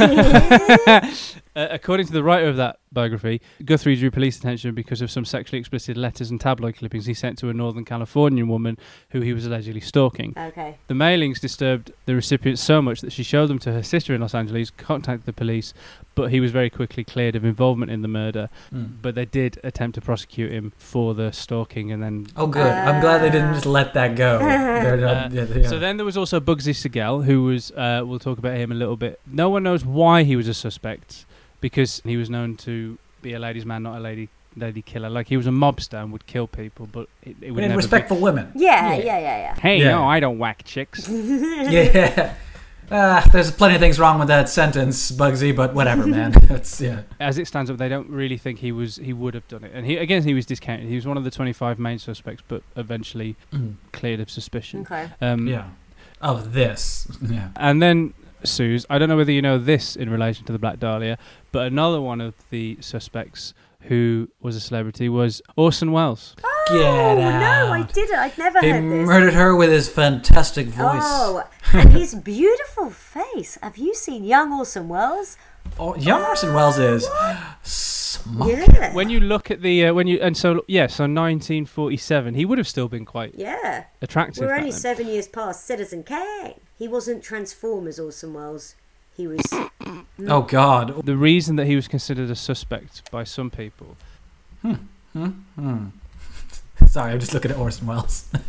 I've 0.00 0.88
it. 1.02 1.38
uh, 1.56 1.66
according 1.70 2.06
to 2.06 2.12
the 2.12 2.22
writer 2.22 2.48
of 2.48 2.56
that 2.56 2.78
biography, 2.94 3.40
Guthrie 3.64 3.96
drew 3.96 4.10
police 4.10 4.38
attention 4.38 4.74
because 4.74 5.02
of 5.02 5.10
some 5.10 5.24
sexually 5.24 5.58
explicit 5.58 5.96
letters 5.96 6.30
and 6.30 6.40
tabloid 6.40 6.76
clippings 6.76 7.06
he 7.06 7.14
sent 7.14 7.38
to 7.38 7.50
a 7.50 7.52
Northern 7.54 7.84
Californian 7.84 8.48
woman 8.48 8.78
who 9.10 9.20
he 9.20 9.32
was 9.32 9.44
allegedly 9.46 9.80
stalking. 9.80 10.32
Okay. 10.36 10.76
The 10.88 10.94
mailings 10.94 11.40
disturbed 11.40 11.92
the 12.06 12.14
recipient 12.14 12.58
so 12.58 12.80
much 12.80 13.00
that 13.00 13.12
she 13.12 13.22
showed 13.22 13.48
them 13.48 13.58
to 13.60 13.72
her 13.72 13.82
sister 13.82 14.14
in 14.14 14.20
Los 14.20 14.34
Angeles, 14.34 14.70
contacted 14.70 15.26
the 15.26 15.32
police, 15.32 15.74
but 16.14 16.30
he 16.30 16.38
was 16.40 16.52
very 16.52 16.70
quickly 16.70 17.02
cleared 17.04 17.34
of 17.34 17.44
involvement 17.44 17.90
in 17.90 18.02
the 18.02 18.08
murder. 18.08 18.48
Mm. 18.72 19.02
But 19.02 19.14
they 19.16 19.24
did 19.24 19.58
attempt 19.64 19.96
to 19.96 20.00
prosecute 20.00 20.52
him 20.52 20.72
for 20.78 21.12
the 21.14 21.32
stalking 21.32 21.90
and 21.90 22.02
then 22.02 22.26
Oh, 22.36 22.46
good. 22.46 22.64
I'm 22.66 23.00
glad 23.00 23.18
they 23.18 23.30
didn't 23.30 23.54
just 23.54 23.66
let 23.66 23.94
that 23.94 24.14
go. 24.16 24.38
Not- 24.38 25.04
Uh, 25.04 25.28
yeah, 25.32 25.44
yeah. 25.56 25.68
So 25.68 25.78
then 25.78 25.96
there 25.96 26.06
was 26.06 26.16
also 26.16 26.38
Bugsy 26.40 26.74
Siegel, 26.74 27.22
who 27.22 27.44
was, 27.44 27.70
uh, 27.72 28.02
we'll 28.04 28.18
talk 28.18 28.38
about 28.38 28.56
him 28.56 28.70
a 28.70 28.74
little 28.74 28.96
bit. 28.96 29.18
No 29.26 29.48
one 29.48 29.62
knows 29.64 29.84
why 29.84 30.22
he 30.22 30.36
was 30.36 30.46
a 30.46 30.54
suspect, 30.54 31.24
because 31.64 32.02
he 32.04 32.18
was 32.18 32.28
known 32.28 32.56
to 32.56 32.98
be 33.22 33.32
a 33.32 33.38
ladies' 33.38 33.64
man, 33.64 33.82
not 33.84 33.96
a 33.96 34.00
lady 34.00 34.28
lady 34.54 34.82
killer. 34.82 35.08
Like 35.08 35.28
he 35.28 35.36
was 35.38 35.46
a 35.46 35.50
mobster 35.50 35.98
and 36.02 36.12
would 36.12 36.26
kill 36.26 36.46
people, 36.46 36.86
but 36.92 37.08
it, 37.22 37.36
it 37.40 37.50
would 37.52 37.64
and 37.64 37.70
never 37.70 37.78
respectful 37.78 38.18
women. 38.18 38.52
Yeah, 38.54 38.92
yeah, 38.94 39.18
yeah, 39.18 39.18
be. 39.38 39.54
Hey, 39.60 39.78
Yeah. 39.80 39.92
no, 39.92 40.04
I 40.04 40.20
don't 40.20 40.38
whack 40.38 40.62
chicks. 40.64 41.08
yeah. 41.08 42.34
Uh, 42.90 43.26
there's 43.32 43.50
plenty 43.50 43.74
of 43.76 43.80
things 43.80 43.98
wrong 43.98 44.18
with 44.18 44.28
that 44.28 44.46
sentence, 44.50 45.10
Bugsy, 45.10 45.56
but 45.56 45.72
whatever, 45.72 46.06
man. 46.06 46.34
It's 46.50 46.82
yeah. 46.82 47.00
As 47.18 47.38
it 47.38 47.46
stands 47.46 47.70
up, 47.70 47.78
they 47.78 47.88
don't 47.88 48.10
really 48.10 48.36
think 48.36 48.58
he 48.58 48.72
was 48.72 48.96
he 48.96 49.14
would 49.14 49.32
have 49.32 49.48
done 49.48 49.64
it. 49.64 49.72
And 49.74 49.86
he 49.86 49.96
again, 49.96 50.22
he 50.22 50.34
was 50.34 50.44
discounted. 50.44 50.86
He 50.88 50.94
was 50.94 51.06
one 51.06 51.16
of 51.16 51.24
the 51.24 51.30
25 51.30 51.78
main 51.78 51.98
suspects, 51.98 52.42
but 52.46 52.62
eventually 52.76 53.36
cleared 53.92 54.20
of 54.20 54.28
suspicion. 54.30 54.80
Okay. 54.82 55.08
Um, 55.22 55.48
Yeah. 55.48 55.68
Of 56.20 56.52
this. 56.52 57.08
Yeah. 57.22 57.48
And 57.56 57.80
then, 57.80 58.12
Suze, 58.44 58.86
I 58.88 58.98
don't 58.98 59.08
know 59.08 59.16
whether 59.16 59.32
you 59.32 59.42
know 59.42 59.58
this 59.58 59.96
in 59.96 60.10
relation 60.10 60.44
to 60.46 60.52
the 60.52 60.58
Black 60.58 60.78
Dahlia, 60.78 61.18
but 61.52 61.66
another 61.66 62.00
one 62.00 62.20
of 62.20 62.34
the 62.50 62.78
suspects 62.80 63.54
who 63.82 64.28
was 64.40 64.56
a 64.56 64.60
celebrity 64.60 65.08
was 65.08 65.42
Orson 65.56 65.92
Welles. 65.92 66.34
Get 66.36 66.76
oh, 66.76 67.20
out. 67.20 67.40
no, 67.40 67.72
I 67.72 67.82
didn't. 67.82 68.18
I'd 68.18 68.38
never 68.38 68.60
He 68.60 68.70
heard 68.70 68.84
this. 68.84 68.92
He 68.92 69.04
murdered 69.04 69.34
her 69.34 69.54
with 69.54 69.70
his 69.70 69.88
fantastic 69.88 70.68
voice. 70.68 71.02
Oh, 71.02 71.44
and 71.74 71.92
his 71.92 72.14
beautiful 72.14 72.88
face. 72.88 73.58
Have 73.62 73.76
you 73.76 73.94
seen 73.94 74.24
young 74.24 74.52
Orson 74.52 74.88
Welles? 74.88 75.36
Oh, 75.78 75.96
young 75.96 76.22
Orson 76.22 76.54
Welles 76.54 76.78
is 76.78 77.08
smart. 77.62 78.50
Yeah. 78.50 78.94
When 78.94 79.08
you 79.08 79.20
look 79.20 79.50
at 79.50 79.60
the 79.60 79.86
uh, 79.86 79.94
when 79.94 80.06
you 80.06 80.20
and 80.20 80.36
so 80.36 80.64
yeah, 80.68 80.86
so 80.86 81.04
1947, 81.04 82.34
he 82.34 82.44
would 82.44 82.58
have 82.58 82.68
still 82.68 82.88
been 82.88 83.04
quite 83.04 83.34
yeah. 83.36 83.84
attractive. 84.00 84.44
We're 84.44 84.54
only 84.54 84.70
then. 84.70 84.78
seven 84.78 85.08
years 85.08 85.28
past 85.28 85.64
Citizen 85.64 86.04
Kane. 86.04 86.60
He 86.78 86.88
wasn't 86.88 87.22
Transformers 87.22 87.98
Orson 87.98 88.34
Welles. 88.34 88.74
He 89.16 89.26
was. 89.26 89.42
Oh 90.26 90.42
God. 90.42 91.04
The 91.04 91.16
reason 91.16 91.56
that 91.56 91.66
he 91.66 91.74
was 91.74 91.88
considered 91.88 92.30
a 92.30 92.36
suspect 92.36 93.10
by 93.10 93.24
some 93.24 93.50
people 93.50 93.96
hmm. 94.62 94.74
Hmm. 95.12 95.26
Hmm. 95.56 95.86
Sorry, 96.86 97.12
I'm 97.12 97.20
just 97.20 97.34
looking 97.34 97.50
at 97.50 97.56
Orson 97.58 97.86
Welles. 97.86 98.26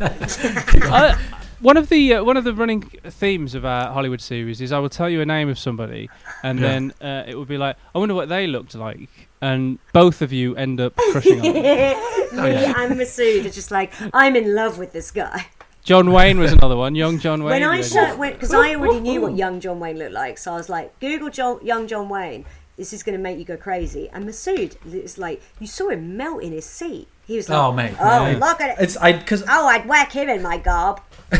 Uh, 0.86 1.16
one 1.60 1.76
of 1.78 1.88
the 1.88 2.14
uh, 2.14 2.22
one 2.24 2.36
of 2.36 2.44
the 2.44 2.52
running 2.52 2.82
themes 2.82 3.54
of 3.54 3.64
our 3.64 3.90
Hollywood 3.92 4.20
series 4.20 4.60
is 4.60 4.72
I 4.72 4.78
will 4.78 4.90
tell 4.90 5.08
you 5.08 5.20
a 5.20 5.26
name 5.26 5.48
of 5.48 5.58
somebody, 5.58 6.08
and 6.42 6.60
Yeah. 6.60 6.66
then 6.68 6.94
uh, 7.00 7.24
it 7.26 7.36
would 7.36 7.48
be 7.48 7.56
like 7.58 7.76
I 7.94 7.98
wonder 7.98 8.14
what 8.14 8.28
they 8.28 8.46
looked 8.46 8.74
like, 8.74 9.08
and 9.40 9.78
both 9.92 10.20
of 10.22 10.32
you 10.32 10.54
end 10.56 10.80
up 10.80 10.94
crushing 10.96 11.40
on 11.40 11.52
them. 11.54 11.54
Me 11.54 12.64
and 12.64 12.92
Masood 13.00 13.46
are 13.46 13.50
just 13.50 13.70
like, 13.70 13.92
I'm 14.12 14.36
in 14.36 14.54
love 14.54 14.78
with 14.78 14.92
this 14.92 15.10
guy. 15.10 15.46
John 15.82 16.12
Wayne 16.12 16.38
was 16.38 16.52
another 16.52 16.76
one. 16.76 16.94
Young 16.94 17.18
John 17.18 17.42
Wayne. 17.42 17.60
When 17.60 17.62
I 17.62 17.78
was- 17.78 17.90
showed, 17.92 18.20
because 18.20 18.52
I 18.52 18.74
already 18.74 19.00
knew 19.00 19.22
what 19.22 19.34
young 19.36 19.58
John 19.60 19.80
Wayne 19.80 19.98
looked 19.98 20.12
like, 20.12 20.36
so 20.38 20.52
I 20.52 20.56
was 20.56 20.68
like, 20.68 20.98
Google 21.00 21.30
John, 21.30 21.64
young 21.64 21.86
John 21.88 22.08
Wayne. 22.08 22.44
This 22.76 22.92
is 22.92 23.02
going 23.02 23.16
to 23.16 23.22
make 23.22 23.38
you 23.38 23.44
go 23.46 23.56
crazy. 23.56 24.10
And 24.12 24.26
Masood 24.26 24.76
is 24.92 25.16
like, 25.16 25.40
you 25.58 25.66
saw 25.66 25.88
him 25.88 26.14
melt 26.18 26.42
in 26.42 26.52
his 26.52 26.66
seat. 26.66 27.08
He 27.26 27.36
was 27.36 27.48
like, 27.48 27.58
Oh 27.58 27.72
mate. 27.72 27.94
oh, 28.00 28.26
yeah. 28.26 28.38
look 28.38 28.60
at 28.60 28.78
it. 28.78 28.82
It's 28.82 28.96
I 28.96 29.12
because 29.12 29.42
Oh, 29.48 29.66
I'd 29.66 29.86
whack 29.86 30.12
him 30.12 30.28
in 30.28 30.42
my 30.42 30.58
gob. 30.58 31.00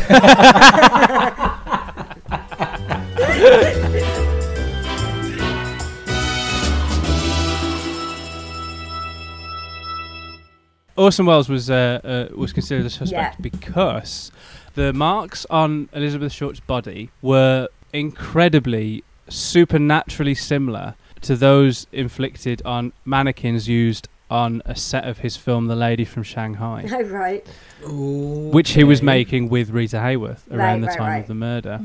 Orson 10.95 11.25
Welles 11.27 11.47
was 11.47 11.69
uh, 11.69 11.99
uh, 12.31 12.35
was 12.35 12.51
considered 12.53 12.85
a 12.85 12.89
suspect 12.89 13.35
Yeah. 13.37 13.41
because 13.41 14.31
the 14.73 14.93
marks 14.93 15.45
on 15.49 15.89
Elizabeth 15.93 16.31
Short's 16.31 16.59
body 16.59 17.11
were 17.21 17.67
incredibly 17.93 19.03
supernaturally 19.29 20.33
similar 20.33 20.95
to 21.21 21.35
those 21.35 21.85
inflicted 21.91 22.61
on 22.65 22.93
mannequins 23.05 23.67
used 23.67 24.07
on 24.29 24.61
a 24.65 24.75
set 24.75 25.05
of 25.07 25.19
his 25.19 25.37
film 25.37 25.67
The 25.67 25.75
Lady 25.75 26.05
from 26.05 26.23
Shanghai. 26.23 26.85
Oh, 26.91 27.03
right. 27.03 27.45
which 27.83 28.71
he 28.71 28.83
was 28.83 29.01
making 29.01 29.49
with 29.49 29.69
Rita 29.69 29.97
Hayworth 29.97 30.49
around 30.51 30.59
Right, 30.59 30.81
the 30.81 30.87
right, 30.87 30.97
time 30.97 31.07
right. 31.07 31.17
of 31.21 31.27
the 31.27 31.33
murder. 31.35 31.79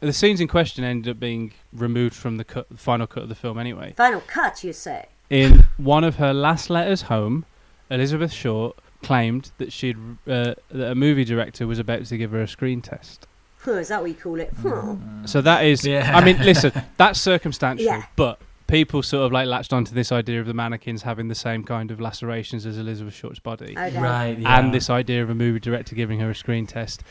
The 0.00 0.12
scenes 0.12 0.40
in 0.40 0.48
question 0.48 0.82
ended 0.84 1.10
up 1.12 1.20
being 1.20 1.52
removed 1.72 2.14
from 2.14 2.36
the 2.38 2.44
cut, 2.44 2.66
final 2.78 3.06
cut 3.06 3.24
of 3.24 3.28
the 3.28 3.34
film 3.36 3.58
anyway. 3.58 3.92
Final 3.96 4.20
cut, 4.22 4.64
you 4.64 4.72
say. 4.72 5.06
In 5.30 5.64
one 5.76 6.02
of 6.02 6.16
her 6.16 6.32
last 6.34 6.70
letters 6.70 7.02
home, 7.02 7.44
Elizabeth 7.90 8.32
Short 8.32 8.76
claimed 9.02 9.52
that 9.58 9.72
she'd 9.72 9.96
uh, 10.26 10.54
that 10.70 10.90
a 10.90 10.94
movie 10.94 11.24
director 11.24 11.66
was 11.66 11.78
about 11.78 12.04
to 12.06 12.16
give 12.16 12.30
her 12.32 12.42
a 12.42 12.48
screen 12.48 12.80
test. 12.80 13.26
Huh, 13.58 13.72
is 13.74 13.88
that 13.88 14.00
what 14.00 14.10
you 14.10 14.16
call 14.16 14.40
it? 14.40 14.52
Huh. 14.60 14.96
So 15.24 15.40
that 15.42 15.64
is, 15.64 15.86
Yeah. 15.86 16.10
I 16.16 16.24
mean, 16.24 16.38
listen, 16.38 16.72
that's 16.96 17.20
circumstantial, 17.30 17.86
Yeah. 17.86 18.02
but 18.16 18.40
people 18.72 19.02
sort 19.02 19.26
of 19.26 19.32
like 19.32 19.46
latched 19.46 19.74
onto 19.74 19.94
this 19.94 20.10
idea 20.10 20.40
of 20.40 20.46
the 20.46 20.54
mannequins 20.54 21.02
having 21.02 21.28
the 21.28 21.34
same 21.34 21.62
kind 21.62 21.90
of 21.90 22.00
lacerations 22.00 22.64
as 22.64 22.78
Elizabeth 22.78 23.12
Short's 23.12 23.38
body. 23.38 23.74
Okay. 23.76 24.00
Right. 24.00 24.38
Yeah. 24.38 24.58
and 24.58 24.72
this 24.72 24.88
idea 24.88 25.22
of 25.22 25.28
a 25.28 25.34
movie 25.34 25.60
director 25.60 25.94
giving 25.94 26.20
her 26.20 26.30
a 26.30 26.34
screen 26.34 26.66
test. 26.66 27.02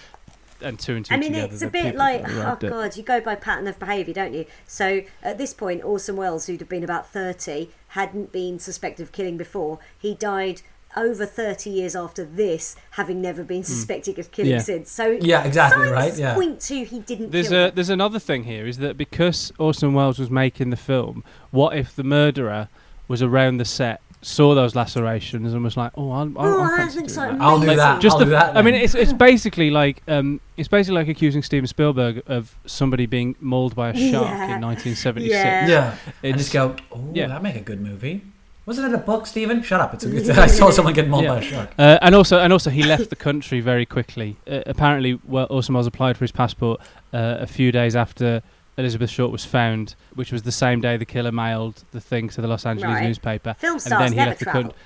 and 0.59 0.79
two 0.79 0.95
and 0.95 1.05
two 1.05 1.13
I 1.13 1.17
mean, 1.17 1.33
together, 1.33 1.53
it's 1.53 1.61
a 1.61 1.67
bit 1.67 1.95
like, 1.95 2.27
oh 2.27 2.39
arrived 2.39 2.63
at- 2.63 2.71
god, 2.71 2.97
you 2.97 3.03
go 3.03 3.21
by 3.21 3.35
pattern 3.35 3.67
of 3.67 3.77
behaviour, 3.77 4.13
don't 4.13 4.33
you? 4.33 4.47
So 4.65 5.03
at 5.21 5.37
this 5.37 5.53
point, 5.53 5.83
Orson 5.83 6.15
Welles, 6.15 6.47
who'd 6.47 6.61
have 6.61 6.69
been 6.69 6.83
about 6.83 7.07
30, 7.07 7.69
hadn't 7.89 8.31
been 8.31 8.57
suspected 8.57 9.03
of 9.03 9.11
killing 9.11 9.37
before. 9.37 9.77
He 9.95 10.15
died 10.15 10.63
over 10.95 11.25
30 11.25 11.69
years 11.69 11.95
after 11.95 12.23
this, 12.25 12.75
having 12.91 13.21
never 13.21 13.43
been 13.43 13.63
suspected 13.63 14.19
of 14.19 14.31
killing 14.31 14.51
Hmm. 14.51 14.55
Yeah. 14.57 14.61
since. 14.61 14.91
So 14.91 15.17
Yeah, 15.21 15.43
exactly, 15.43 15.89
right? 15.89 16.15
Yeah. 16.17 16.33
point 16.35 16.59
to 16.61 16.83
he 16.83 16.99
didn't 16.99 17.31
There's 17.31 17.49
kill 17.49 17.57
a 17.57 17.61
her. 17.65 17.71
there's 17.71 17.89
another 17.89 18.19
thing 18.19 18.43
here 18.43 18.65
is 18.67 18.77
that 18.79 18.97
because 18.97 19.51
Orson 19.57 19.93
Welles 19.93 20.19
was 20.19 20.29
making 20.29 20.69
the 20.69 20.77
film, 20.77 21.23
what 21.51 21.75
if 21.77 21.95
the 21.95 22.03
murderer 22.03 22.67
was 23.07 23.21
around 23.21 23.57
the 23.57 23.65
set, 23.65 24.01
saw 24.23 24.53
those 24.53 24.75
lacerations, 24.75 25.51
and 25.51 25.63
was 25.63 25.75
like, 25.75 25.91
"Oh, 25.95 26.11
I'll, 26.11 26.31
I'll, 26.37 26.45
Oh, 26.45 26.61
I'll 26.61 26.73
I 26.73 26.77
fancy 26.77 26.97
think 26.99 27.07
doing 27.07 27.09
so. 27.09 27.21
that." 27.21 27.41
I'll 27.41 27.59
do 27.59 27.75
that. 27.75 27.99
Just 28.01 28.13
I'll 28.13 28.19
the, 28.19 28.25
do 28.25 28.31
that. 28.31 28.55
I 28.55 28.61
mean, 28.61 28.75
it's 28.75 28.93
it's 28.93 29.11
basically 29.13 29.71
like 29.71 30.03
um, 30.07 30.39
it's 30.57 30.67
basically 30.67 30.95
like 30.99 31.07
accusing 31.07 31.41
Steven 31.41 31.65
Spielberg 31.65 32.21
of 32.27 32.55
somebody 32.67 33.07
being 33.07 33.35
mauled 33.39 33.75
by 33.75 33.89
a 33.89 33.93
shark 33.93 34.27
Yeah. 34.27 34.55
in 34.55 34.61
1976. 34.61 35.33
Yeah. 35.33 35.67
yeah. 35.67 35.95
And 36.23 36.37
just 36.37 36.53
go, 36.53 36.75
oh, 36.91 37.09
yeah. 37.13 37.27
that'd 37.27 37.41
make 37.41 37.55
a 37.55 37.61
good 37.61 37.81
movie. 37.81 38.21
Wasn't 38.65 38.87
it 38.87 38.95
a 38.95 38.99
book, 38.99 39.25
Stephen? 39.25 39.63
Shut 39.63 39.81
up. 39.81 39.93
It's 39.95 40.05
a, 40.05 40.15
it's, 40.15 40.29
I 40.37 40.47
saw 40.47 40.69
someone 40.69 40.93
get 40.93 41.07
mauled 41.07 41.23
Yeah. 41.23 41.29
by 41.33 41.39
a 41.39 41.41
shark. 41.41 41.71
Uh, 41.79 41.97
and 42.01 42.13
also, 42.13 42.39
and 42.39 42.53
also, 42.53 42.69
he 42.69 42.83
left 42.83 43.09
the 43.09 43.15
country 43.15 43.59
very 43.59 43.85
quickly. 43.85 44.37
Uh, 44.49 44.61
apparently, 44.67 45.19
well, 45.25 45.47
Orson 45.49 45.73
Welles 45.73 45.87
applied 45.87 46.15
for 46.17 46.23
his 46.23 46.31
passport 46.31 46.79
uh, 47.13 47.37
a 47.39 47.47
few 47.47 47.71
days 47.71 47.95
after 47.95 48.43
Elizabeth 48.77 49.09
Short 49.09 49.31
was 49.31 49.43
found, 49.45 49.95
which 50.13 50.31
was 50.31 50.43
the 50.43 50.51
same 50.51 50.79
day 50.79 50.95
the 50.95 51.05
killer 51.05 51.31
mailed 51.31 51.83
the 51.91 51.99
thing 51.99 52.29
to 52.29 52.41
the 52.41 52.47
Los 52.47 52.65
Angeles 52.65 52.95
Right. 52.95 53.03
newspaper. 53.03 53.55
Film 53.55 53.73
and 53.73 53.81
stars 53.81 53.99
then 53.99 54.11
he 54.11 54.15
never 54.17 54.29
left 54.29 54.39
the 54.39 54.45
travel. 54.45 54.61
country. 54.63 54.77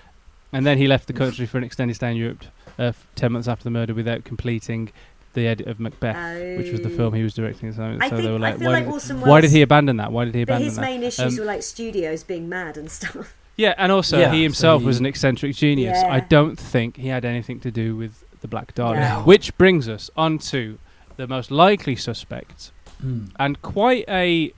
And 0.54 0.66
then 0.66 0.78
he 0.78 0.88
left 0.88 1.08
the 1.08 1.14
country 1.14 1.46
for 1.46 1.58
an 1.58 1.66
extended 1.66 1.96
stay 1.96 2.12
in 2.12 2.18
Europe, 2.18 2.46
uh, 2.80 2.94
ten 3.16 3.34
months 3.34 3.48
after 3.50 3.66
the 3.66 3.72
murder, 3.72 3.94
without 3.94 4.24
completing 4.24 4.90
the 5.34 5.48
edit 5.48 5.68
of 5.68 5.82
Macbeth, 5.82 6.58
which 6.58 6.72
was 6.72 6.80
the 6.80 6.90
film 6.90 7.14
he 7.14 7.24
was 7.24 7.34
directing. 7.34 7.74
So, 7.74 7.84
I 7.84 8.08
so 8.08 8.16
think 8.16 8.22
they 8.24 8.30
were 8.32 8.36
I 8.38 8.52
like, 8.52 8.58
feel 8.60 8.68
why, 8.68 8.74
like 8.76 8.86
did, 8.86 8.94
Orson 8.94 9.20
why 9.22 9.42
did 9.42 9.52
he 9.52 9.62
abandon 9.62 9.98
that? 9.98 10.14
Why 10.14 10.24
did 10.24 10.34
he 10.34 10.46
But 10.46 10.54
abandon 10.54 10.66
his 10.68 10.76
that? 10.78 10.82
main 10.82 11.04
issues 11.04 11.34
Um, 11.34 11.40
were 11.40 11.46
like 11.46 11.62
studios 11.62 12.24
being 12.24 12.48
mad 12.48 12.78
and 12.78 12.90
stuff. 12.90 13.36
Yeah, 13.58 13.74
and 13.78 13.92
also 13.92 14.20
Yeah, 14.20 14.32
he 14.32 14.40
so 14.40 14.44
himself 14.44 14.84
was 14.84 15.00
an 15.00 15.06
eccentric 15.06 15.56
genius. 15.56 15.98
I 16.04 16.20
don't 16.20 16.58
think 16.60 16.98
he 16.98 17.08
had 17.08 17.24
anything 17.26 17.60
to 17.62 17.72
do 17.72 17.96
with 17.96 18.24
the 18.42 18.48
Black 18.48 18.74
Dahlia. 18.76 19.00
No. 19.00 19.22
Which 19.22 19.58
brings 19.58 19.88
us 19.88 20.10
on 20.18 20.38
to 20.40 20.78
the 21.18 21.28
most 21.28 21.52
likely 21.52 21.96
suspect, 21.96 22.72
Mm. 23.04 23.30
and 23.40 23.62
quite 23.62 24.06
a 24.08 24.54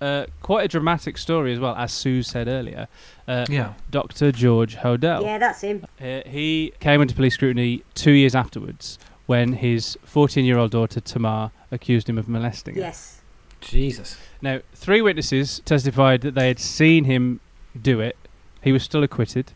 uh, 0.00 0.26
quite 0.42 0.64
a 0.64 0.68
dramatic 0.68 1.16
story 1.16 1.52
as 1.54 1.58
well, 1.58 1.74
as 1.74 1.90
Sue 1.90 2.22
said 2.22 2.48
earlier. 2.48 2.86
Uh, 3.26 3.46
Yeah. 3.48 3.72
Dr. 3.90 4.30
George 4.30 4.76
Hodel. 4.76 5.22
Yeah, 5.22 5.38
that's 5.38 5.62
him. 5.62 5.86
Uh, 6.00 6.20
he 6.26 6.72
came 6.80 7.00
into 7.00 7.14
police 7.14 7.32
scrutiny 7.34 7.82
two 7.94 8.12
years 8.12 8.34
afterwards 8.34 8.98
when 9.24 9.54
his 9.54 9.96
14-year-old 10.06 10.70
daughter 10.70 11.00
Tamar 11.00 11.50
accused 11.72 12.08
him 12.10 12.18
of 12.18 12.28
molesting 12.28 12.74
her. 12.74 12.80
Yes. 12.82 13.22
Jesus. 13.62 14.18
Now, 14.42 14.60
three 14.74 15.00
witnesses 15.00 15.60
testified 15.64 16.20
that 16.20 16.34
they 16.34 16.48
had 16.48 16.58
seen 16.58 17.04
him 17.04 17.40
do 17.80 18.00
it. 18.00 18.16
He 18.62 18.72
was 18.72 18.82
still 18.82 19.02
acquitted. 19.02 19.52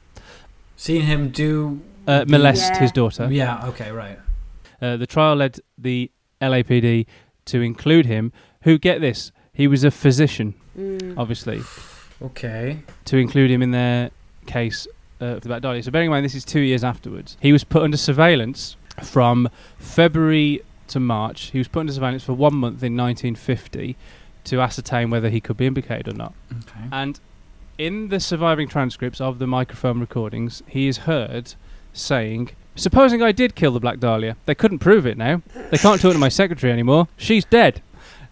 Seeing 0.76 1.03
him 1.03 1.30
do. 1.30 1.80
Uh, 2.07 2.24
molest 2.26 2.72
Yeah. 2.72 2.78
his 2.80 2.92
daughter. 2.92 3.28
Yeah, 3.30 3.66
okay, 3.68 3.90
right. 3.90 4.18
Uh, 4.80 4.96
the 4.96 5.07
trial 5.07 5.36
led 5.36 5.59
the 5.76 6.11
LAPD 6.40 7.07
to 7.46 7.61
include 7.61 8.07
him, 8.07 8.32
who, 8.62 8.78
get 8.78 9.01
this, 9.01 9.30
he 9.53 9.66
was 9.68 9.84
a 9.84 9.90
physician, 9.90 10.55
Mm. 10.78 11.14
obviously, 11.18 11.61
Okay. 12.22 12.78
to 13.05 13.16
include 13.18 13.51
him 13.51 13.61
in 13.62 13.70
their 13.72 14.11
case 14.46 14.86
uh, 15.20 15.34
for 15.34 15.40
the 15.40 15.48
Black 15.48 15.61
Dahlia. 15.62 15.82
So, 15.82 15.90
bearing 15.90 16.07
in 16.07 16.11
mind, 16.12 16.24
this 16.24 16.34
is 16.34 16.44
two 16.46 16.61
years 16.61 16.82
afterwards. 16.82 17.36
He 17.40 17.53
was 17.53 17.62
put 17.62 17.82
under 17.82 17.98
surveillance 17.98 18.76
from 19.03 19.48
February 19.78 20.62
to 20.88 20.98
March. 20.98 21.51
He 21.51 21.59
was 21.59 21.68
put 21.68 21.80
under 21.80 21.92
surveillance 21.92 22.24
for 22.24 22.32
one 22.32 22.55
month 22.55 22.82
in 22.82 22.96
1950 22.96 23.96
to 24.44 24.61
ascertain 24.62 25.11
whether 25.11 25.28
he 25.28 25.40
could 25.40 25.59
be 25.59 25.66
implicated 25.66 26.09
or 26.09 26.14
not. 26.16 26.32
Okay. 26.51 26.86
And 26.90 27.20
in 27.80 28.08
the 28.08 28.20
surviving 28.20 28.68
transcripts 28.68 29.20
of 29.20 29.38
the 29.38 29.46
microphone 29.46 30.00
recordings, 30.00 30.62
he 30.68 30.86
is 30.86 30.98
heard 30.98 31.54
saying, 31.94 32.50
Supposing 32.76 33.22
I 33.22 33.32
did 33.32 33.54
kill 33.54 33.72
the 33.72 33.80
Black 33.80 33.98
Dahlia, 33.98 34.36
they 34.46 34.54
couldn't 34.54 34.78
prove 34.78 35.06
it 35.06 35.16
now. 35.18 35.42
They 35.70 35.78
can't 35.78 36.00
talk 36.00 36.12
to 36.12 36.18
my 36.18 36.28
secretary 36.28 36.72
anymore. 36.72 37.08
She's 37.16 37.44
dead. 37.44 37.82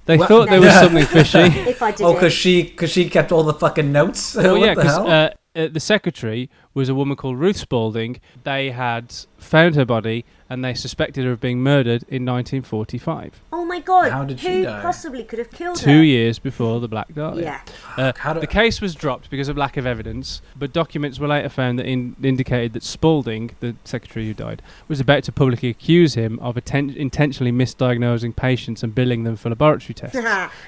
They 0.07 0.17
Well- 0.17 0.29
thought 0.29 0.49
there 0.49 0.61
was 0.61 0.69
Yeah. 0.69 0.81
something 0.85 1.05
fishy. 1.07 1.39
If 1.69 1.83
I 1.83 1.91
did 1.93 2.05
Oh, 2.05 2.11
it. 2.11 2.15
because 2.15 2.33
she, 2.33 2.65
cause 2.65 2.91
she 2.91 3.09
kept 3.09 3.33
all 3.33 3.43
the 3.43 3.55
fucking 3.55 3.91
notes? 3.91 4.35
well, 4.37 4.53
what 4.59 4.61
yeah, 4.61 4.75
the 4.75 4.81
because 4.83 4.97
hell? 4.97 5.07
uh, 5.11 5.31
uh, 5.57 5.67
the 5.69 5.81
secretary 5.81 6.49
was 6.75 6.89
a 6.89 6.95
woman 6.95 7.17
called 7.17 7.39
Ruth 7.39 7.57
Spalding. 7.57 8.21
They 8.45 8.71
had 8.71 9.15
found 9.39 9.75
her 9.75 9.85
body 9.85 10.25
and 10.51 10.65
they 10.65 10.73
suspected 10.75 11.25
her 11.25 11.33
of 11.33 11.41
being 11.41 11.61
murdered 11.61 12.03
in 12.09 12.25
1945, 12.25 13.43
oh 13.53 13.65
my 13.67 13.81
god. 13.81 14.11
How 14.11 14.25
did 14.25 14.41
she 14.41 14.63
die? 14.63 14.81
possibly 14.81 15.23
could 15.23 15.39
have 15.39 15.51
killed 15.51 15.79
her? 15.79 15.85
two 15.85 15.99
her? 15.99 16.03
years 16.03 16.39
before 16.39 16.81
the 16.81 16.89
Black 16.89 17.13
Dahlia. 17.15 17.45
Yeah. 17.45 17.61
Uh, 17.99 18.13
How 18.17 18.33
do- 18.33 18.41
the 18.41 18.47
case 18.47 18.81
was 18.81 18.95
dropped 18.95 19.29
because 19.31 19.49
of 19.49 19.59
lack 19.59 19.77
of 19.77 19.85
evidence, 19.87 20.41
but 20.57 20.73
documents 20.73 21.19
were 21.21 21.29
later 21.29 21.49
found 21.51 21.79
that 21.79 21.87
in- 21.87 22.17
indicated 22.23 22.73
that 22.73 22.83
Spalding, 22.83 23.51
the 23.61 23.77
secretary 23.85 24.27
who 24.27 24.33
died, 24.35 24.63
was 24.89 25.01
about 25.01 25.23
to 25.25 25.33
publicly 25.33 25.69
accuse 25.69 26.15
him 26.15 26.39
of 26.41 26.57
atten- 26.57 26.91
intentionally 26.97 27.53
misdiagnosing 27.53 28.35
patients 28.35 28.83
and 28.83 28.95
billing 28.95 29.25
them 29.25 29.37
for 29.37 29.51
laboratory 29.51 29.95
tests. 29.95 30.19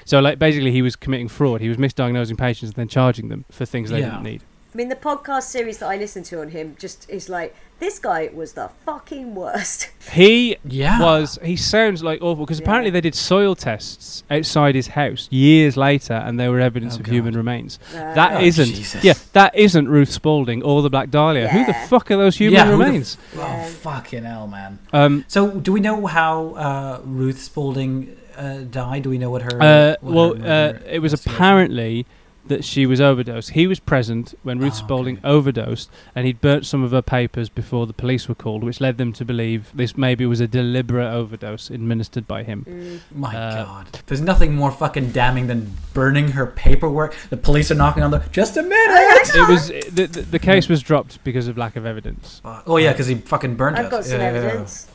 So, 0.05 0.19
like, 0.19 0.37
basically, 0.37 0.71
he 0.71 0.81
was 0.83 0.95
committing 0.95 1.27
fraud. 1.27 1.59
He 1.61 1.69
was 1.69 1.77
misdiagnosing 1.77 2.37
patients 2.37 2.69
and 2.69 2.75
then 2.75 2.87
charging 2.87 3.29
them 3.29 3.45
for 3.49 3.65
things 3.65 3.89
they 3.89 3.99
Yeah. 4.01 4.11
didn't 4.11 4.23
need. 4.23 4.43
Mean, 4.77 4.89
the 4.89 4.95
podcast 4.95 5.43
series 5.43 5.79
that 5.79 5.87
I 5.89 5.97
listen 5.97 6.23
to 6.23 6.41
on 6.41 6.49
him 6.49 6.75
just 6.79 7.09
is 7.09 7.27
like, 7.29 7.55
this 7.79 7.97
guy 7.99 8.29
was 8.33 8.53
the 8.53 8.69
fucking 8.85 9.33
worst. 9.35 9.89
He 10.11 10.57
Yeah. 10.65 10.99
was. 11.01 11.39
He 11.43 11.55
sounds 11.55 12.03
like 12.03 12.21
awful 12.21 12.45
because 12.45 12.59
Yeah. 12.59 12.65
apparently 12.65 12.89
they 12.91 13.01
did 13.01 13.15
soil 13.15 13.55
tests 13.55 14.23
outside 14.29 14.75
his 14.75 14.87
house 14.89 15.27
years 15.31 15.77
later, 15.77 16.13
and 16.13 16.39
there 16.39 16.51
were 16.51 16.59
evidence 16.59 16.95
Oh, 16.95 16.99
of 16.99 17.03
God. 17.03 17.11
human 17.13 17.35
remains. 17.35 17.79
Uh, 17.93 18.13
That 18.13 18.31
Oh, 18.31 18.35
not 18.35 18.41
Jesus. 18.43 19.03
Yeah, 19.03 19.13
that 19.33 19.55
isn't 19.55 19.87
Ruth 19.87 20.11
Spalding 20.11 20.61
or 20.63 20.81
the 20.81 20.89
Black 20.89 21.09
Dahlia. 21.09 21.47
Who 21.49 21.65
the 21.65 21.73
fuck 21.73 22.11
are 22.11 22.17
those 22.17 22.37
human 22.37 22.53
Yeah, 22.53 22.65
who 22.65 22.71
the 22.77 22.77
remains? 22.83 23.17
Oh, 23.37 23.63
fucking 23.81 24.23
hell, 24.23 24.47
man. 24.47 24.79
um, 24.93 25.25
So, 25.27 25.49
do 25.51 25.71
we 25.71 25.79
know 25.79 26.05
how 26.05 26.49
uh, 26.55 26.99
Ruth 27.03 27.41
Spalding 27.41 28.15
uh, 28.37 28.59
died? 28.69 29.03
Do 29.03 29.09
we 29.09 29.17
know 29.17 29.29
what 29.31 29.41
her. 29.43 29.61
uh, 29.61 29.95
what 30.01 30.13
well, 30.15 30.33
her 30.35 30.39
uh, 30.39 30.73
murder 30.73 30.81
it 30.89 30.99
was 30.99 31.13
investigation- 31.13 31.35
apparently 31.35 32.05
that 32.47 32.65
she 32.65 32.85
was 32.85 32.99
overdosed. 32.99 33.51
He 33.51 33.67
was 33.67 33.79
present 33.79 34.33
when 34.43 34.59
Ruth 34.59 34.73
Oh, 34.73 34.77
Spalding 34.77 35.17
okay. 35.19 35.27
overdosed, 35.27 35.89
and 36.15 36.25
he'd 36.25 36.41
burnt 36.41 36.65
some 36.65 36.83
of 36.83 36.91
her 36.91 37.01
papers 37.01 37.49
before 37.49 37.85
the 37.87 37.93
police 37.93 38.27
were 38.27 38.35
called, 38.35 38.63
which 38.63 38.81
led 38.81 38.97
them 38.97 39.13
to 39.13 39.23
believe 39.25 39.71
this 39.73 39.95
maybe 39.95 40.25
was 40.25 40.39
a 40.39 40.47
deliberate 40.47 41.07
overdose 41.11 41.69
administered 41.69 42.27
by 42.27 42.43
him. 42.43 42.65
mm. 42.67 42.99
My 43.15 43.35
Uh, 43.35 43.63
God. 43.65 43.99
There's 44.07 44.21
nothing 44.21 44.55
more 44.55 44.71
fucking 44.71 45.11
damning 45.11 45.47
than 45.47 45.71
burning 45.93 46.29
her 46.31 46.47
paperwork. 46.47 47.15
The 47.29 47.37
police 47.37 47.69
are 47.71 47.75
knocking 47.75 48.03
on 48.03 48.11
the. 48.11 48.19
Just 48.31 48.57
a 48.57 48.63
minute! 48.63 49.29
It 49.35 49.47
was 49.47 49.67
the, 49.93 50.07
the, 50.07 50.21
the 50.23 50.39
case 50.39 50.67
was 50.67 50.81
dropped 50.81 51.23
because 51.23 51.47
of 51.47 51.57
lack 51.57 51.75
of 51.75 51.85
evidence. 51.85 52.41
oh, 52.43 52.77
yeah, 52.77 52.91
because 52.91 53.07
he 53.07 53.15
fucking 53.15 53.55
burned 53.55 53.77
I've 53.77 53.85
it. 53.85 53.91
got 53.91 54.05
some 54.05 54.19
Yeah, 54.19 54.31
yeah, 54.31 54.39
yeah. 54.41 54.47
evidence. 54.47 54.87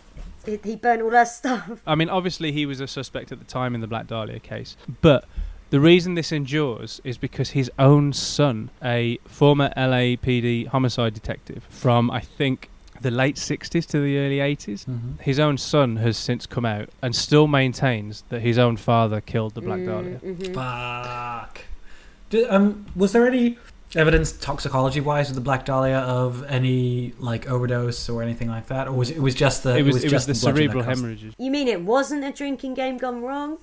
He, 0.45 0.59
he 0.63 0.77
burnt 0.77 1.03
all 1.03 1.11
that 1.11 1.25
stuff. 1.29 1.81
I 1.87 1.95
mean, 1.95 2.09
obviously 2.09 2.53
he 2.53 2.67
was 2.67 2.81
a 2.81 2.87
suspect 2.87 3.33
at 3.33 3.39
the 3.39 3.45
time 3.45 3.75
in 3.75 3.81
the 3.81 3.87
Black 3.89 4.07
Dahlia 4.07 4.39
case, 4.41 4.77
but 5.01 5.25
the 5.71 5.81
reason 5.81 6.15
this 6.15 6.33
endures 6.33 7.01
is 7.05 7.19
because 7.19 7.51
his 7.51 7.71
own 7.79 8.13
son, 8.13 8.71
a 8.83 9.19
former 9.27 9.71
LAPD 9.77 10.69
homicide 10.69 11.15
detective 11.15 11.65
from 11.71 12.11
I 12.11 12.21
think 12.21 12.69
the 13.01 13.11
late 13.11 13.37
60s 13.37 13.85
to 13.89 14.01
the 14.01 14.17
early 14.19 14.41
80s, 14.41 14.87
Mhm. 14.87 15.21
his 15.21 15.39
own 15.39 15.59
son 15.59 15.97
has 15.97 16.17
since 16.17 16.47
come 16.47 16.65
out 16.65 16.89
and 17.03 17.15
still 17.15 17.47
maintains 17.47 18.25
that 18.31 18.41
his 18.41 18.57
own 18.59 18.77
father 18.79 19.21
killed 19.21 19.55
the 19.55 19.61
Mm, 19.61 19.65
Black 19.67 19.85
Dahlia. 19.85 20.19
mm-hmm. 20.25 20.55
Fuck. 20.55 21.61
Did, 22.31 22.49
um, 22.51 22.87
was 22.97 23.13
there 23.13 23.27
any 23.27 23.59
evidence 23.95 24.33
toxicology 24.33 25.01
wise 25.01 25.29
with 25.29 25.35
the 25.37 25.41
Black 25.43 25.65
Dahlia 25.65 25.99
of 25.99 26.45
any 26.49 27.13
like 27.19 27.49
overdose 27.51 28.09
or 28.09 28.23
anything 28.23 28.49
like 28.49 28.67
that, 28.69 28.89
or 28.89 28.93
was 28.93 29.11
it, 29.11 29.17
it 29.19 29.23
was 29.23 29.35
just 29.35 29.63
the 29.63 29.77
It 29.77 29.83
was, 29.83 29.97
it 29.97 30.05
was 30.05 30.11
just 30.13 30.27
the 30.27 30.33
bludgeon 30.33 30.55
that 30.55 30.59
cerebral 30.63 30.85
caused- 30.85 31.01
hemorrhages. 31.01 31.35
You 31.39 31.51
mean 31.51 31.69
it 31.69 31.83
wasn't 31.83 32.25
a 32.25 32.33
drinking 32.33 32.75
game 32.75 32.97
gone 32.99 33.21
wrong? 33.23 33.59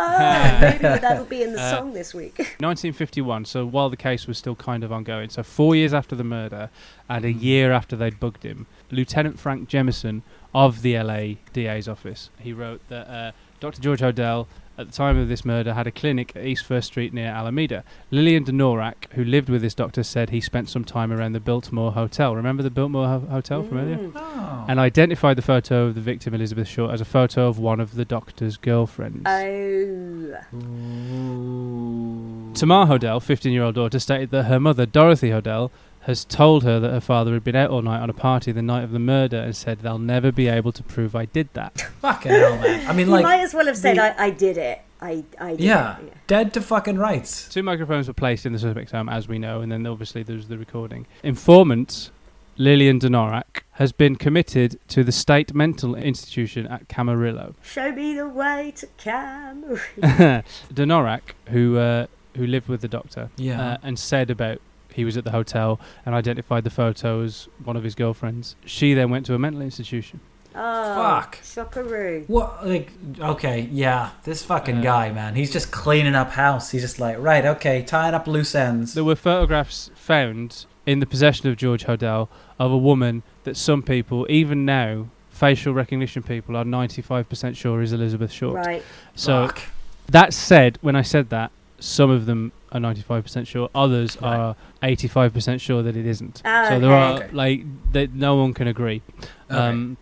Oh, 0.00 0.58
maybe 0.60 0.78
that'll 0.78 1.24
be 1.24 1.42
in 1.42 1.52
the 1.52 1.60
Uh, 1.60 1.70
song 1.70 1.92
this 1.92 2.14
week. 2.14 2.36
1951, 2.60 3.44
so 3.44 3.66
while 3.66 3.90
the 3.90 3.96
case 3.96 4.26
was 4.26 4.38
still 4.38 4.54
kind 4.54 4.84
of 4.84 4.92
ongoing, 4.92 5.28
so 5.28 5.42
four 5.42 5.74
years 5.74 5.92
after 5.92 6.14
the 6.14 6.24
murder 6.24 6.70
and 7.08 7.24
a 7.24 7.32
year 7.32 7.72
after 7.72 7.96
they'd 7.96 8.20
bugged 8.20 8.44
him, 8.44 8.66
Lieutenant 8.90 9.38
Frank 9.38 9.68
Jemison 9.68 10.22
of 10.54 10.82
the 10.82 10.96
LA 10.98 11.34
DA's 11.52 11.88
office, 11.88 12.30
he 12.38 12.52
wrote 12.52 12.80
that 12.88 13.08
uh, 13.08 13.32
Dr. 13.60 13.80
George 13.80 14.00
Hodel, 14.00 14.46
at 14.78 14.86
the 14.86 14.92
time 14.92 15.18
of 15.18 15.28
this 15.28 15.44
murder, 15.44 15.74
had 15.74 15.88
a 15.88 15.90
clinic 15.90 16.36
at 16.36 16.44
East 16.44 16.64
First 16.64 16.86
Street 16.88 17.12
near 17.12 17.26
Alameda. 17.26 17.82
Lillian 18.12 18.44
Denorak, 18.44 19.10
who 19.12 19.24
lived 19.24 19.48
with 19.48 19.60
this 19.60 19.74
doctor, 19.74 20.04
said 20.04 20.30
he 20.30 20.40
spent 20.40 20.68
some 20.68 20.84
time 20.84 21.12
around 21.12 21.32
the 21.32 21.40
Biltmore 21.40 21.92
Hotel. 21.92 22.36
Remember 22.36 22.62
the 22.62 22.70
Biltmore 22.70 23.08
ho- 23.08 23.26
Hotel 23.28 23.64
from 23.64 23.78
earlier? 23.78 23.96
Mm. 23.96 24.12
Oh. 24.14 24.64
And 24.68 24.78
identified 24.78 25.36
the 25.36 25.42
photo 25.42 25.86
of 25.86 25.96
the 25.96 26.00
victim, 26.00 26.32
Elizabeth 26.32 26.68
Short, 26.68 26.92
as 26.92 27.00
a 27.00 27.04
photo 27.04 27.48
of 27.48 27.58
one 27.58 27.80
of 27.80 27.96
the 27.96 28.04
doctor's 28.04 28.56
girlfriends. 28.56 29.22
Oh. 29.26 30.36
Ooh. 30.54 32.52
Tamar 32.54 32.86
Hodel, 32.86 33.20
15 33.20 33.52
year 33.52 33.64
old 33.64 33.74
daughter, 33.74 33.98
stated 33.98 34.30
that 34.30 34.44
her 34.44 34.60
mother, 34.60 34.86
Dorothy 34.86 35.30
Hodel, 35.30 35.70
has 36.08 36.24
told 36.24 36.64
her 36.64 36.80
that 36.80 36.90
her 36.90 37.00
father 37.00 37.34
had 37.34 37.44
been 37.44 37.54
out 37.54 37.70
all 37.70 37.82
night 37.82 38.00
on 38.00 38.10
a 38.10 38.14
party 38.14 38.50
the 38.50 38.62
night 38.62 38.82
of 38.82 38.90
the 38.90 38.98
murder 38.98 39.36
and 39.36 39.54
said 39.54 39.78
they'll 39.80 39.98
never 39.98 40.32
be 40.32 40.48
able 40.48 40.72
to 40.72 40.82
prove 40.82 41.14
I 41.14 41.26
did 41.26 41.50
that. 41.52 41.80
Fucking 42.00 42.32
hell, 42.32 42.56
man. 42.58 42.88
I 42.88 42.92
mean, 42.94 43.06
You 43.06 43.12
like, 43.12 43.22
might 43.22 43.40
as 43.40 43.52
well 43.54 43.66
have 43.66 43.76
said, 43.76 43.98
the- 43.98 44.20
I, 44.20 44.24
I 44.26 44.30
did 44.30 44.56
it. 44.56 44.80
I, 45.00 45.24
I 45.40 45.50
did 45.50 45.60
yeah, 45.60 45.98
it. 46.00 46.12
dead 46.26 46.52
to 46.54 46.60
fucking 46.60 46.98
rights. 46.98 47.48
Two 47.48 47.62
microphones 47.62 48.08
were 48.08 48.14
placed 48.14 48.44
in 48.46 48.52
the 48.52 48.58
suspect's 48.58 48.90
home, 48.90 49.08
as 49.08 49.28
we 49.28 49.38
know, 49.38 49.60
and 49.60 49.70
then 49.70 49.86
obviously 49.86 50.24
there's 50.24 50.48
the 50.48 50.58
recording. 50.58 51.06
Informant 51.22 52.10
Lillian 52.56 52.98
Donorak 52.98 53.62
has 53.72 53.92
been 53.92 54.16
committed 54.16 54.80
to 54.88 55.04
the 55.04 55.12
state 55.12 55.54
mental 55.54 55.94
institution 55.94 56.66
at 56.66 56.88
Camarillo. 56.88 57.54
Show 57.62 57.92
me 57.92 58.14
the 58.14 58.28
way 58.28 58.72
to 58.74 58.88
Cameroon. 58.96 59.78
Donorak, 60.74 61.20
who 61.50 61.76
uh, 61.78 62.06
who 62.36 62.46
lived 62.46 62.68
with 62.68 62.80
the 62.80 62.88
doctor, 62.88 63.30
Yeah. 63.36 63.60
uh, 63.62 63.76
and 63.84 63.98
said 63.98 64.30
about 64.30 64.60
he 64.92 65.04
was 65.04 65.16
at 65.16 65.24
the 65.24 65.30
hotel 65.30 65.78
and 66.06 66.14
identified 66.14 66.64
the 66.64 66.70
photo 66.70 67.22
as 67.22 67.48
one 67.62 67.76
of 67.76 67.84
his 67.84 67.94
girlfriends. 67.94 68.56
She 68.64 68.94
then 68.94 69.10
went 69.10 69.26
to 69.26 69.34
a 69.34 69.38
mental 69.38 69.62
institution. 69.62 70.20
Oh, 70.54 70.94
Fuck. 70.94 71.38
Shockaroo. 71.44 72.24
What? 72.26 72.66
Like, 72.66 72.90
okay, 73.20 73.68
yeah, 73.70 74.10
this 74.24 74.42
fucking 74.42 74.78
Uh, 74.78 74.82
guy, 74.82 75.12
man. 75.12 75.34
He's 75.36 75.52
just 75.52 75.70
cleaning 75.70 76.14
up 76.14 76.30
house. 76.32 76.70
He's 76.70 76.82
just 76.82 76.98
like, 76.98 77.16
right, 77.18 77.44
okay, 77.44 77.82
tying 77.82 78.14
up 78.14 78.26
loose 78.26 78.54
ends. 78.54 78.94
There 78.94 79.04
were 79.04 79.14
photographs 79.14 79.90
found 79.94 80.64
in 80.86 80.98
the 81.00 81.06
possession 81.06 81.48
of 81.48 81.56
George 81.56 81.84
Hodel 81.84 82.28
of 82.58 82.72
a 82.72 82.78
woman 82.78 83.22
that 83.44 83.56
some 83.56 83.82
people, 83.82 84.26
even 84.28 84.64
now, 84.64 85.08
facial 85.30 85.74
recognition 85.74 86.22
people, 86.22 86.56
are 86.56 86.64
95% 86.64 87.54
sure 87.56 87.80
is 87.82 87.92
Elizabeth 87.92 88.32
Short. 88.32 88.56
Right. 88.66 88.82
So 89.14 89.46
Fuck. 89.48 89.60
that 90.08 90.32
said, 90.32 90.78
when 90.80 90.96
I 90.96 91.02
said 91.02 91.28
that, 91.30 91.52
some 91.78 92.10
of 92.10 92.26
them 92.26 92.50
are 92.72 92.80
95% 92.80 93.46
sure, 93.46 93.68
others 93.74 94.16
Right. 94.20 94.36
are 94.36 94.56
85% 94.82 95.60
sure 95.60 95.82
that 95.82 95.96
it 95.96 96.06
isn't. 96.06 96.42
Ah, 96.44 96.66
so 96.68 96.78
there 96.80 96.92
okay. 96.92 97.24
are 97.26 97.32
like 97.32 97.64
that 97.92 98.12
no 98.14 98.36
one 98.36 98.54
can 98.54 98.66
agree. 98.68 99.02
Okay. 99.50 99.58
Um, 99.60 99.96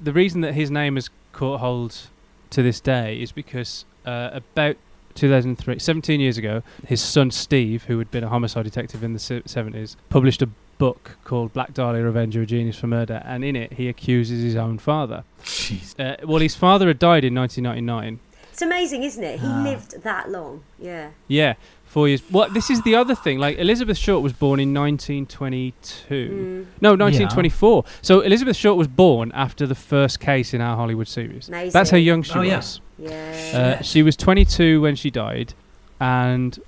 the 0.00 0.12
reason 0.12 0.40
that 0.42 0.54
his 0.54 0.70
name 0.70 0.94
has 0.96 1.10
caught 1.32 1.60
hold 1.60 1.96
to 2.50 2.62
this 2.62 2.80
day 2.80 3.20
is 3.20 3.32
because 3.32 3.84
uh, 4.06 4.30
about 4.32 4.76
2003, 5.14 5.78
17 5.78 6.20
years 6.20 6.38
ago, 6.38 6.62
his 6.86 7.00
son 7.02 7.30
Steve, 7.30 7.84
who 7.84 7.98
had 7.98 8.10
been 8.10 8.24
a 8.24 8.28
homicide 8.28 8.64
detective 8.64 9.02
in 9.04 9.12
the 9.12 9.18
70s, 9.18 9.96
published 10.08 10.40
a 10.42 10.48
book 10.78 11.16
called 11.24 11.52
Black 11.52 11.74
Dahlia 11.74 12.06
Avenger, 12.06 12.42
a 12.42 12.46
Genius 12.46 12.78
for 12.78 12.86
Murder, 12.86 13.22
and 13.26 13.44
in 13.44 13.54
it 13.56 13.74
he 13.74 13.88
accuses 13.88 14.42
his 14.42 14.56
own 14.56 14.78
father. 14.78 15.24
Uh, 15.98 16.16
well, 16.24 16.38
his 16.40 16.54
father 16.54 16.86
had 16.88 16.98
died 16.98 17.24
in 17.24 17.34
1999. 17.34 18.18
It's 18.52 18.62
amazing, 18.62 19.02
isn't 19.02 19.22
it? 19.22 19.40
He 19.40 19.46
Ah. 19.46 19.62
lived 19.62 20.02
that 20.02 20.30
long. 20.30 20.62
Yeah. 20.78 21.10
Yeah, 21.28 21.54
four 21.90 22.08
years. 22.08 22.22
Well, 22.30 22.48
this 22.50 22.70
is 22.70 22.80
the 22.82 22.94
other 22.94 23.14
thing. 23.14 23.38
Like 23.38 23.58
Elizabeth 23.58 23.98
Short 23.98 24.22
was 24.22 24.32
born 24.32 24.60
in 24.60 24.72
1922. 24.72 26.14
Mm, 26.14 26.80
No, 26.80 26.90
1924. 26.90 27.84
So 28.02 28.20
Elizabeth 28.20 28.56
Short 28.56 28.76
was 28.78 28.88
born 28.88 29.32
after 29.34 29.66
the 29.66 29.74
first 29.74 30.20
case 30.20 30.54
in 30.54 30.60
our 30.60 30.76
Hollywood 30.76 31.08
series. 31.08 31.48
Amazing. 31.48 31.72
That's 31.72 31.90
how 31.90 31.96
young 31.96 32.22
she 32.22 32.32
Oh, 32.38 32.42
yeah. 32.42 32.56
was. 32.56 32.80
yeah. 32.98 33.76
Uh, 33.80 33.82
she 33.82 34.02
was 34.02 34.16
22 34.16 34.80
when 34.80 34.94
she 34.96 35.10
died, 35.10 35.54
and 36.00 36.58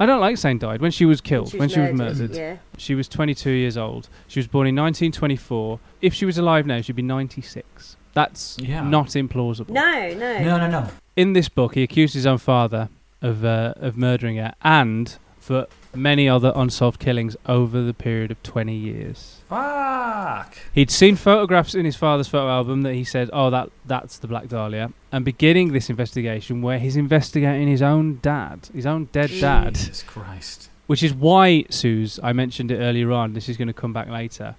I 0.00 0.06
don't 0.06 0.20
like 0.20 0.36
saying 0.36 0.58
died. 0.58 0.80
When 0.80 0.90
she 0.92 1.04
was 1.04 1.20
killed, 1.20 1.52
when 1.54 1.68
she 1.68 1.80
was 1.80 1.92
murdered, 1.92 2.34
Yeah. 2.34 2.56
she 2.76 2.94
was 2.94 3.08
22 3.08 3.50
years 3.50 3.76
old. 3.76 4.08
She 4.28 4.38
was 4.38 4.46
born 4.46 4.66
in 4.66 4.74
1924. 4.76 5.80
If 6.02 6.14
she 6.14 6.24
was 6.24 6.38
alive 6.38 6.66
now, 6.66 6.80
she'd 6.80 6.94
be 6.96 7.02
96. 7.02 7.96
That's 8.14 8.56
Yeah. 8.60 8.82
not 8.88 9.08
implausible. 9.08 9.70
No, 9.70 10.08
no. 10.14 10.38
No, 10.44 10.58
no, 10.58 10.68
no. 10.70 10.88
In 11.16 11.32
this 11.32 11.48
book, 11.48 11.74
he 11.74 11.82
accused 11.82 12.14
his 12.14 12.26
own 12.26 12.38
father 12.38 12.88
of 13.22 13.44
uh, 13.44 13.74
of 13.76 13.96
murdering 13.96 14.36
her 14.36 14.54
and 14.62 15.18
for 15.38 15.66
many 15.94 16.28
other 16.28 16.52
unsolved 16.54 17.00
killings 17.00 17.34
over 17.46 17.80
the 17.82 17.94
period 17.94 18.30
of 18.30 18.42
20 18.42 18.74
years. 18.74 19.40
Fuck. 19.48 20.58
He'd 20.74 20.90
seen 20.90 21.16
photographs 21.16 21.74
in 21.74 21.84
his 21.86 21.96
father's 21.96 22.28
photo 22.28 22.48
album 22.50 22.82
that 22.82 22.94
he 22.94 23.04
said, 23.04 23.30
"Oh, 23.32 23.48
that 23.50 23.70
that's 23.86 24.18
the 24.18 24.28
Black 24.28 24.48
Dahlia." 24.48 24.92
And 25.10 25.24
beginning 25.24 25.72
this 25.72 25.88
investigation, 25.88 26.60
where 26.60 26.78
he's 26.78 26.96
investigating 26.96 27.66
his 27.68 27.80
own 27.82 28.18
dad, 28.20 28.68
his 28.74 28.84
own 28.86 29.06
dead 29.06 29.30
dad, 29.40 29.74
Jesus 29.74 30.02
Christ. 30.02 30.68
which 30.86 31.02
is 31.02 31.14
why, 31.14 31.64
Suze, 31.70 32.20
I 32.22 32.32
mentioned 32.34 32.70
it 32.70 32.76
earlier 32.78 33.10
on. 33.12 33.32
This 33.32 33.48
is 33.48 33.56
going 33.56 33.68
to 33.68 33.74
come 33.74 33.92
back 33.94 34.08
later. 34.08 34.54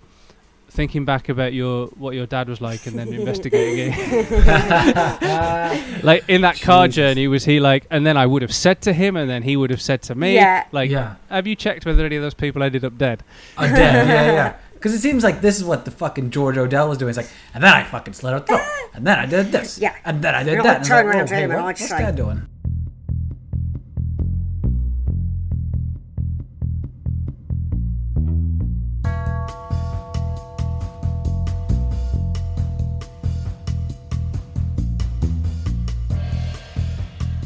Thinking 0.71 1.03
back 1.03 1.27
about 1.29 1.51
your 1.53 1.87
what 1.97 2.15
your 2.15 2.25
dad 2.25 2.47
was 2.47 2.61
like, 2.61 2.85
and 2.85 2.97
then 2.97 3.11
investigating 3.11 3.91
it, 3.93 6.03
like 6.03 6.23
in 6.29 6.41
that 6.41 6.61
car 6.61 6.87
journey, 6.87 7.27
was 7.27 7.45
he 7.45 7.59
like? 7.59 7.85
And 7.89 8.05
then 8.05 8.17
I 8.17 8.25
would 8.25 8.41
have 8.41 8.53
said 8.53 8.81
to 8.83 8.93
him, 8.93 9.15
and 9.15 9.29
then 9.29 9.43
he 9.43 9.57
would 9.57 9.69
have 9.71 9.81
said 9.81 10.01
to 10.03 10.15
me, 10.15 10.35
Yeah. 10.35 10.65
like, 10.71 10.89
yeah. 10.89 11.15
"Have 11.29 11.47
you 11.47 11.55
checked 11.55 11.85
whether 11.85 12.05
any 12.05 12.15
of 12.15 12.21
those 12.21 12.33
people 12.33 12.63
ended 12.63 12.85
up 12.85 12.97
dead?" 12.97 13.23
I'm 13.57 13.73
dead. 13.73 14.07
Yeah, 14.07 14.31
yeah. 14.31 14.55
Because 14.73 14.93
it 14.93 14.99
seems 14.99 15.23
like 15.23 15.41
this 15.41 15.57
is 15.57 15.63
what 15.65 15.83
the 15.85 15.91
fucking 15.91 16.29
George 16.29 16.55
Hodel 16.55 16.87
was 16.87 16.97
doing. 16.97 17.09
It's 17.09 17.17
like, 17.17 17.29
and 17.53 17.61
then 17.63 17.73
I 17.73 17.83
fucking 17.83 18.13
slit 18.13 18.33
her 18.33 18.39
throat, 18.39 18.61
and 18.93 19.05
then 19.05 19.19
I 19.19 19.25
did 19.25 19.51
this, 19.51 19.77
Yeah. 19.81 19.95
and 20.05 20.21
then 20.21 20.35
I 20.35 20.43
did 20.43 20.55
And 20.59 20.65
that. 20.65 20.69
I'll 20.69 20.75
And 20.77 20.85
turn 20.85 21.05
like, 21.07 21.15
around 21.15 21.21
whoa, 21.23 21.27
to 21.27 21.35
hey, 21.35 21.47
what- 21.47 21.63
what's 21.63 21.89
say- 21.89 21.97
dad 21.97 22.15
doing? 22.15 22.47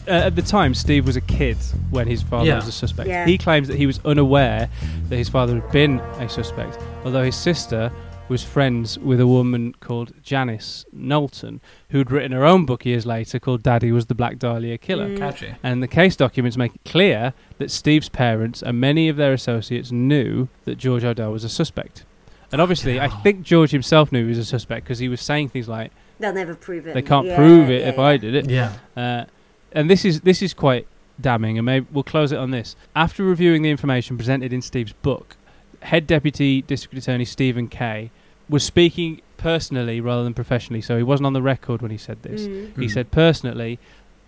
Uh, 0.08 0.12
at 0.12 0.36
the 0.36 0.42
time, 0.42 0.74
Steve 0.74 1.06
was 1.06 1.16
a 1.16 1.22
kid 1.22 1.58
when 1.92 2.08
his 2.08 2.22
father 2.22 2.46
Yeah. 2.48 2.56
was 2.58 2.68
a 2.68 2.72
suspect. 2.72 3.08
Yeah. 3.10 3.26
He 3.26 3.38
claims 3.38 3.68
that 3.68 3.78
he 3.78 3.86
was 3.86 4.00
unaware 4.06 4.70
that 5.10 5.16
his 5.16 5.30
father 5.30 5.56
had 5.62 5.72
been 5.72 6.00
a 6.20 6.28
suspect, 6.30 6.78
although 7.06 7.24
his 7.24 7.36
sister 7.36 7.92
was 8.30 8.42
friends 8.44 8.98
with 9.00 9.20
a 9.20 9.28
woman 9.28 9.76
called 9.82 10.14
Janice 10.24 10.86
Knowlton, 10.94 11.60
who'd 11.90 12.10
written 12.10 12.32
her 12.32 12.46
own 12.46 12.66
book 12.66 12.86
years 12.86 13.06
later 13.06 13.38
called 13.38 13.62
Daddy 13.62 13.92
Was 13.92 14.06
the 14.08 14.16
Black 14.16 14.40
Dahlia 14.40 14.78
Killer. 14.78 15.16
Catchy. 15.18 15.54
And 15.62 15.84
the 15.84 15.88
case 15.90 16.16
documents 16.16 16.56
make 16.58 16.74
it 16.76 16.82
clear 16.90 17.34
that 17.58 17.70
Steve's 17.70 18.10
parents 18.10 18.62
and 18.62 18.80
many 18.80 19.10
of 19.10 19.18
their 19.18 19.34
associates 19.34 19.92
knew 19.92 20.48
that 20.66 20.78
George 20.78 21.04
Hodel 21.04 21.32
was 21.34 21.44
a 21.44 21.50
suspect. 21.50 22.06
And 22.52 22.62
obviously, 22.62 23.00
I 23.00 23.08
hell. 23.08 23.20
think 23.24 23.42
George 23.44 23.72
himself 23.72 24.12
knew 24.12 24.24
he 24.24 24.30
was 24.30 24.38
a 24.38 24.46
suspect 24.46 24.86
because 24.86 25.00
he 25.00 25.10
was 25.10 25.20
saying 25.22 25.50
things 25.50 25.68
like, 25.68 25.92
They'll 26.20 26.32
never 26.34 26.56
prove 26.56 26.88
it. 26.88 26.94
"They 26.94 27.02
can't 27.02 27.26
Yeah, 27.28 27.36
prove 27.36 27.70
it 27.70 27.82
yeah, 27.82 27.90
if 27.90 27.96
yeah. 27.98 28.02
I 28.04 28.18
did 28.18 28.36
it." 28.36 28.50
Yeah. 28.50 28.72
Uh, 28.96 29.26
and 29.74 29.90
this 29.90 30.06
is 30.06 30.22
this 30.22 30.42
is 30.42 30.54
quite 30.54 30.88
damning, 31.20 31.58
and 31.58 31.66
maybe 31.66 31.86
we'll 31.92 32.04
close 32.04 32.32
it 32.32 32.38
on 32.40 32.52
this. 32.52 32.76
After 32.96 33.24
reviewing 33.24 33.62
the 33.62 33.70
information 33.70 34.18
presented 34.18 34.52
in 34.54 34.62
Steve's 34.62 34.94
book, 34.94 35.36
Head 35.82 36.08
Deputy 36.08 36.62
District 36.62 36.98
Attorney 36.98 37.26
Stephen 37.26 37.68
Kay 37.68 38.10
was 38.50 38.64
speaking 38.64 39.22
personally 39.38 40.00
rather 40.02 40.24
than 40.24 40.34
professionally, 40.34 40.82
so 40.82 40.98
he 40.98 41.04
wasn't 41.04 41.28
on 41.28 41.34
the 41.34 41.42
record 41.42 41.82
when 41.82 41.92
he 41.92 41.98
said 41.98 42.24
this. 42.24 42.42
Mm, 42.44 42.76
He 42.80 42.86
Mm. 42.88 42.92
said 42.92 43.12
personally 43.12 43.80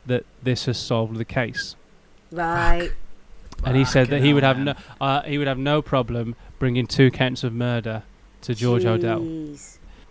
that 0.05 0.25
this 0.43 0.65
has 0.65 0.77
solved 0.77 1.17
the 1.17 1.25
case, 1.25 1.75
right. 2.31 2.91
and 3.63 3.75
he 3.77 3.85
said 3.85 4.07
that 4.09 4.21
he 4.21 4.33
would 4.33 4.43
hell, 4.43 4.53
have 4.55 4.63
no 4.63 4.73
uh, 5.01 5.21
he 5.23 5.37
would 5.37 5.47
have 5.47 5.57
no 5.57 5.81
problem 5.81 6.35
bringing 6.59 6.85
two 6.87 7.09
counts 7.11 7.43
of 7.43 7.53
murder 7.53 8.03
to 8.41 8.53
George 8.53 8.83
Hodel. 8.83 9.57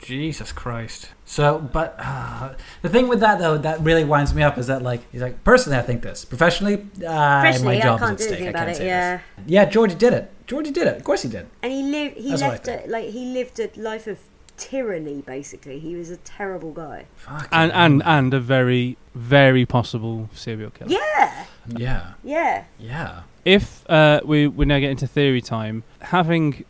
Jeez. 0.05 0.25
Jesus 0.25 0.53
Christ. 0.53 1.09
So, 1.25 1.59
but 1.59 1.97
uh, 1.99 2.55
the 2.83 2.89
thing 2.89 3.09
with 3.09 3.21
that 3.21 3.39
though, 3.39 3.57
that 3.59 3.81
really 3.81 4.05
winds 4.05 4.35
me 4.35 4.43
up 4.43 4.59
is 4.59 4.67
that 4.69 4.83
like 4.83 5.01
he's 5.11 5.23
like 5.23 5.43
personally, 5.45 5.79
I 5.79 5.83
think 5.83 6.03
this. 6.03 6.25
Professionally, 6.25 6.75
uh, 7.07 7.43
Personally, 7.43 7.77
my 7.77 7.81
I 7.81 7.83
job 7.83 7.99
can't 8.01 8.21
is 8.21 8.27
do 8.27 8.33
stake. 8.35 8.37
anything 8.41 8.49
about 8.55 8.69
it. 8.69 8.77
say 8.77 8.87
Yeah. 8.87 9.17
this. 9.17 9.45
Yeah, 9.47 9.65
Georgie 9.65 9.95
did 9.97 10.13
it. 10.13 10.31
Georgie 10.47 10.71
did 10.73 10.87
it. 10.87 10.97
Of 10.97 11.05
course 11.05 11.23
he 11.23 11.29
did. 11.29 11.47
And 11.63 11.73
he 11.73 11.83
lived. 11.83 12.17
He 12.19 12.31
That's 12.31 12.43
left 12.43 12.69
a, 12.69 12.85
like 12.87 13.09
he 13.09 13.25
lived 13.33 13.59
a 13.61 13.71
life 13.81 14.07
of 14.07 14.19
tyranny. 14.57 15.23
Basically, 15.23 15.79
he 15.81 15.97
was 15.97 16.11
a 16.11 16.17
terrible 16.19 16.73
guy. 16.73 17.07
Fucking 17.17 17.49
And 17.51 17.73
and 17.73 18.03
and 18.05 18.35
a 18.35 18.41
very 18.41 18.97
very 19.15 19.65
possible 19.65 20.29
serial 20.35 20.71
killer. 20.71 20.91
Yeah. 20.91 21.45
yeah, 21.69 22.13
Yeah. 22.23 22.65
yeah. 22.79 23.23
if 23.45 23.89
uh, 23.89 24.21
we 24.25 24.49
we 24.49 24.65
now 24.67 24.79
get 24.81 24.91
into 24.91 25.07
theory 25.07 25.41
time, 25.41 25.83
having 26.01 26.65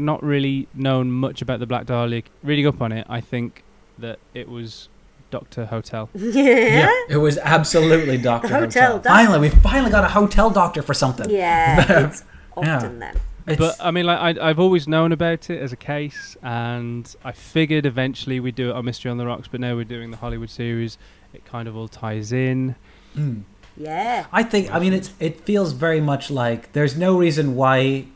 not 0.00 0.22
really 0.22 0.66
known 0.74 1.10
much 1.12 1.42
about 1.42 1.60
the 1.60 1.66
Black 1.66 1.86
Dahlia, 1.86 2.22
reading 2.42 2.66
up 2.66 2.80
on 2.80 2.92
it, 2.92 3.06
I 3.08 3.20
think 3.20 3.62
that 3.98 4.18
it 4.34 4.48
was 4.48 4.88
Doctor 5.30 5.66
Hotel. 5.66 6.08
Yeah. 6.14 6.42
Yeah, 6.42 6.90
it 7.08 7.16
was 7.18 7.38
absolutely 7.38 8.18
Doctor 8.32 8.48
hotel 8.48 8.60
Hotel. 8.64 8.92
doctor. 8.94 9.08
Finally, 9.08 9.38
we 9.40 9.48
finally 9.50 9.90
got 9.90 10.04
a 10.04 10.08
hotel 10.08 10.50
doctor 10.50 10.82
for 10.82 10.94
something. 10.94 11.30
Yeah. 11.30 12.06
It's 12.08 12.24
Yeah. 12.60 12.76
often 12.76 12.98
them. 12.98 13.16
It's- 13.46 13.58
But 13.58 13.76
I 13.84 13.90
mean, 13.90 14.06
like 14.06 14.18
I, 14.38 14.48
I've 14.50 14.58
always 14.58 14.86
known 14.88 15.12
about 15.12 15.48
it 15.50 15.60
as 15.62 15.72
a 15.72 15.76
case, 15.76 16.36
and 16.42 17.14
I 17.24 17.32
figured 17.32 17.86
eventually 17.86 18.38
we'd 18.40 18.54
do 18.54 18.70
it 18.70 18.76
on 18.76 18.84
Mystery 18.84 19.10
on 19.10 19.16
the 19.18 19.26
Rocks. 19.26 19.48
But 19.48 19.60
now 19.60 19.74
we're 19.76 19.84
doing 19.84 20.10
the 20.10 20.16
Hollywood 20.18 20.50
series. 20.50 20.98
It 21.32 21.44
kind 21.44 21.66
of 21.68 21.76
all 21.76 21.88
ties 21.88 22.32
in. 22.32 22.74
Mm. 23.16 23.44
Yeah. 23.76 24.26
I 24.32 24.42
think. 24.42 24.72
I 24.74 24.78
mean, 24.78 24.92
it's 24.92 25.12
it 25.20 25.40
feels 25.46 25.72
very 25.72 26.00
much 26.00 26.30
like 26.30 26.72
there's 26.72 26.96
no 26.98 27.16
reason 27.16 27.54
why 27.56 28.06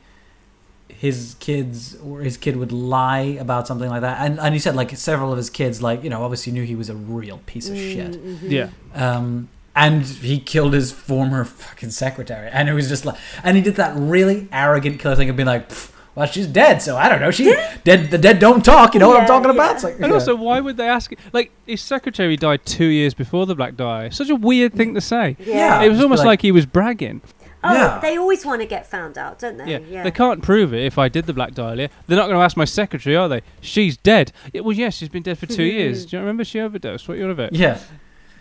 his 1.07 1.37
kids 1.47 1.97
or 2.07 2.21
his 2.29 2.37
kid 2.45 2.55
would 2.57 2.73
lie 2.73 3.37
about 3.45 3.67
something 3.69 3.91
like 3.95 4.01
that. 4.09 4.17
And 4.25 4.39
and 4.45 4.51
he 4.57 4.61
said 4.61 4.75
like 4.83 4.91
several 4.97 5.31
of 5.35 5.37
his 5.43 5.51
kids, 5.51 5.77
like 5.89 6.03
you 6.05 6.11
know, 6.11 6.23
obviously 6.27 6.53
knew 6.55 6.65
he 6.65 6.77
was 6.83 6.89
a 6.91 6.97
real 7.19 7.39
piece 7.47 7.69
of 7.69 7.77
shit. 7.77 8.13
Mm-hmm. 8.13 8.51
Yeah, 8.59 8.69
Um, 8.95 9.49
and 9.77 10.03
he 10.31 10.37
killed 10.41 10.73
his 10.81 10.93
former 10.93 11.45
fucking 11.45 11.91
secretary, 11.91 12.49
and 12.57 12.69
it 12.71 12.75
was 12.75 12.89
just 12.89 13.05
like, 13.05 13.17
and 13.45 13.57
he 13.57 13.63
did 13.63 13.77
that 13.77 13.93
really 13.97 14.49
arrogant 14.53 14.99
killer 15.01 15.17
thing 15.17 15.29
of 15.31 15.37
being 15.37 15.47
like, 15.57 15.71
well, 16.15 16.27
she's 16.35 16.47
dead, 16.47 16.81
so 16.81 16.97
I 16.97 17.09
don't 17.09 17.21
know. 17.21 17.33
She 17.33 17.45
dead. 17.91 18.11
The 18.13 18.19
dead 18.27 18.39
don't 18.39 18.65
talk. 18.65 18.95
You 18.95 19.01
know 19.01 19.09
what 19.09 19.17
I'm 19.17 19.23
Yeah, 19.25 19.35
talking 19.35 19.51
about? 19.51 19.67
yeah. 19.71 19.75
It's 19.75 19.85
like, 19.89 19.95
And 19.95 20.07
yeah. 20.07 20.13
also, 20.19 20.37
why 20.37 20.61
would 20.61 20.77
they 20.77 20.87
ask? 20.89 21.13
Like, 21.33 21.51
his 21.67 21.81
secretary 21.83 22.37
died 22.37 22.65
two 22.65 22.87
years 23.01 23.15
before 23.15 23.47
the 23.47 23.57
Black 23.57 23.75
Dahlia. 23.77 24.13
Such 24.13 24.31
a 24.31 24.37
weird 24.37 24.73
thing 24.75 24.95
to 24.95 25.01
say. 25.01 25.37
Yeah. 25.41 25.83
It 25.83 25.89
was 25.89 26.01
almost 26.01 26.21
like- 26.21 26.27
like, 26.35 26.43
he 26.43 26.53
was 26.53 26.67
bragging. 26.67 27.21
Oh, 27.65 27.73
Yeah. 27.73 27.99
they 28.01 28.17
always 28.19 28.45
want 28.45 28.61
to 28.61 28.67
get 28.67 28.87
found 28.87 29.17
out, 29.17 29.39
don't 29.39 29.57
they? 29.57 29.79
Yeah. 29.81 30.03
They 30.03 30.11
can't 30.11 30.43
prove 30.43 30.75
it 30.75 30.85
if 30.85 30.99
I 30.99 31.09
did 31.09 31.27
the 31.27 31.33
Black 31.33 31.55
Dahlia. 31.55 31.89
They're 32.07 32.17
not 32.17 32.27
going 32.27 32.39
to 32.39 32.45
ask 32.45 32.57
my 32.57 32.67
secretary, 32.67 33.17
are 33.17 33.29
they? 33.29 33.43
She's 33.61 33.97
dead. 33.97 34.33
Yeah, 34.53 34.61
well, 34.61 34.77
yes, 34.77 34.95
she's 34.95 35.09
been 35.09 35.23
dead 35.23 35.39
for 35.39 35.47
two 35.47 35.69
hmm. 35.69 35.77
years. 35.77 36.07
Do 36.07 36.17
you 36.17 36.21
remember 36.21 36.45
she 36.45 36.61
overdosed? 36.61 37.09
What 37.09 37.15
are 37.15 37.19
you 37.19 37.25
on 37.25 37.31
about? 37.31 37.55
Yeah. 37.55 37.79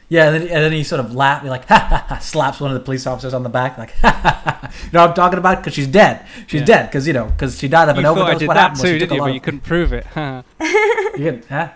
Yeah, 0.09 0.27
and 0.27 0.35
then, 0.35 0.41
and 0.43 0.63
then 0.63 0.71
he 0.73 0.83
sort 0.83 0.99
of 0.99 1.15
laughs, 1.15 1.45
like, 1.45 1.65
ha, 1.67 1.87
ha, 1.89 2.05
ha, 2.07 2.19
slaps 2.19 2.59
one 2.59 2.69
of 2.69 2.75
the 2.75 2.83
police 2.83 3.07
officers 3.07 3.33
on 3.33 3.41
the 3.41 3.49
back, 3.49 3.77
like, 3.77 3.93
ha, 3.93 4.11
ha, 4.23 4.41
ha, 4.43 4.57
ha. 4.61 4.73
You 4.83 4.89
know 4.91 5.01
what 5.01 5.09
I'm 5.09 5.15
talking 5.15 5.39
about? 5.39 5.57
Because 5.57 5.73
she's 5.73 5.87
dead. 5.87 6.25
She's 6.45 6.59
Yeah. 6.61 6.65
dead, 6.65 6.85
because, 6.89 7.07
you 7.07 7.13
know, 7.13 7.25
because 7.25 7.57
she 7.57 7.67
died 7.67 7.89
of 7.89 7.95
You 7.95 8.01
an 8.01 8.05
thought 8.05 8.17
overdose. 8.17 8.35
I 8.35 8.39
did 8.39 8.47
what 8.47 8.53
that 8.55 8.59
happened 8.59 8.81
was 8.81 8.91
too, 8.91 8.99
didn't 8.99 9.13
you? 9.13 9.19
But 9.19 9.29
of- 9.29 9.35
you 9.35 9.41
couldn't 9.41 9.61
prove 9.61 9.93
it. 9.93 10.05
Huh. 10.13 10.43
You 11.17 11.31
get, 11.31 11.45
huh? 11.45 11.69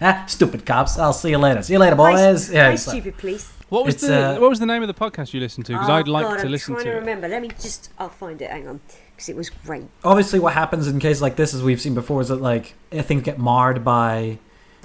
Huh? 0.00 0.26
Stupid 0.26 0.66
cops. 0.66 0.98
I'll 0.98 1.12
see 1.12 1.30
you 1.30 1.38
later. 1.38 1.62
See 1.62 1.72
you 1.72 1.78
later, 1.78 1.96
Hi, 1.96 2.12
boys. 2.12 2.50
Yeah, 2.50 2.66
hi, 2.66 2.72
it's 2.72 2.86
like- 2.86 2.94
stupid 2.96 3.18
police. 3.18 3.52
What 3.68 3.84
was 3.84 3.94
It's, 3.94 4.06
the 4.06 4.36
uh, 4.36 4.40
What 4.40 4.48
was 4.50 4.58
the 4.60 4.66
name 4.66 4.82
of 4.82 4.88
the 4.88 4.94
podcast 4.94 5.34
you 5.34 5.40
listened 5.40 5.66
to? 5.66 5.72
Because 5.72 5.88
Oh, 5.88 5.94
I'd 5.94 6.06
like 6.08 6.24
God, 6.26 6.36
to 6.38 6.42
I'm 6.46 6.50
listen 6.52 6.74
trying 6.74 6.84
to 6.84 6.90
to 6.92 6.96
it. 6.96 7.00
remember. 7.00 7.28
Let 7.28 7.42
me 7.42 7.48
just. 7.48 7.90
I'll 7.98 8.08
find 8.08 8.40
it. 8.40 8.50
Hang 8.50 8.68
on, 8.68 8.80
because 9.14 9.28
it 9.28 9.36
was 9.36 9.50
great. 9.50 9.84
obviously 10.04 10.38
what 10.38 10.52
happens 10.54 10.86
in 10.86 10.98
cases 11.00 11.20
like 11.22 11.36
this 11.36 11.52
as 11.54 11.62
we've 11.62 11.80
seen 11.80 11.94
before 11.94 12.20
is 12.20 12.28
that 12.28 12.40
like 12.40 12.74
things 12.92 13.22
get 13.22 13.38
marred 13.38 13.84
by 13.84 14.38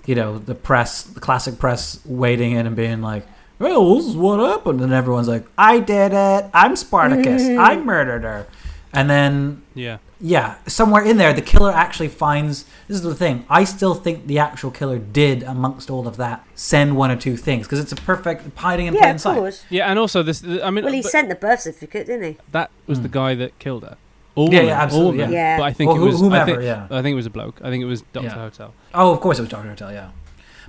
you 0.07 0.15
know 0.15 0.39
the 0.39 0.55
press 0.55 1.03
the 1.03 1.19
classic 1.19 1.59
press 1.59 1.99
wading 2.05 2.53
in 2.53 2.65
and 2.65 2.75
being 2.75 3.01
like 3.03 3.23
well 3.59 3.95
this 3.97 4.07
is 4.07 4.15
what 4.17 4.39
happened 4.39 4.81
and 4.81 4.91
everyone's 4.91 5.27
like 5.27 5.45
i 5.59 5.77
did 5.79 6.11
it 6.11 6.45
i'm 6.55 6.75
spartacus 6.75 7.43
i 7.59 7.75
murdered 7.75 8.23
her 8.23 8.47
and 8.93 9.09
then 9.09 9.61
Yeah. 9.75 9.97
yeah 10.19 10.55
somewhere 10.67 11.03
in 11.03 11.17
there 11.17 11.33
the 11.33 11.41
killer 11.41 11.71
actually 11.71 12.07
finds 12.09 12.65
this 12.87 12.97
is 12.97 13.03
the 13.03 13.15
thing 13.15 13.45
i 13.49 13.63
still 13.63 13.95
think 13.95 14.27
the 14.27 14.37
actual 14.39 14.69
killer 14.71 14.99
did 14.99 15.43
amongst 15.43 15.89
all 15.89 16.07
of 16.07 16.17
that 16.17 16.45
send 16.55 16.95
one 16.97 17.09
or 17.09 17.15
two 17.15 17.37
things 17.37 17.65
because 17.67 17.79
it's 17.79 17.91
a 17.91 17.95
perfect 17.95 18.55
hiding 18.57 18.85
in 18.87 18.93
Yeah, 18.93 18.99
plain 19.01 19.15
of 19.15 19.21
sight 19.21 19.37
course. 19.37 19.63
Yeah, 19.69 19.89
and 19.89 19.97
also 19.97 20.21
this. 20.23 20.43
I 20.43 20.69
mean, 20.69 20.83
Well, 20.85 20.93
he 20.93 21.01
but 21.01 21.11
sent 21.11 21.29
the 21.29 21.35
birth 21.35 21.61
certificate, 21.61 22.05
didn't 22.07 22.23
he? 22.31 22.37
that 22.51 22.69
was 22.87 22.97
Hmm. 22.99 23.03
the 23.03 23.09
guy 23.09 23.35
that 23.35 23.57
killed 23.59 23.83
her. 23.83 23.95
All 24.35 24.53
Yeah, 24.53 24.61
yeah, 24.61 24.81
absolutely, 24.81 25.17
woman. 25.19 25.33
yeah. 25.33 25.39
Yeah. 25.39 25.57
But 25.57 25.63
I 25.63 25.73
think 25.73 25.87
Well, 25.89 25.97
it 25.97 25.99
who- 25.99 26.05
was 26.05 26.15
I 26.21 26.25
whomever, 26.25 26.51
think, 26.51 26.63
yeah. 26.63 26.87
I 26.99 27.01
think 27.01 27.13
it 27.13 27.21
was 27.23 27.25
a 27.25 27.35
bloke. 27.39 27.59
I 27.63 27.69
think 27.69 27.81
it 27.81 27.87
was 27.87 28.01
Doctor 28.13 28.29
Yeah. 28.29 28.35
Hotel. 28.47 28.73
oh 28.93 29.11
of 29.11 29.19
course 29.21 29.39
it 29.39 29.41
was 29.41 29.49
dr 29.49 29.67
hotel 29.67 29.91
yeah 29.91 30.09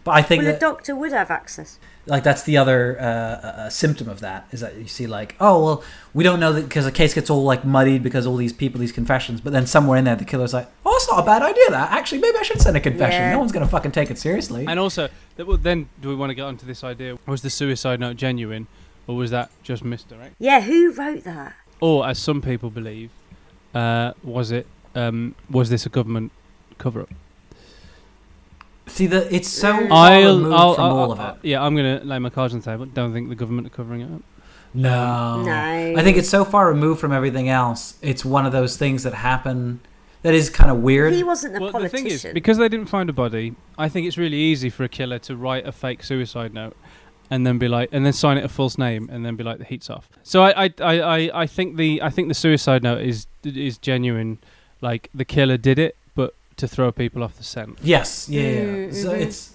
but 0.05 0.13
i 0.13 0.23
think 0.23 0.43
Well, 0.43 0.53
the 0.53 0.59
doctor 0.59 0.95
would 0.97 1.13
have 1.13 1.31
access. 1.31 1.79
like 2.07 2.23
that's 2.25 2.43
the 2.43 2.57
other 2.57 2.97
uh, 3.01 3.05
uh, 3.05 3.71
symptom 3.71 4.09
of 4.09 4.21
that 4.21 4.47
is 4.51 4.61
that 4.61 4.77
you 4.77 4.87
see 4.89 5.07
like 5.07 5.37
oh 5.41 5.65
well 5.65 5.85
we 6.15 6.25
don't 6.25 6.41
know 6.41 6.53
that 6.53 6.63
because 6.69 6.85
the 6.85 6.93
case 6.93 7.15
gets 7.15 7.31
all 7.31 7.45
like 7.45 7.65
muddied 7.65 8.03
because 8.03 8.27
all 8.27 8.37
these 8.37 8.53
people 8.53 8.81
these 8.81 8.93
confessions 8.93 9.41
but 9.41 9.53
then 9.53 9.67
somewhere 9.67 9.99
in 9.99 10.05
there 10.05 10.17
the 10.17 10.25
killer's 10.25 10.53
like 10.53 10.69
oh 10.85 10.95
it's 10.97 11.09
not 11.11 11.21
a 11.21 11.27
bad 11.27 11.43
idea 11.43 11.69
that 11.71 11.91
actually 11.93 12.21
maybe 12.21 12.37
i 12.39 12.43
should 12.43 12.61
send 12.61 12.77
a 12.77 12.81
confession 12.81 13.21
Yeah. 13.23 13.33
no 13.33 13.39
one's 13.39 13.53
gonna 13.53 13.69
fucking 13.69 13.93
take 13.93 14.11
it 14.11 14.19
seriously 14.19 14.67
And 14.67 14.79
also, 14.81 15.09
th- 15.37 15.47
well, 15.47 15.57
then 15.57 15.89
do 16.01 16.09
we 16.09 16.15
want 16.17 16.31
to 16.31 16.35
get 16.35 16.45
onto 16.45 16.67
this 16.67 16.83
idea? 16.85 17.19
Was 17.27 17.43
the 17.43 17.51
suicide 17.51 18.01
note 18.01 18.17
genuine, 18.17 18.67
or 19.07 19.17
was 19.17 19.31
that 19.31 19.51
just 19.63 19.85
misdirect? 19.85 20.35
Yeah, 20.39 20.61
who 20.61 20.93
wrote 20.93 21.25
that? 21.25 21.55
Or, 21.81 22.07
as 22.07 22.19
some 22.19 22.41
people 22.43 22.71
believe, 22.71 23.11
uh, 23.75 24.13
was 24.23 24.51
it? 24.53 24.67
Um, 24.95 25.35
was 25.51 25.69
this 25.71 25.85
a 25.87 25.89
government 25.89 26.31
cover-up? 26.79 27.09
See 28.93 29.07
the 29.07 29.35
it's 29.35 29.49
so. 29.49 29.71
I'll, 29.91 30.37
removed 30.37 30.55
I'll, 30.55 30.75
from 30.75 30.85
I'll- 30.85 30.97
all 30.99 31.13
of 31.13 31.21
I'll- 31.21 31.35
it 31.43 31.45
Yeah, 31.49 31.63
I'm 31.63 31.75
gonna 31.77 32.01
lay 32.05 32.19
my 32.19 32.31
cards 32.31 32.55
on 32.55 32.61
the 32.61 32.65
table. 32.67 32.87
Don't 32.87 33.13
think 33.13 33.29
the 33.29 33.35
government 33.35 33.67
are 33.67 33.71
covering 33.71 34.01
it 34.03 34.11
up. 34.15 34.23
no 34.75 35.43
No. 35.43 35.95
i 35.99 36.03
think 36.03 36.17
it's 36.17 36.29
so 36.31 36.45
far 36.45 36.67
removed 36.69 36.99
from 37.01 37.13
everything 37.13 37.49
else 37.51 37.95
it's 38.01 38.25
one 38.25 38.47
of 38.47 38.53
those 38.53 38.77
things 38.79 39.03
that 39.03 39.13
happen 39.15 39.81
that 40.23 40.33
is 40.35 40.49
kind 40.49 40.71
of 40.71 40.79
weird 40.79 41.13
He 41.13 41.23
wasn't 41.25 41.57
a 41.57 41.61
well, 41.61 41.69
the 41.69 41.73
politician. 41.73 42.05
thing 42.09 42.13
is, 42.13 42.27
because 42.33 42.57
they 42.57 42.69
didn't 42.69 42.87
find 42.87 43.11
a 43.11 43.13
body, 43.13 43.55
I 43.77 43.89
think 43.89 44.07
it's 44.07 44.17
really 44.17 44.37
easy 44.37 44.71
for 44.71 44.85
a 44.85 44.89
killer 44.89 45.19
to 45.29 45.37
write 45.37 45.67
a 45.67 45.73
fake 45.73 46.03
suicide 46.05 46.55
note 46.55 46.77
and 47.29 47.45
then 47.47 47.59
be 47.59 47.67
like, 47.67 47.89
and 47.93 48.07
then 48.07 48.13
sign 48.13 48.37
it 48.39 48.45
a 48.45 48.49
false 48.49 48.79
name 48.79 49.09
and 49.13 49.27
then 49.27 49.35
be 49.37 49.43
like, 49.43 49.59
the 49.59 49.65
heat's 49.65 49.91
off. 49.91 50.09
So 50.23 50.43
I, 50.45 50.67
I, 50.67 50.71
I, 50.81 50.95
I, 51.19 51.41
I 51.43 51.47
think 51.47 51.77
the, 51.77 52.01
I 52.03 52.11
think 52.11 52.29
the 52.29 52.35
suicide 52.35 52.83
note 52.85 53.01
is 53.01 53.27
is 53.43 53.79
genuine. 53.79 54.39
Like 54.81 55.09
the 55.15 55.25
killer 55.25 55.57
did 55.57 55.79
it, 55.81 55.97
but 55.97 56.02
to 56.57 56.69
throw 56.69 56.93
people 56.93 57.23
off 57.23 57.37
the 57.37 57.43
scent. 57.45 57.79
yes 57.83 58.29
yeah, 58.29 58.43
yeah. 58.43 58.61
Mm, 58.61 58.95
so 58.95 59.11
mhm. 59.13 59.21
it's 59.21 59.53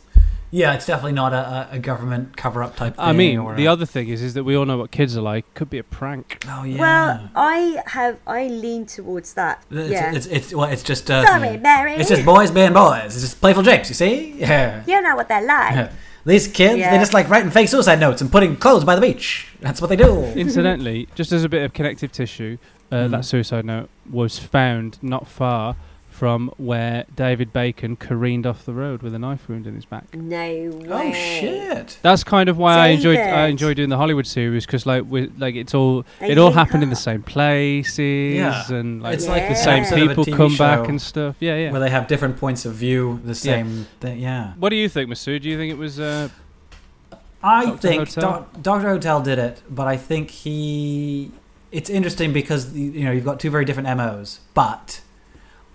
yeah 0.49 0.73
it's 0.73 0.85
definitely 0.85 1.11
not 1.11 1.33
a, 1.33 1.67
a- 1.71 1.75
a 1.75 1.79
government 1.79 2.37
cover-up 2.37 2.75
type 2.77 2.95
thing 2.95 3.03
I 3.05 3.11
mean, 3.11 3.37
or 3.39 3.55
the 3.55 3.65
a- 3.65 3.71
other 3.71 3.85
thing 3.85 4.07
is, 4.07 4.21
is 4.21 4.33
that 4.35 4.43
we 4.45 4.55
all 4.55 4.65
know 4.65 4.77
what 4.77 4.91
kids 4.91 5.17
are 5.17 5.21
like. 5.21 5.45
Could 5.55 5.69
be 5.69 5.77
a 5.77 5.83
prank. 5.83 6.43
oh 6.47 6.63
yeah 6.63 6.77
Well, 6.79 7.29
I 7.35 7.81
have. 7.87 8.19
I 8.25 8.47
lean 8.47 8.85
towards 8.85 9.33
that. 9.33 9.63
It's, 9.69 9.89
yeah. 9.91 10.13
it's, 10.15 10.25
it's, 10.27 10.53
well, 10.53 10.69
it's 10.71 10.83
just 10.83 11.11
uh, 11.11 11.25
Sorry, 11.25 11.57
Mary. 11.57 11.93
It's 11.95 12.07
just 12.09 12.23
boys 12.25 12.49
being 12.51 12.71
boys. 12.73 13.13
It's 13.15 13.21
just 13.21 13.41
playful 13.41 13.63
japes, 13.63 13.89
you 13.89 13.95
see? 13.95 14.31
Yeah. 14.37 14.83
you 14.87 15.01
know 15.01 15.15
what 15.17 15.27
they're 15.27 15.45
like. 15.45 15.91
These 16.25 16.47
kids, 16.47 16.73
they 16.75 16.79
Yeah. 16.79 16.97
just 16.97 17.13
like 17.13 17.29
writing 17.29 17.51
fake 17.51 17.69
suicide 17.69 17.99
notes 17.99 18.21
and 18.21 18.31
putting 18.31 18.55
clothes 18.57 18.83
by 18.85 18.95
the 18.95 19.01
beach. 19.01 19.47
That's 19.61 19.79
what 19.81 19.87
they 19.89 19.95
do. 19.97 20.23
Incidentally, 20.35 21.07
just 21.15 21.31
as 21.33 21.43
a 21.43 21.49
bit 21.49 21.63
of 21.63 21.73
connective 21.73 22.11
tissue, 22.11 22.57
uh, 22.91 22.95
Mhm. 22.95 23.11
that 23.11 23.25
suicide 23.25 23.65
note 23.65 23.89
was 24.09 24.39
found 24.39 24.97
not 25.01 25.27
far 25.27 25.75
from 26.18 26.49
where 26.57 27.05
David 27.15 27.53
Bacon 27.53 27.95
careened 27.95 28.47
off 28.47 28.65
the 28.65 28.74
road 28.74 29.03
with 29.03 29.13
a 29.13 29.20
knife 29.20 29.47
wound 29.47 29.68
in 29.68 29.76
his 29.76 29.86
back. 29.86 30.15
No 30.15 30.36
way. 30.39 30.88
oh, 30.89 31.13
shit. 31.13 31.99
That's 32.01 32.24
kind 32.24 32.49
of 32.49 32.57
why 32.57 32.74
I 32.76 32.88
enjoyed 32.88 33.20
I 33.20 33.26
David. 33.26 33.49
enjoy 33.51 33.74
doing 33.76 33.89
the 33.89 33.97
Hollywood 33.97 34.26
series 34.26 34.65
because 34.65 34.88
like 34.88 35.03
we 35.07 35.28
like 35.38 35.53
it's 35.53 35.76
all 35.76 36.05
They 36.20 36.32
it 36.32 36.39
all 36.39 36.45
link 36.45 36.55
happened 36.57 36.82
in 36.82 36.89
the 36.89 36.95
same 36.95 37.22
places 37.22 38.36
Yeah. 38.36 38.72
and 38.74 39.03
like 39.03 39.13
It's 39.13 39.28
like 39.28 39.43
the 39.43 39.49
the 39.49 39.55
same 39.55 39.84
opposite 39.84 40.01
of 40.01 40.05
a 40.11 40.15
people 40.24 40.36
come 40.36 40.55
back 40.57 40.89
and 40.89 40.99
stuff. 40.99 41.36
Yeah, 41.39 41.55
yeah. 41.55 41.72
Where 41.72 41.80
they 41.80 41.91
have 41.91 42.07
different 42.07 42.38
points 42.38 42.65
of 42.65 42.74
view, 42.74 43.22
the 43.24 43.36
same 43.36 43.86
thing. 43.99 44.18
Yeah. 44.20 44.53
what 44.57 44.70
do 44.70 44.76
you 44.76 44.89
think, 44.89 45.09
Masood? 45.11 45.43
Do 45.43 45.49
you 45.49 45.57
think 45.57 45.72
it 45.72 45.78
was? 45.78 45.99
Uh, 45.99 46.30
I 47.43 47.65
Dr. 47.65 47.78
think 47.78 48.13
Dr. 48.63 48.88
Hotel 48.89 49.22
did 49.22 49.38
it, 49.38 49.61
but 49.70 49.88
I 49.88 49.97
think 49.97 50.32
he. 50.32 51.32
It's 51.72 51.89
interesting 51.89 52.34
because 52.34 52.74
you 52.74 52.91
you 52.91 53.03
know 53.05 53.11
you've 53.11 53.26
got 53.26 53.39
two 53.39 53.51
very 53.51 53.65
different 53.65 53.95
MOs, 53.97 54.39
but 54.55 55.01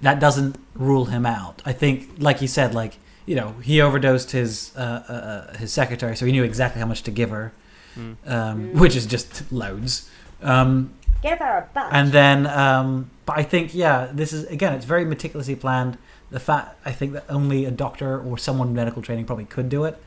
that 0.02 0.20
doesn't 0.20 0.56
rule 0.74 1.06
him 1.06 1.24
out. 1.26 1.62
I 1.64 1.72
think, 1.72 2.10
like 2.18 2.38
he 2.38 2.46
said, 2.46 2.74
like 2.74 2.98
you 3.26 3.34
know 3.36 3.54
he 3.62 3.80
overdosed 3.80 4.32
his 4.32 4.72
uh, 4.76 4.80
uh, 5.08 5.12
uh, 5.12 5.56
his 5.58 5.72
secretary, 5.72 6.16
so 6.16 6.26
he 6.26 6.32
knew 6.32 6.44
exactly 6.44 6.80
how 6.80 6.86
much 6.86 7.02
to 7.04 7.10
give 7.10 7.30
her, 7.30 7.52
Mm. 7.96 8.16
um, 8.26 8.72
which 8.74 8.96
is 8.96 9.04
just 9.06 9.50
loads. 9.52 10.08
Um, 10.42 10.94
Give 11.22 11.38
her 11.38 11.58
a 11.58 11.68
batch. 11.74 11.90
and 11.92 12.10
then, 12.10 12.46
um, 12.46 13.10
but 13.26 13.38
I 13.38 13.42
think 13.44 13.74
yeah, 13.74 14.08
this 14.12 14.32
is 14.32 14.44
again, 14.46 14.72
it's 14.74 14.86
very 14.86 15.04
meticulously 15.04 15.54
planned. 15.56 15.98
The 16.30 16.40
fact 16.40 16.76
I 16.86 16.92
think 16.92 17.12
that 17.12 17.24
only 17.28 17.64
a 17.66 17.70
doctor 17.70 18.18
or 18.18 18.38
someone 18.38 18.68
with 18.68 18.76
medical 18.76 19.02
training 19.02 19.26
probably 19.26 19.44
could 19.44 19.68
do 19.68 19.84
it, 19.84 20.02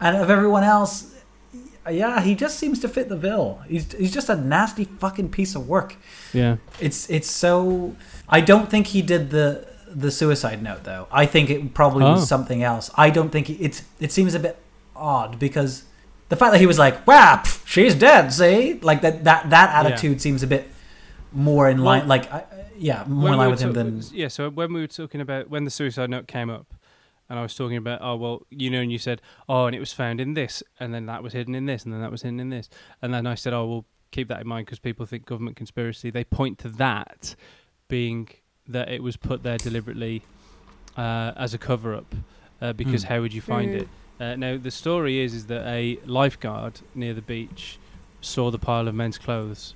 and 0.00 0.16
of 0.16 0.28
everyone 0.30 0.62
else, 0.62 1.14
yeah, 1.90 2.20
he 2.20 2.34
just 2.34 2.58
seems 2.58 2.78
to 2.80 2.88
fit 2.88 3.08
the 3.08 3.16
bill. 3.16 3.60
He's 3.68 3.92
he's 3.92 4.12
just 4.12 4.28
a 4.28 4.36
nasty 4.36 4.84
fucking 4.84 5.30
piece 5.30 5.54
of 5.54 5.68
work. 5.68 5.96
yeah. 6.32 6.56
It's 6.80 7.08
it's 7.10 7.30
so. 7.30 7.96
I 8.28 8.40
don't 8.40 8.70
think 8.70 8.88
he 8.88 9.02
did 9.02 9.30
the 9.30 9.66
the 9.88 10.10
suicide 10.10 10.62
note 10.62 10.84
though. 10.84 11.06
I 11.10 11.26
think 11.26 11.50
it 11.50 11.74
probably 11.74 12.04
Oh. 12.04 12.12
was 12.12 12.28
something 12.28 12.62
else. 12.62 12.90
I 12.94 13.10
don't 13.10 13.30
think 13.30 13.48
he, 13.48 13.54
it's. 13.54 13.82
It 14.00 14.12
seems 14.12 14.34
a 14.34 14.38
bit 14.40 14.56
odd 14.94 15.38
because 15.38 15.84
the 16.28 16.36
fact 16.36 16.52
that 16.52 16.60
he 16.60 16.66
was 16.66 16.78
like, 16.78 17.06
"Wow, 17.06 17.40
pff, 17.44 17.66
she's 17.66 17.94
dead," 17.94 18.32
see, 18.32 18.78
like 18.82 19.00
that 19.02 19.24
that 19.24 19.50
that 19.50 19.70
Yeah. 19.72 19.80
attitude 19.80 20.20
seems 20.20 20.42
a 20.42 20.46
bit 20.46 20.68
more 21.32 21.68
in 21.68 21.78
line. 21.78 22.00
Well, 22.00 22.08
like, 22.08 22.32
I, 22.32 22.44
yeah, 22.78 23.04
more 23.06 23.32
in 23.32 23.38
line 23.38 23.50
with 23.50 23.60
him 23.60 23.72
than. 23.72 24.02
yeah. 24.12 24.28
So 24.28 24.50
when 24.50 24.72
we 24.72 24.80
were 24.80 24.86
talking 24.86 25.20
about 25.20 25.50
when 25.50 25.64
the 25.64 25.70
suicide 25.70 26.10
note 26.10 26.26
came 26.26 26.48
up, 26.48 26.66
and 27.32 27.38
I 27.38 27.42
was 27.42 27.54
talking 27.54 27.78
about 27.78 28.00
oh 28.02 28.14
well 28.16 28.42
you 28.50 28.68
know 28.68 28.80
and 28.80 28.92
you 28.92 28.98
said 28.98 29.22
oh 29.48 29.64
and 29.64 29.74
it 29.74 29.80
was 29.80 29.92
found 29.92 30.20
in 30.20 30.34
this 30.34 30.62
and 30.78 30.92
then 30.92 31.06
that 31.06 31.22
was 31.22 31.32
hidden 31.32 31.54
in 31.54 31.64
this 31.64 31.82
and 31.84 31.92
then 31.94 32.02
that 32.02 32.10
was 32.10 32.20
hidden 32.20 32.38
in 32.40 32.50
this 32.50 32.68
and 33.00 33.12
then 33.14 33.26
I 33.26 33.34
said 33.34 33.54
oh 33.54 33.64
well 33.66 33.84
keep 34.10 34.28
that 34.28 34.42
in 34.42 34.46
mind 34.46 34.66
because 34.66 34.78
people 34.78 35.06
think 35.06 35.24
government 35.24 35.56
conspiracy 35.56 36.10
they 36.10 36.24
point 36.24 36.58
to 36.58 36.68
that 36.68 37.34
being 37.88 38.28
that 38.68 38.90
it 38.90 39.02
was 39.02 39.16
put 39.16 39.42
there 39.42 39.56
deliberately 39.56 40.22
uh, 40.96 41.32
as 41.36 41.54
a 41.54 41.58
cover 41.58 41.94
up 41.94 42.14
uh, 42.60 42.72
because 42.74 43.04
Mm. 43.04 43.08
how 43.08 43.20
would 43.22 43.32
you 43.32 43.40
find 43.40 43.70
Mm. 43.72 43.80
it 43.80 43.88
uh, 44.20 44.36
now 44.36 44.58
the 44.58 44.70
story 44.70 45.18
is 45.20 45.32
is 45.32 45.46
that 45.46 45.66
a 45.66 45.98
lifeguard 46.04 46.80
near 46.94 47.14
the 47.14 47.22
beach 47.22 47.78
saw 48.20 48.50
the 48.50 48.58
pile 48.58 48.86
of 48.88 48.94
men's 48.94 49.16
clothes 49.18 49.74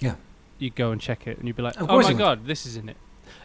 Yeah. 0.00 0.14
you'd 0.58 0.74
go 0.74 0.90
and 0.90 1.00
check 1.00 1.26
it 1.26 1.36
and 1.38 1.46
you'd 1.46 1.56
be 1.56 1.62
like 1.62 1.74
oh 1.80 2.00
my 2.00 2.14
god 2.14 2.46
this 2.46 2.64
is 2.64 2.76
in 2.78 2.88
it 2.88 2.96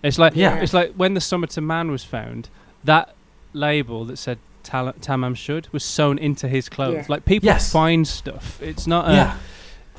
it's 0.01 0.17
like 0.17 0.33
Yeah. 0.33 0.55
it's 0.61 0.73
like 0.73 0.93
when 0.93 1.13
the 1.13 1.19
Somerton 1.21 1.67
man 1.67 1.91
was 1.91 2.05
found, 2.05 2.47
that 2.85 3.13
label 3.53 4.05
that 4.05 4.17
said 4.17 4.37
Tal- 4.63 4.93
Tamam 4.93 5.35
should 5.35 5.71
was 5.73 5.83
sewn 5.83 6.17
into 6.17 6.47
his 6.47 6.69
clothes. 6.69 6.93
Yeah. 6.93 7.05
Like 7.09 7.25
people 7.25 7.47
Yes. 7.47 7.71
find 7.71 8.07
stuff. 8.07 8.61
It's 8.61 8.87
not 8.87 9.09
a 9.09 9.13
yeah, 9.13 9.37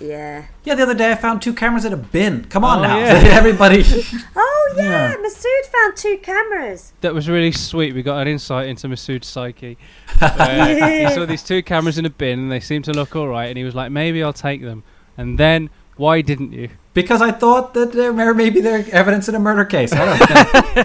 yeah. 0.00 0.44
yeah. 0.64 0.74
The 0.74 0.82
other 0.82 0.94
day 0.94 1.12
I 1.12 1.14
found 1.14 1.42
two 1.42 1.52
cameras 1.55 1.84
in 1.84 1.92
a 1.92 1.96
bin. 1.98 2.44
Come 2.46 2.64
on 2.64 2.78
Oh, 2.78 2.82
now, 2.82 2.98
yeah. 2.98 3.12
everybody. 3.38 3.84
Oh 4.36 4.74
yeah, 4.76 5.11
Yeah. 5.11 5.16
Masood 5.16 5.66
found 5.70 5.96
two 5.96 6.18
cameras. 6.22 6.94
that 7.02 7.12
was 7.14 7.28
really 7.28 7.52
sweet. 7.52 7.94
We 7.94 8.02
got 8.02 8.20
an 8.22 8.28
insight 8.28 8.66
into 8.68 8.88
Masood's 8.88 9.26
psyche. 9.28 9.76
Uh, 10.20 10.66
he 10.88 11.09
saw 11.14 11.26
these 11.26 11.42
two 11.42 11.62
cameras 11.62 11.98
in 11.98 12.07
a 12.07 12.11
bin 12.11 12.38
and 12.38 12.52
they 12.52 12.61
seemed 12.61 12.84
to 12.86 12.92
look 12.92 13.14
all 13.16 13.28
right, 13.28 13.46
and 13.46 13.59
he 13.59 13.64
was 13.64 13.74
like, 13.74 13.90
maybe 13.92 14.22
I'll 14.22 14.32
take 14.32 14.62
them. 14.62 14.82
And 15.18 15.38
then 15.38 15.70
Why 15.96 16.22
didn't 16.22 16.52
you? 16.52 16.70
Because 16.94 17.20
I 17.20 17.30
thought 17.32 17.74
that 17.74 17.92
there 17.92 18.12
may- 18.12 18.32
maybe 18.32 18.61
there's 18.61 18.88
evidence 18.88 19.28
in 19.28 19.34
a 19.34 19.38
murder 19.38 19.64
case. 19.64 19.92
I 19.92 20.05
don't 20.05 20.76
know. 20.76 20.84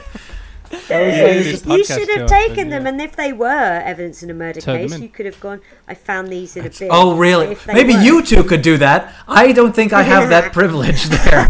This 0.70 1.66
You 1.66 1.84
should 1.84 2.10
have 2.10 2.28
taken 2.28 2.52
often, 2.52 2.70
them, 2.70 2.84
yeah. 2.84 2.90
and 2.90 3.02
if 3.02 3.16
they 3.16 3.34
were 3.34 3.82
evidence 3.84 4.22
in 4.24 4.30
a 4.30 4.34
murder 4.34 4.62
Turn 4.62 4.88
case, 4.88 5.00
you 5.00 5.10
could 5.10 5.26
have 5.26 5.40
gone. 5.40 5.62
I 5.88 5.94
found 5.94 6.28
these 6.30 6.56
in 6.56 6.66
a 6.66 6.70
bin. 6.70 6.90
oh, 6.92 7.16
really? 7.18 7.58
Maybe 7.68 7.94
were- 7.96 8.02
you 8.02 8.22
two 8.24 8.44
could 8.44 8.62
do 8.62 8.78
that. 8.78 9.14
I 9.28 9.52
don't 9.52 9.74
think 9.76 9.94
I 9.94 10.04
have 10.04 10.30
that 10.30 10.54
privilege 10.60 11.04
there. 11.10 11.48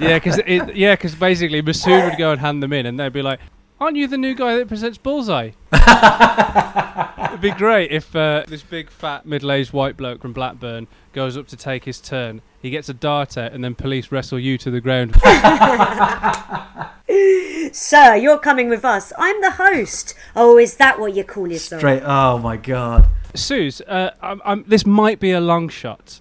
Yeah, 0.00 0.18
because 0.18 0.38
it, 0.46 0.76
yeah, 0.76 0.94
'cause 0.96 1.14
basically 1.14 1.62
Masood 1.62 2.04
would 2.08 2.18
go 2.18 2.32
and 2.32 2.40
hand 2.40 2.62
them 2.62 2.72
in, 2.72 2.86
and 2.86 2.98
they'd 2.98 3.12
be 3.12 3.22
like, 3.22 3.40
"Aren't 3.80 3.96
you 3.96 4.06
the 4.06 4.18
new 4.18 4.34
guy 4.34 4.56
that 4.58 4.68
presents 4.68 4.98
Bullseye?" 4.98 5.50
It'd 7.30 7.40
be 7.40 7.50
great 7.52 7.90
if 7.90 8.14
uh, 8.14 8.44
this 8.48 8.62
big, 8.62 8.90
fat, 8.90 9.24
middle-aged 9.26 9.72
white 9.72 9.96
bloke 9.96 10.20
from 10.20 10.32
Blackburn 10.32 10.88
goes 11.12 11.36
up 11.36 11.46
to 11.48 11.56
take 11.56 11.84
his 11.84 12.00
turn. 12.00 12.42
He 12.62 12.68
gets 12.70 12.88
a 12.90 12.94
dart 12.94 13.38
out, 13.38 13.52
and 13.52 13.64
then 13.64 13.74
police 13.74 14.12
wrestle 14.12 14.38
you 14.38 14.58
to 14.58 14.70
the 14.70 14.80
ground. 14.82 15.14
Sir, 17.72 18.16
you're 18.16 18.38
coming 18.38 18.68
with 18.68 18.84
us. 18.84 19.12
I'm 19.18 19.40
the 19.40 19.52
host. 19.52 20.14
Oh, 20.36 20.58
is 20.58 20.76
that 20.76 20.98
what 21.00 21.14
you 21.14 21.24
call 21.24 21.50
yourself? 21.50 21.80
Straight. 21.80 22.02
Oh 22.04 22.38
my 22.38 22.56
god. 22.56 23.06
Suze, 23.34 23.80
uh, 23.82 24.10
I'm, 24.20 24.42
I'm, 24.44 24.64
this 24.66 24.84
might 24.84 25.20
be 25.20 25.30
a 25.32 25.40
long 25.40 25.68
shot, 25.68 26.20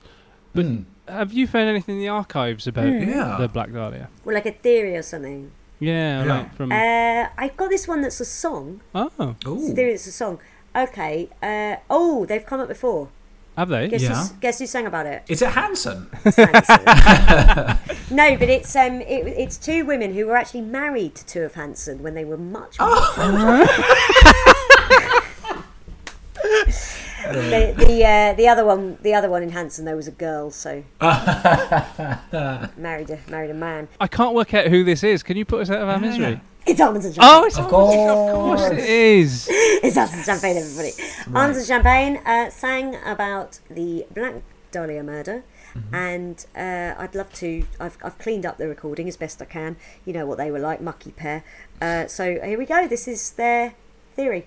but 0.54 0.66
Hmm. 0.66 0.82
have 1.08 1.34
you 1.34 1.48
found 1.48 1.70
anything 1.70 1.96
in 1.96 2.02
the 2.02 2.08
archives 2.08 2.68
about 2.68 2.86
Yeah. 2.88 3.38
the 3.40 3.48
Black 3.48 3.72
Dahlia? 3.74 4.10
Well, 4.24 4.36
like 4.36 4.46
a 4.46 4.52
theory 4.52 4.96
or 4.96 5.02
something. 5.02 5.52
Yeah, 5.80 6.24
Yeah. 6.24 6.34
like 6.38 6.56
from. 6.56 6.72
Uh, 6.72 7.28
I've 7.38 7.58
got 7.58 7.70
this 7.70 7.88
one 7.88 8.02
that's 8.02 8.20
a 8.20 8.26
song. 8.26 8.82
oh, 8.94 9.10
It's 9.20 9.46
a 9.46 9.50
Ooh. 9.50 9.74
theory 9.74 9.92
that's 9.92 10.08
a 10.08 10.12
song. 10.12 10.40
Okay. 10.76 11.30
Uh, 11.42 11.78
oh, 11.90 12.26
they've 12.26 12.46
come 12.46 12.60
up 12.60 12.68
before. 12.68 13.10
Have 13.60 13.68
they? 13.68 13.90
Guess, 13.90 14.02
Yeah. 14.02 14.16
who's, 14.16 14.30
guess 14.40 14.60
who 14.60 14.66
sang 14.66 14.86
about 14.86 15.06
it? 15.06 15.22
Is 15.28 15.42
it 15.42 15.50
Hanson? 15.50 16.10
no, 16.24 16.32
but 18.38 18.50
it's 18.50 18.74
um, 18.74 19.02
it, 19.02 19.28
it's 19.28 19.58
two 19.58 19.84
women 19.86 20.14
who 20.14 20.28
were 20.28 20.38
actually 20.38 20.62
married 20.62 21.14
to 21.16 21.26
two 21.26 21.42
of 21.42 21.56
Hanson 21.56 22.02
when 22.02 22.14
they 22.14 22.24
were 22.24 22.38
much. 22.38 22.78
the 22.78 22.86
the, 27.78 28.06
uh, 28.06 28.34
the 28.34 28.48
other 28.48 28.64
one, 28.64 28.98
the 29.02 29.14
other 29.14 29.30
one 29.30 29.44
in 29.44 29.50
Hanson, 29.50 29.84
there 29.84 29.98
was 29.98 30.08
a 30.08 30.12
girl, 30.12 30.52
so 30.52 30.82
married 32.78 33.10
a 33.10 33.20
married 33.28 33.52
a 33.52 33.54
man. 33.54 33.90
I 34.00 34.08
can't 34.08 34.36
work 34.36 34.54
out 34.54 34.68
who 34.68 34.86
this 34.86 35.04
is. 35.04 35.22
Can 35.22 35.36
you 35.36 35.44
put 35.44 35.64
us 35.64 35.70
out 35.70 35.82
of 35.82 35.90
our 35.90 36.00
misery? 36.00 36.40
It's 36.70 36.80
almonds 36.80 37.06
and 37.08 37.16
champagne. 37.16 37.32
Oh, 37.34 37.46
it's 37.46 37.58
of 37.58 37.68
course 37.68 38.62
it 38.70 38.78
is. 38.78 39.48
it's 39.50 39.98
almonds 39.98 40.18
and 40.18 40.26
champagne, 40.26 40.58
everybody. 40.58 40.92
Almonds 41.36 41.58
and 41.58 41.66
champagne 41.68 42.18
uh, 42.18 42.52
sang 42.52 42.96
about 43.04 43.60
the 43.72 44.06
Black 44.14 44.36
Dahlia 44.72 45.02
murder. 45.02 45.44
And 45.92 46.46
uh, 46.56 46.94
I'd 46.96 47.16
love 47.16 47.34
to. 47.34 47.66
I've, 47.80 47.98
I've 48.04 48.20
cleaned 48.20 48.46
up 48.46 48.60
the 48.60 48.68
recording 48.68 49.08
as 49.08 49.18
best 49.18 49.42
I 49.42 49.46
can. 49.46 49.78
You 50.06 50.14
know 50.14 50.28
what 50.28 50.38
they 50.38 50.52
were 50.52 50.60
like, 50.60 50.80
mucky 50.80 51.10
pair. 51.10 51.44
Uh, 51.82 52.06
so 52.06 52.40
here 52.40 52.60
we 52.60 52.68
go. 52.68 52.88
This 52.88 53.08
is 53.08 53.32
their 53.32 53.74
theory. 54.16 54.46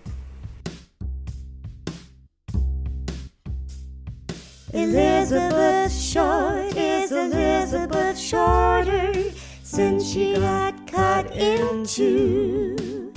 Elizabeth 4.72 5.92
Short 5.92 6.76
is 6.76 7.10
Elizabeth 7.10 8.16
Shorter 8.16 9.32
since 9.72 10.12
she 10.12 10.34
got 10.34 10.86
cut 10.86 11.34
in 11.34 11.86
two. 11.86 13.10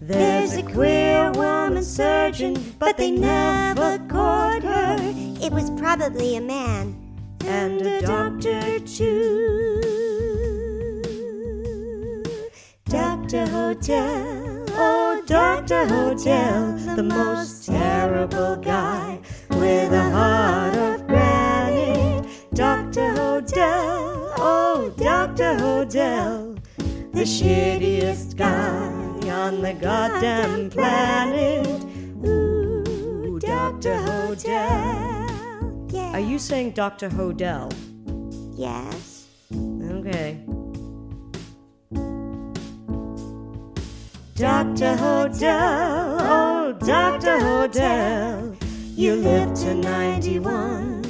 There's 0.00 0.56
a 0.56 0.64
queer 0.64 1.30
woman 1.30 1.84
surgeon, 1.84 2.74
but 2.80 2.96
they 2.96 3.12
never 3.12 3.98
caught 4.08 4.64
her. 4.64 4.96
It 5.40 5.52
was 5.52 5.70
probably 5.78 6.34
a 6.36 6.40
man. 6.40 6.96
And 7.44 7.80
a 7.82 8.00
doctor 8.00 8.80
too. 8.80 9.80
Dr. 12.86 13.46
Hotel, 13.46 14.64
oh 14.70 15.22
Dr. 15.24 15.86
Hotel, 15.86 16.76
the 16.96 17.04
most 17.04 17.66
terrible 17.66 18.56
guy 18.56 19.20
with 19.50 19.92
a 19.92 20.10
heart 20.10 20.74
of 20.74 21.06
granite. 21.06 22.26
Dr. 22.54 23.08
Hotel, 23.10 24.15
Dr. 25.06 25.56
Hotel, 25.60 26.56
the 27.12 27.22
shittiest 27.22 28.36
guy 28.36 28.88
on 29.30 29.62
the 29.62 29.72
goddamn 29.72 30.68
planet. 30.68 31.64
Ooh, 32.26 33.38
Dr. 33.38 33.98
Hotel. 33.98 35.86
Yeah. 35.90 36.10
Are 36.10 36.18
you 36.18 36.40
saying 36.40 36.72
Dr. 36.72 37.08
Hodel? 37.08 37.72
Yes. 38.58 39.28
Okay. 39.54 40.40
Dr. 44.34 44.96
Hodel, 44.96 46.18
oh 46.20 46.72
Dr. 46.80 47.38
Hodel, 47.38 48.56
you 48.96 49.14
lived 49.14 49.54
to 49.58 49.72
91. 49.72 51.05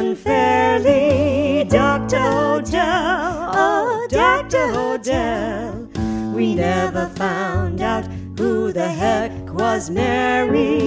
Unfairly, 0.00 1.64
Dr. 1.64 2.16
Hodel, 2.16 3.50
oh 3.52 4.06
Dr. 4.08 4.66
Hodel, 4.72 6.32
we 6.32 6.54
never 6.54 7.06
found 7.16 7.82
out 7.82 8.06
who 8.38 8.72
the 8.72 8.88
heck 8.88 9.30
was 9.52 9.90
Mary. 9.90 10.80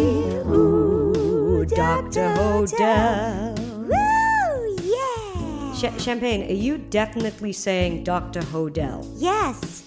Ooh, 0.50 1.64
Dr. 1.64 2.34
Hodel. 2.34 3.56
Woo! 3.86 4.78
Yeah. 4.82 5.74
Ch- 5.76 6.02
Champagne, 6.02 6.50
are 6.50 6.60
you 6.68 6.80
definitely 6.80 7.54
saying 7.54 8.04
Dr. 8.06 8.42
Hodel? 8.42 9.06
yes. 9.16 9.83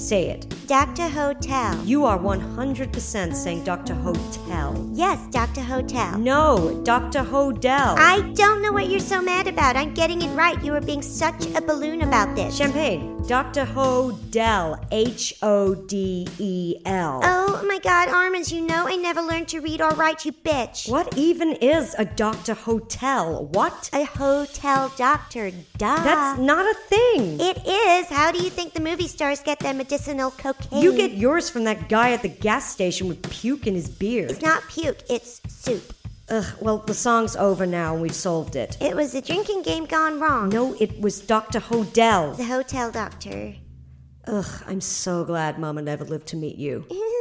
Say 0.00 0.30
it. 0.30 0.46
Dr. 0.66 1.08
Hotel. 1.08 1.84
You 1.84 2.06
are 2.06 2.18
100% 2.18 3.34
saying 3.34 3.64
Dr. 3.64 3.92
Hotel. 3.94 4.90
yes, 4.94 5.18
Dr. 5.30 5.60
Hotel. 5.60 6.18
No, 6.18 6.80
Dr. 6.84 7.20
Hodel. 7.22 7.96
I 7.98 8.22
don't 8.34 8.62
know 8.62 8.72
what 8.72 8.88
you're 8.88 8.98
so 8.98 9.20
mad 9.20 9.46
about. 9.46 9.76
I'm 9.76 9.92
getting 9.92 10.22
it 10.22 10.30
right. 10.34 10.62
You 10.64 10.74
are 10.74 10.80
being 10.80 11.02
such 11.02 11.44
a 11.54 11.60
balloon 11.60 12.00
about 12.00 12.34
this. 12.34 12.56
Champagne. 12.56 13.19
Dr. 13.26 13.64
Hodel. 13.64 14.84
H 14.90 15.34
O 15.42 15.74
D 15.74 16.26
E 16.38 16.76
L. 16.84 17.20
Oh 17.22 17.64
my 17.66 17.78
god, 17.78 18.08
Armands, 18.08 18.52
you 18.52 18.60
know 18.60 18.86
I 18.88 18.96
never 18.96 19.20
learned 19.20 19.48
to 19.48 19.60
read 19.60 19.80
or 19.80 19.90
write, 19.90 20.24
you 20.24 20.32
bitch. 20.32 20.90
What 20.90 21.16
even 21.16 21.52
is 21.52 21.94
a 21.98 22.04
Dr. 22.04 22.54
Hotel? 22.54 23.44
What? 23.46 23.90
A 23.92 24.04
hotel 24.04 24.92
doctor, 24.96 25.50
duh. 25.78 26.02
That's 26.02 26.40
not 26.40 26.64
a 26.64 26.74
thing. 26.88 27.40
It 27.40 27.66
is. 27.66 28.08
How 28.08 28.32
do 28.32 28.42
you 28.42 28.50
think 28.50 28.72
the 28.72 28.80
movie 28.80 29.08
stars 29.08 29.40
get 29.40 29.60
their 29.60 29.74
medicinal 29.74 30.30
cocaine? 30.32 30.82
You 30.82 30.96
get 30.96 31.12
yours 31.12 31.48
from 31.50 31.64
that 31.64 31.88
guy 31.88 32.12
at 32.12 32.22
the 32.22 32.28
gas 32.28 32.72
station 32.72 33.08
with 33.08 33.22
puke 33.30 33.66
in 33.66 33.74
his 33.74 33.88
beard. 33.88 34.30
It's 34.30 34.42
not 34.42 34.62
puke, 34.68 34.98
it's 35.08 35.40
soup. 35.48 35.94
Ugh, 36.30 36.44
well, 36.60 36.78
the 36.78 36.94
song's 36.94 37.34
over 37.36 37.66
now 37.66 37.92
and 37.94 38.02
we've 38.02 38.14
solved 38.14 38.54
it. 38.56 38.76
It 38.80 38.94
was 38.94 39.14
a 39.14 39.20
drinking 39.22 39.62
game 39.62 39.84
gone 39.84 40.20
wrong. 40.20 40.48
No, 40.50 40.74
it 40.78 41.00
was 41.00 41.20
Dr. 41.20 41.58
Hodel. 41.60 42.36
The 42.36 42.44
hotel 42.44 42.90
doctor. 42.92 43.54
Ugh, 44.26 44.62
I'm 44.66 44.80
so 44.80 45.24
glad 45.24 45.58
Mama 45.58 45.82
never 45.82 46.04
lived 46.04 46.28
to 46.28 46.36
meet 46.36 46.56
you. 46.56 46.86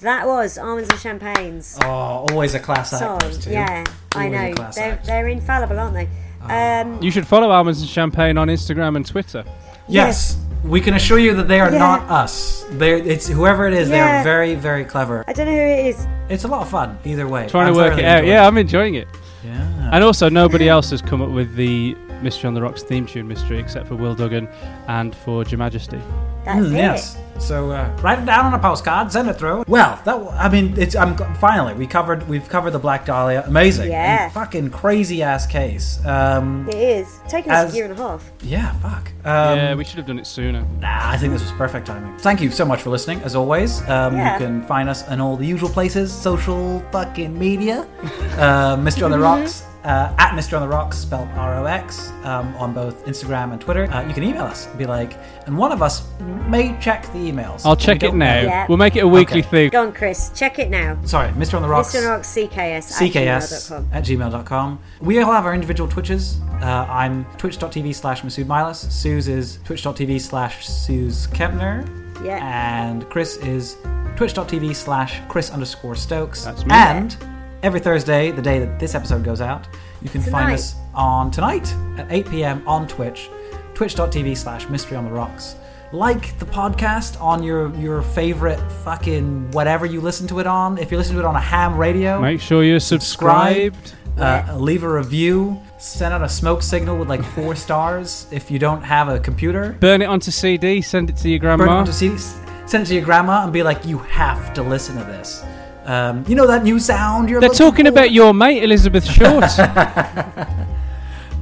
That 0.00 0.26
was 0.26 0.58
almonds 0.58 0.90
and 0.90 0.98
champagnes 0.98 1.78
Oh, 1.82 2.26
always 2.28 2.52
a 2.54 2.58
class 2.58 2.92
act. 2.92 2.98
song. 3.00 3.18
those 3.20 3.38
two. 3.38 3.50
Yeah, 3.52 3.84
I 4.16 4.24
Always 4.26 4.32
a 4.34 4.54
know. 4.60 4.70
They're 4.74 4.92
act. 4.94 5.06
they're 5.06 5.28
infallible, 5.28 5.78
aren't 5.78 5.94
they? 5.94 6.08
Um, 6.42 7.00
You 7.00 7.12
should 7.12 7.26
follow 7.28 7.50
Almonds 7.50 7.80
and 7.80 7.88
Champagne 7.88 8.36
on 8.36 8.48
Instagram 8.48 8.96
and 8.96 9.06
Twitter. 9.06 9.44
Yes, 9.88 10.36
we 10.64 10.80
can 10.80 10.94
assure 10.94 11.18
you 11.18 11.34
that 11.34 11.46
they 11.48 11.60
are 11.60 11.70
Yeah. 11.70 11.78
not 11.78 12.10
us. 12.10 12.64
They're 12.72 12.96
it's 12.96 13.28
whoever 13.28 13.66
it 13.68 13.74
is. 13.74 13.88
They 13.88 14.00
are 14.00 14.22
very 14.24 14.54
very 14.54 14.84
clever. 14.84 15.24
I 15.28 15.32
don't 15.32 15.46
know 15.46 15.52
who 15.52 15.58
it 15.58 15.86
is. 15.86 16.06
It's 16.28 16.44
a 16.44 16.48
lot 16.48 16.62
of 16.62 16.68
fun 16.68 16.98
either 17.04 17.28
way. 17.28 17.46
Trying 17.48 17.68
I'm 17.68 17.74
to 17.74 17.78
work 17.78 17.98
it 17.98 18.04
out. 18.04 18.18
enjoying 18.18 18.28
Yeah, 18.32 18.46
I'm 18.46 18.56
enjoying 18.58 18.94
it. 18.94 19.08
Yeah. 19.44 19.90
And 19.92 20.02
also, 20.02 20.28
nobody 20.30 20.68
else 20.74 20.90
has 20.90 21.02
come 21.02 21.20
up 21.20 21.28
with 21.30 21.54
the 21.54 21.94
Mystery 22.24 22.48
on 22.48 22.54
the 22.54 22.62
Rocks 22.62 22.82
theme 22.82 23.06
tune 23.06 23.28
mystery 23.28 23.58
except 23.58 23.86
for 23.86 23.94
Will 23.94 24.14
Duggan 24.14 24.48
and 24.88 25.14
for 25.14 25.44
Your 25.44 25.58
Majesty. 25.58 26.00
That's 26.44 26.58
Mm, 26.66 26.72
it. 26.72 26.76
yes. 26.76 27.16
So 27.38 27.70
uh, 27.72 27.88
write 28.02 28.18
it 28.20 28.26
down 28.26 28.44
on 28.46 28.54
a 28.54 28.58
postcard, 28.58 29.10
send 29.10 29.28
it 29.28 29.34
through. 29.34 29.64
Well, 29.66 29.98
that 30.04 30.12
w- 30.12 30.30
I 30.30 30.48
mean, 30.48 30.74
it's 30.76 30.94
I'm 30.94 31.16
finally 31.36 31.72
we 31.74 31.86
covered 31.86 32.28
we've 32.28 32.48
covered 32.48 32.72
the 32.72 32.78
Black 32.78 33.06
Dahlia. 33.06 33.42
Amazing. 33.46 33.90
Yeah. 33.90 34.24
And 34.24 34.32
fucking 34.32 34.70
crazy 34.70 35.22
ass 35.22 35.46
case. 35.46 36.04
Um, 36.04 36.68
It 36.68 36.74
is. 36.76 37.20
Taking 37.28 37.50
us 37.50 37.72
a 37.72 37.76
year 37.76 37.86
and 37.86 37.94
a 37.94 37.96
half. 37.96 38.30
yeah. 38.42 38.72
Fuck. 38.74 39.08
Um, 39.24 39.56
yeah, 39.58 39.74
we 39.74 39.84
should 39.84 39.96
have 39.96 40.06
done 40.06 40.18
it 40.18 40.26
sooner. 40.26 40.64
Nah, 40.80 41.10
I 41.10 41.16
think 41.16 41.32
this 41.32 41.42
was 41.42 41.50
perfect 41.52 41.86
timing. 41.86 42.16
Thank 42.18 42.40
you 42.42 42.50
so 42.50 42.64
much 42.66 42.82
for 42.82 42.90
listening, 42.90 43.20
as 43.22 43.34
always. 43.34 43.80
Um, 43.88 44.16
Yeah. 44.16 44.34
You 44.34 44.46
can 44.46 44.62
find 44.66 44.88
us 44.88 45.08
in 45.08 45.20
all 45.20 45.36
the 45.36 45.46
usual 45.46 45.70
places 45.70 46.12
social 46.12 46.80
fucking 46.92 47.36
media. 47.38 47.86
uh, 48.38 48.76
Mystery 48.76 49.04
on 49.04 49.10
the 49.10 49.18
Rocks 49.18 49.64
uh, 49.84 50.14
at 50.18 50.30
Mr. 50.32 50.54
on 50.54 50.62
the 50.62 50.68
Rocks, 50.68 50.96
spelled 50.98 51.28
R 51.36 51.58
O 51.58 51.64
X, 51.66 52.10
um, 52.24 52.54
on 52.56 52.72
both 52.72 53.04
Instagram 53.06 53.52
and 53.52 53.60
Twitter. 53.60 53.84
Uh, 53.92 54.06
you 54.06 54.14
can 54.14 54.22
email 54.22 54.44
us 54.44 54.66
and 54.66 54.78
be 54.78 54.86
like, 54.86 55.16
and 55.46 55.56
one 55.58 55.72
of 55.72 55.82
us 55.82 56.02
may 56.48 56.76
check 56.80 57.02
the 57.12 57.18
emails. 57.30 57.62
I'll 57.64 57.76
check 57.76 58.02
it 58.02 58.14
now. 58.14 58.40
Yeah. 58.40 58.66
We'll 58.68 58.78
make 58.78 58.96
it 58.96 59.00
a 59.00 59.08
weekly 59.08 59.40
Okay. 59.40 59.48
thing. 59.50 59.70
Go 59.70 59.82
on, 59.82 59.92
Chris. 59.92 60.30
Check 60.34 60.58
it 60.58 60.70
now. 60.70 60.98
Sorry, 61.04 61.28
Mr. 61.32 61.54
on 61.54 61.62
the 61.62 61.68
Rocks. 61.68 61.88
Mr. 61.94 61.96
on 61.98 62.02
the 62.04 62.08
Rocks 62.10 62.28
CKS. 62.34 62.92
CKS 62.98 63.70
At 63.70 63.74
gmail.com. 63.74 63.88
at 63.92 64.04
gmail.com. 64.04 64.78
We 65.02 65.20
all 65.20 65.32
have 65.32 65.44
our 65.46 65.54
individual 65.54 65.88
Twitches. 65.88 66.38
Uh, 66.62 66.86
I'm 66.88 67.24
twitch.tv 67.36 67.94
slash 67.94 68.22
Masood 68.22 68.46
Milas. 68.46 68.90
Suze 68.90 69.28
is 69.28 69.58
twitch.tv 69.64 70.20
slash 70.20 70.66
Suze 70.66 71.26
Kempner. 71.28 71.86
Yeah. 72.24 72.38
And 72.42 73.06
Chris 73.10 73.36
is 73.38 73.76
twitch.tv 74.16 74.74
slash 74.74 75.20
Chris 75.28 75.50
underscore 75.50 75.94
Stokes. 75.94 76.44
That's 76.44 76.64
me. 76.64 76.72
And 76.74 77.16
every 77.64 77.80
Thursday, 77.80 78.30
the 78.30 78.42
day 78.42 78.58
that 78.58 78.78
this 78.78 78.94
episode 78.94 79.24
goes 79.24 79.40
out, 79.40 79.66
you 80.02 80.10
can 80.10 80.20
find 80.20 80.52
us 80.52 80.76
on 80.94 81.30
tonight 81.30 81.74
at 81.96 82.06
8 82.12 82.28
p.m. 82.30 82.68
on 82.68 82.86
Twitch, 82.86 83.30
twitch.tv 83.72 84.36
slash 84.36 84.68
Mystery 84.68 84.98
on 84.98 85.06
the 85.06 85.10
Rocks. 85.10 85.56
Like 85.90 86.38
the 86.38 86.44
podcast 86.44 87.18
on 87.22 87.42
your 87.42 87.74
your 87.76 88.02
favorite 88.02 88.60
fucking 88.84 89.50
whatever 89.52 89.86
you 89.86 90.00
listen 90.00 90.26
to 90.28 90.40
it 90.40 90.46
on. 90.46 90.76
If 90.76 90.90
you 90.92 90.98
listen 90.98 91.14
to 91.14 91.20
it 91.20 91.24
on 91.24 91.36
a 91.36 91.40
ham 91.40 91.78
radio, 91.78 92.20
Make 92.20 92.40
sure 92.40 92.64
you're 92.64 92.80
subscribe, 92.80 93.74
subscribed. 93.86 94.50
uh, 94.50 94.56
leave 94.58 94.82
a 94.82 94.92
review, 94.92 95.58
send 95.78 96.12
out 96.12 96.22
a 96.22 96.28
smoke 96.28 96.62
signal 96.62 96.98
with 96.98 97.08
like 97.08 97.22
four 97.24 97.54
stars 97.54 98.26
if 98.30 98.50
you 98.50 98.58
don't 98.58 98.82
have 98.82 99.08
a 99.08 99.18
computer. 99.20 99.76
Burn 99.80 100.02
it 100.02 100.06
onto 100.06 100.30
CD. 100.32 100.82
Send 100.82 101.08
it 101.10 101.16
to 101.18 101.30
your 101.30 101.38
grandma. 101.38 101.64
Burn 101.64 101.74
it 101.74 101.78
onto 101.78 101.92
CD, 101.92 102.18
send 102.66 102.82
it 102.84 102.86
to 102.88 102.94
your 102.94 103.04
grandma 103.04 103.44
and 103.44 103.52
be 103.52 103.62
like, 103.62 103.86
you 103.86 103.98
have 103.98 104.52
to 104.54 104.62
listen 104.62 104.96
to 104.98 105.04
this. 105.04 105.44
Um, 105.84 106.24
you 106.26 106.34
know 106.34 106.46
that 106.46 106.62
new 106.64 106.78
sound 106.78 107.28
you're 107.28 107.40
They're 107.40 107.50
talking 107.50 107.84
for? 107.84 107.90
about 107.90 108.10
your 108.10 108.32
mate 108.32 108.62
Elizabeth 108.62 109.04
Short. 109.04 109.44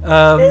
Um, 0.03 0.41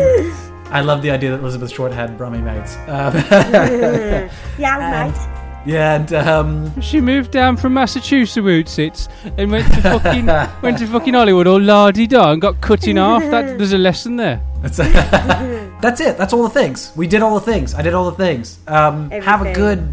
I 0.71 0.81
love 0.81 1.03
the 1.03 1.11
idea 1.11 1.31
that 1.33 1.41
Elizabeth 1.41 1.71
Short 1.71 1.93
had 1.93 2.17
Brummy 2.17 2.39
mates. 2.39 2.77
Um, 2.89 3.13
Yeah, 4.59 5.11
mate. 5.13 5.71
yeah, 5.71 5.97
and 5.97 6.13
um, 6.15 6.81
she 6.81 7.03
moved 7.03 7.31
down 7.33 7.59
from 7.59 7.75
Massachusetts 7.75 9.09
and 9.37 9.51
went 9.53 9.71
to 9.75 9.83
fucking 9.83 10.25
went 10.63 10.79
to 10.79 10.87
fucking 10.87 11.13
Hollywood 11.13 11.47
all 11.47 11.61
la 11.61 11.91
di 11.91 12.07
da 12.07 12.33
and 12.33 12.41
got 12.41 12.63
cut 12.63 12.87
in 12.89 12.97
half. 12.97 13.23
That 13.31 13.59
there's 13.59 13.75
a 13.75 13.79
lesson 13.79 14.17
there. 14.17 14.41
that's, 14.63 14.79
that's 14.79 16.01
it. 16.01 16.17
That's 16.17 16.33
all 16.33 16.45
the 16.45 16.49
things. 16.51 16.93
We 16.97 17.07
did 17.07 17.21
all 17.21 17.35
the 17.39 17.53
things. 17.53 17.75
I 17.75 17.83
did 17.83 17.93
all 17.93 18.11
the 18.11 18.17
things. 18.17 18.59
Um, 18.69 19.11
have 19.11 19.45
a 19.45 19.53
good 19.53 19.87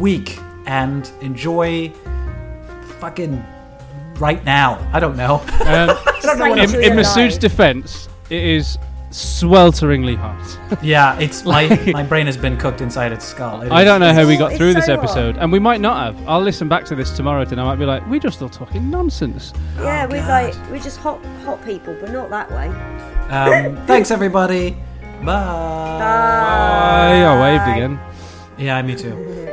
week 0.00 0.36
and 0.66 1.08
enjoy 1.20 1.92
fucking 3.00 3.44
right 4.18 4.42
now. 4.44 4.78
I 4.92 5.00
don't 5.00 5.16
know. 5.16 5.42
Um, 5.66 5.88
Just 6.22 6.38
like 6.38 6.52
in 6.52 6.58
enjoy 6.60 6.78
in 6.78 6.84
your 6.84 6.94
Masood's 7.04 7.36
defence, 7.38 8.08
it 8.30 8.42
is 8.42 8.78
swelteringly 9.10 10.16
hot. 10.16 10.58
Yeah, 10.82 11.18
it's 11.18 11.44
my 11.44 11.68
my 11.92 12.02
brain 12.04 12.26
has 12.26 12.36
been 12.36 12.56
cooked 12.56 12.80
inside 12.80 13.10
its 13.12 13.24
skull. 13.24 13.62
It 13.62 13.72
I 13.72 13.80
is- 13.82 13.84
don't 13.86 13.98
know 14.00 14.12
how 14.14 14.24
we 14.26 14.36
got 14.36 14.52
It's 14.52 14.58
through 14.58 14.74
this 14.74 14.86
so 14.86 14.94
hot. 14.94 15.04
episode, 15.04 15.36
and 15.38 15.50
we 15.50 15.58
might 15.58 15.80
not 15.80 15.96
have. 16.14 16.28
I'll 16.28 16.40
listen 16.40 16.68
back 16.68 16.84
to 16.86 16.94
this 16.94 17.10
tomorrow, 17.16 17.42
and 17.42 17.60
I 17.60 17.64
might 17.64 17.76
be 17.80 17.84
like, 17.84 18.06
we're 18.08 18.20
just 18.20 18.36
still 18.36 18.48
talking 18.48 18.88
nonsense." 18.90 19.52
Yeah, 19.76 20.06
we're 20.06 20.20
God. 20.20 20.54
like 20.54 20.70
we're 20.70 20.78
just 20.82 20.98
hot 20.98 21.24
hot 21.44 21.64
people, 21.64 21.96
but 22.00 22.12
not 22.12 22.30
that 22.30 22.48
way. 22.52 22.68
Um, 23.28 23.76
thanks 23.86 24.10
everybody. 24.12 24.76
Bye. 25.24 25.32
I, 26.02 27.22
I 27.24 27.40
waved 27.40 27.76
again. 27.76 27.98
Yeah, 28.58 28.80
me 28.82 28.94
too. 28.94 29.52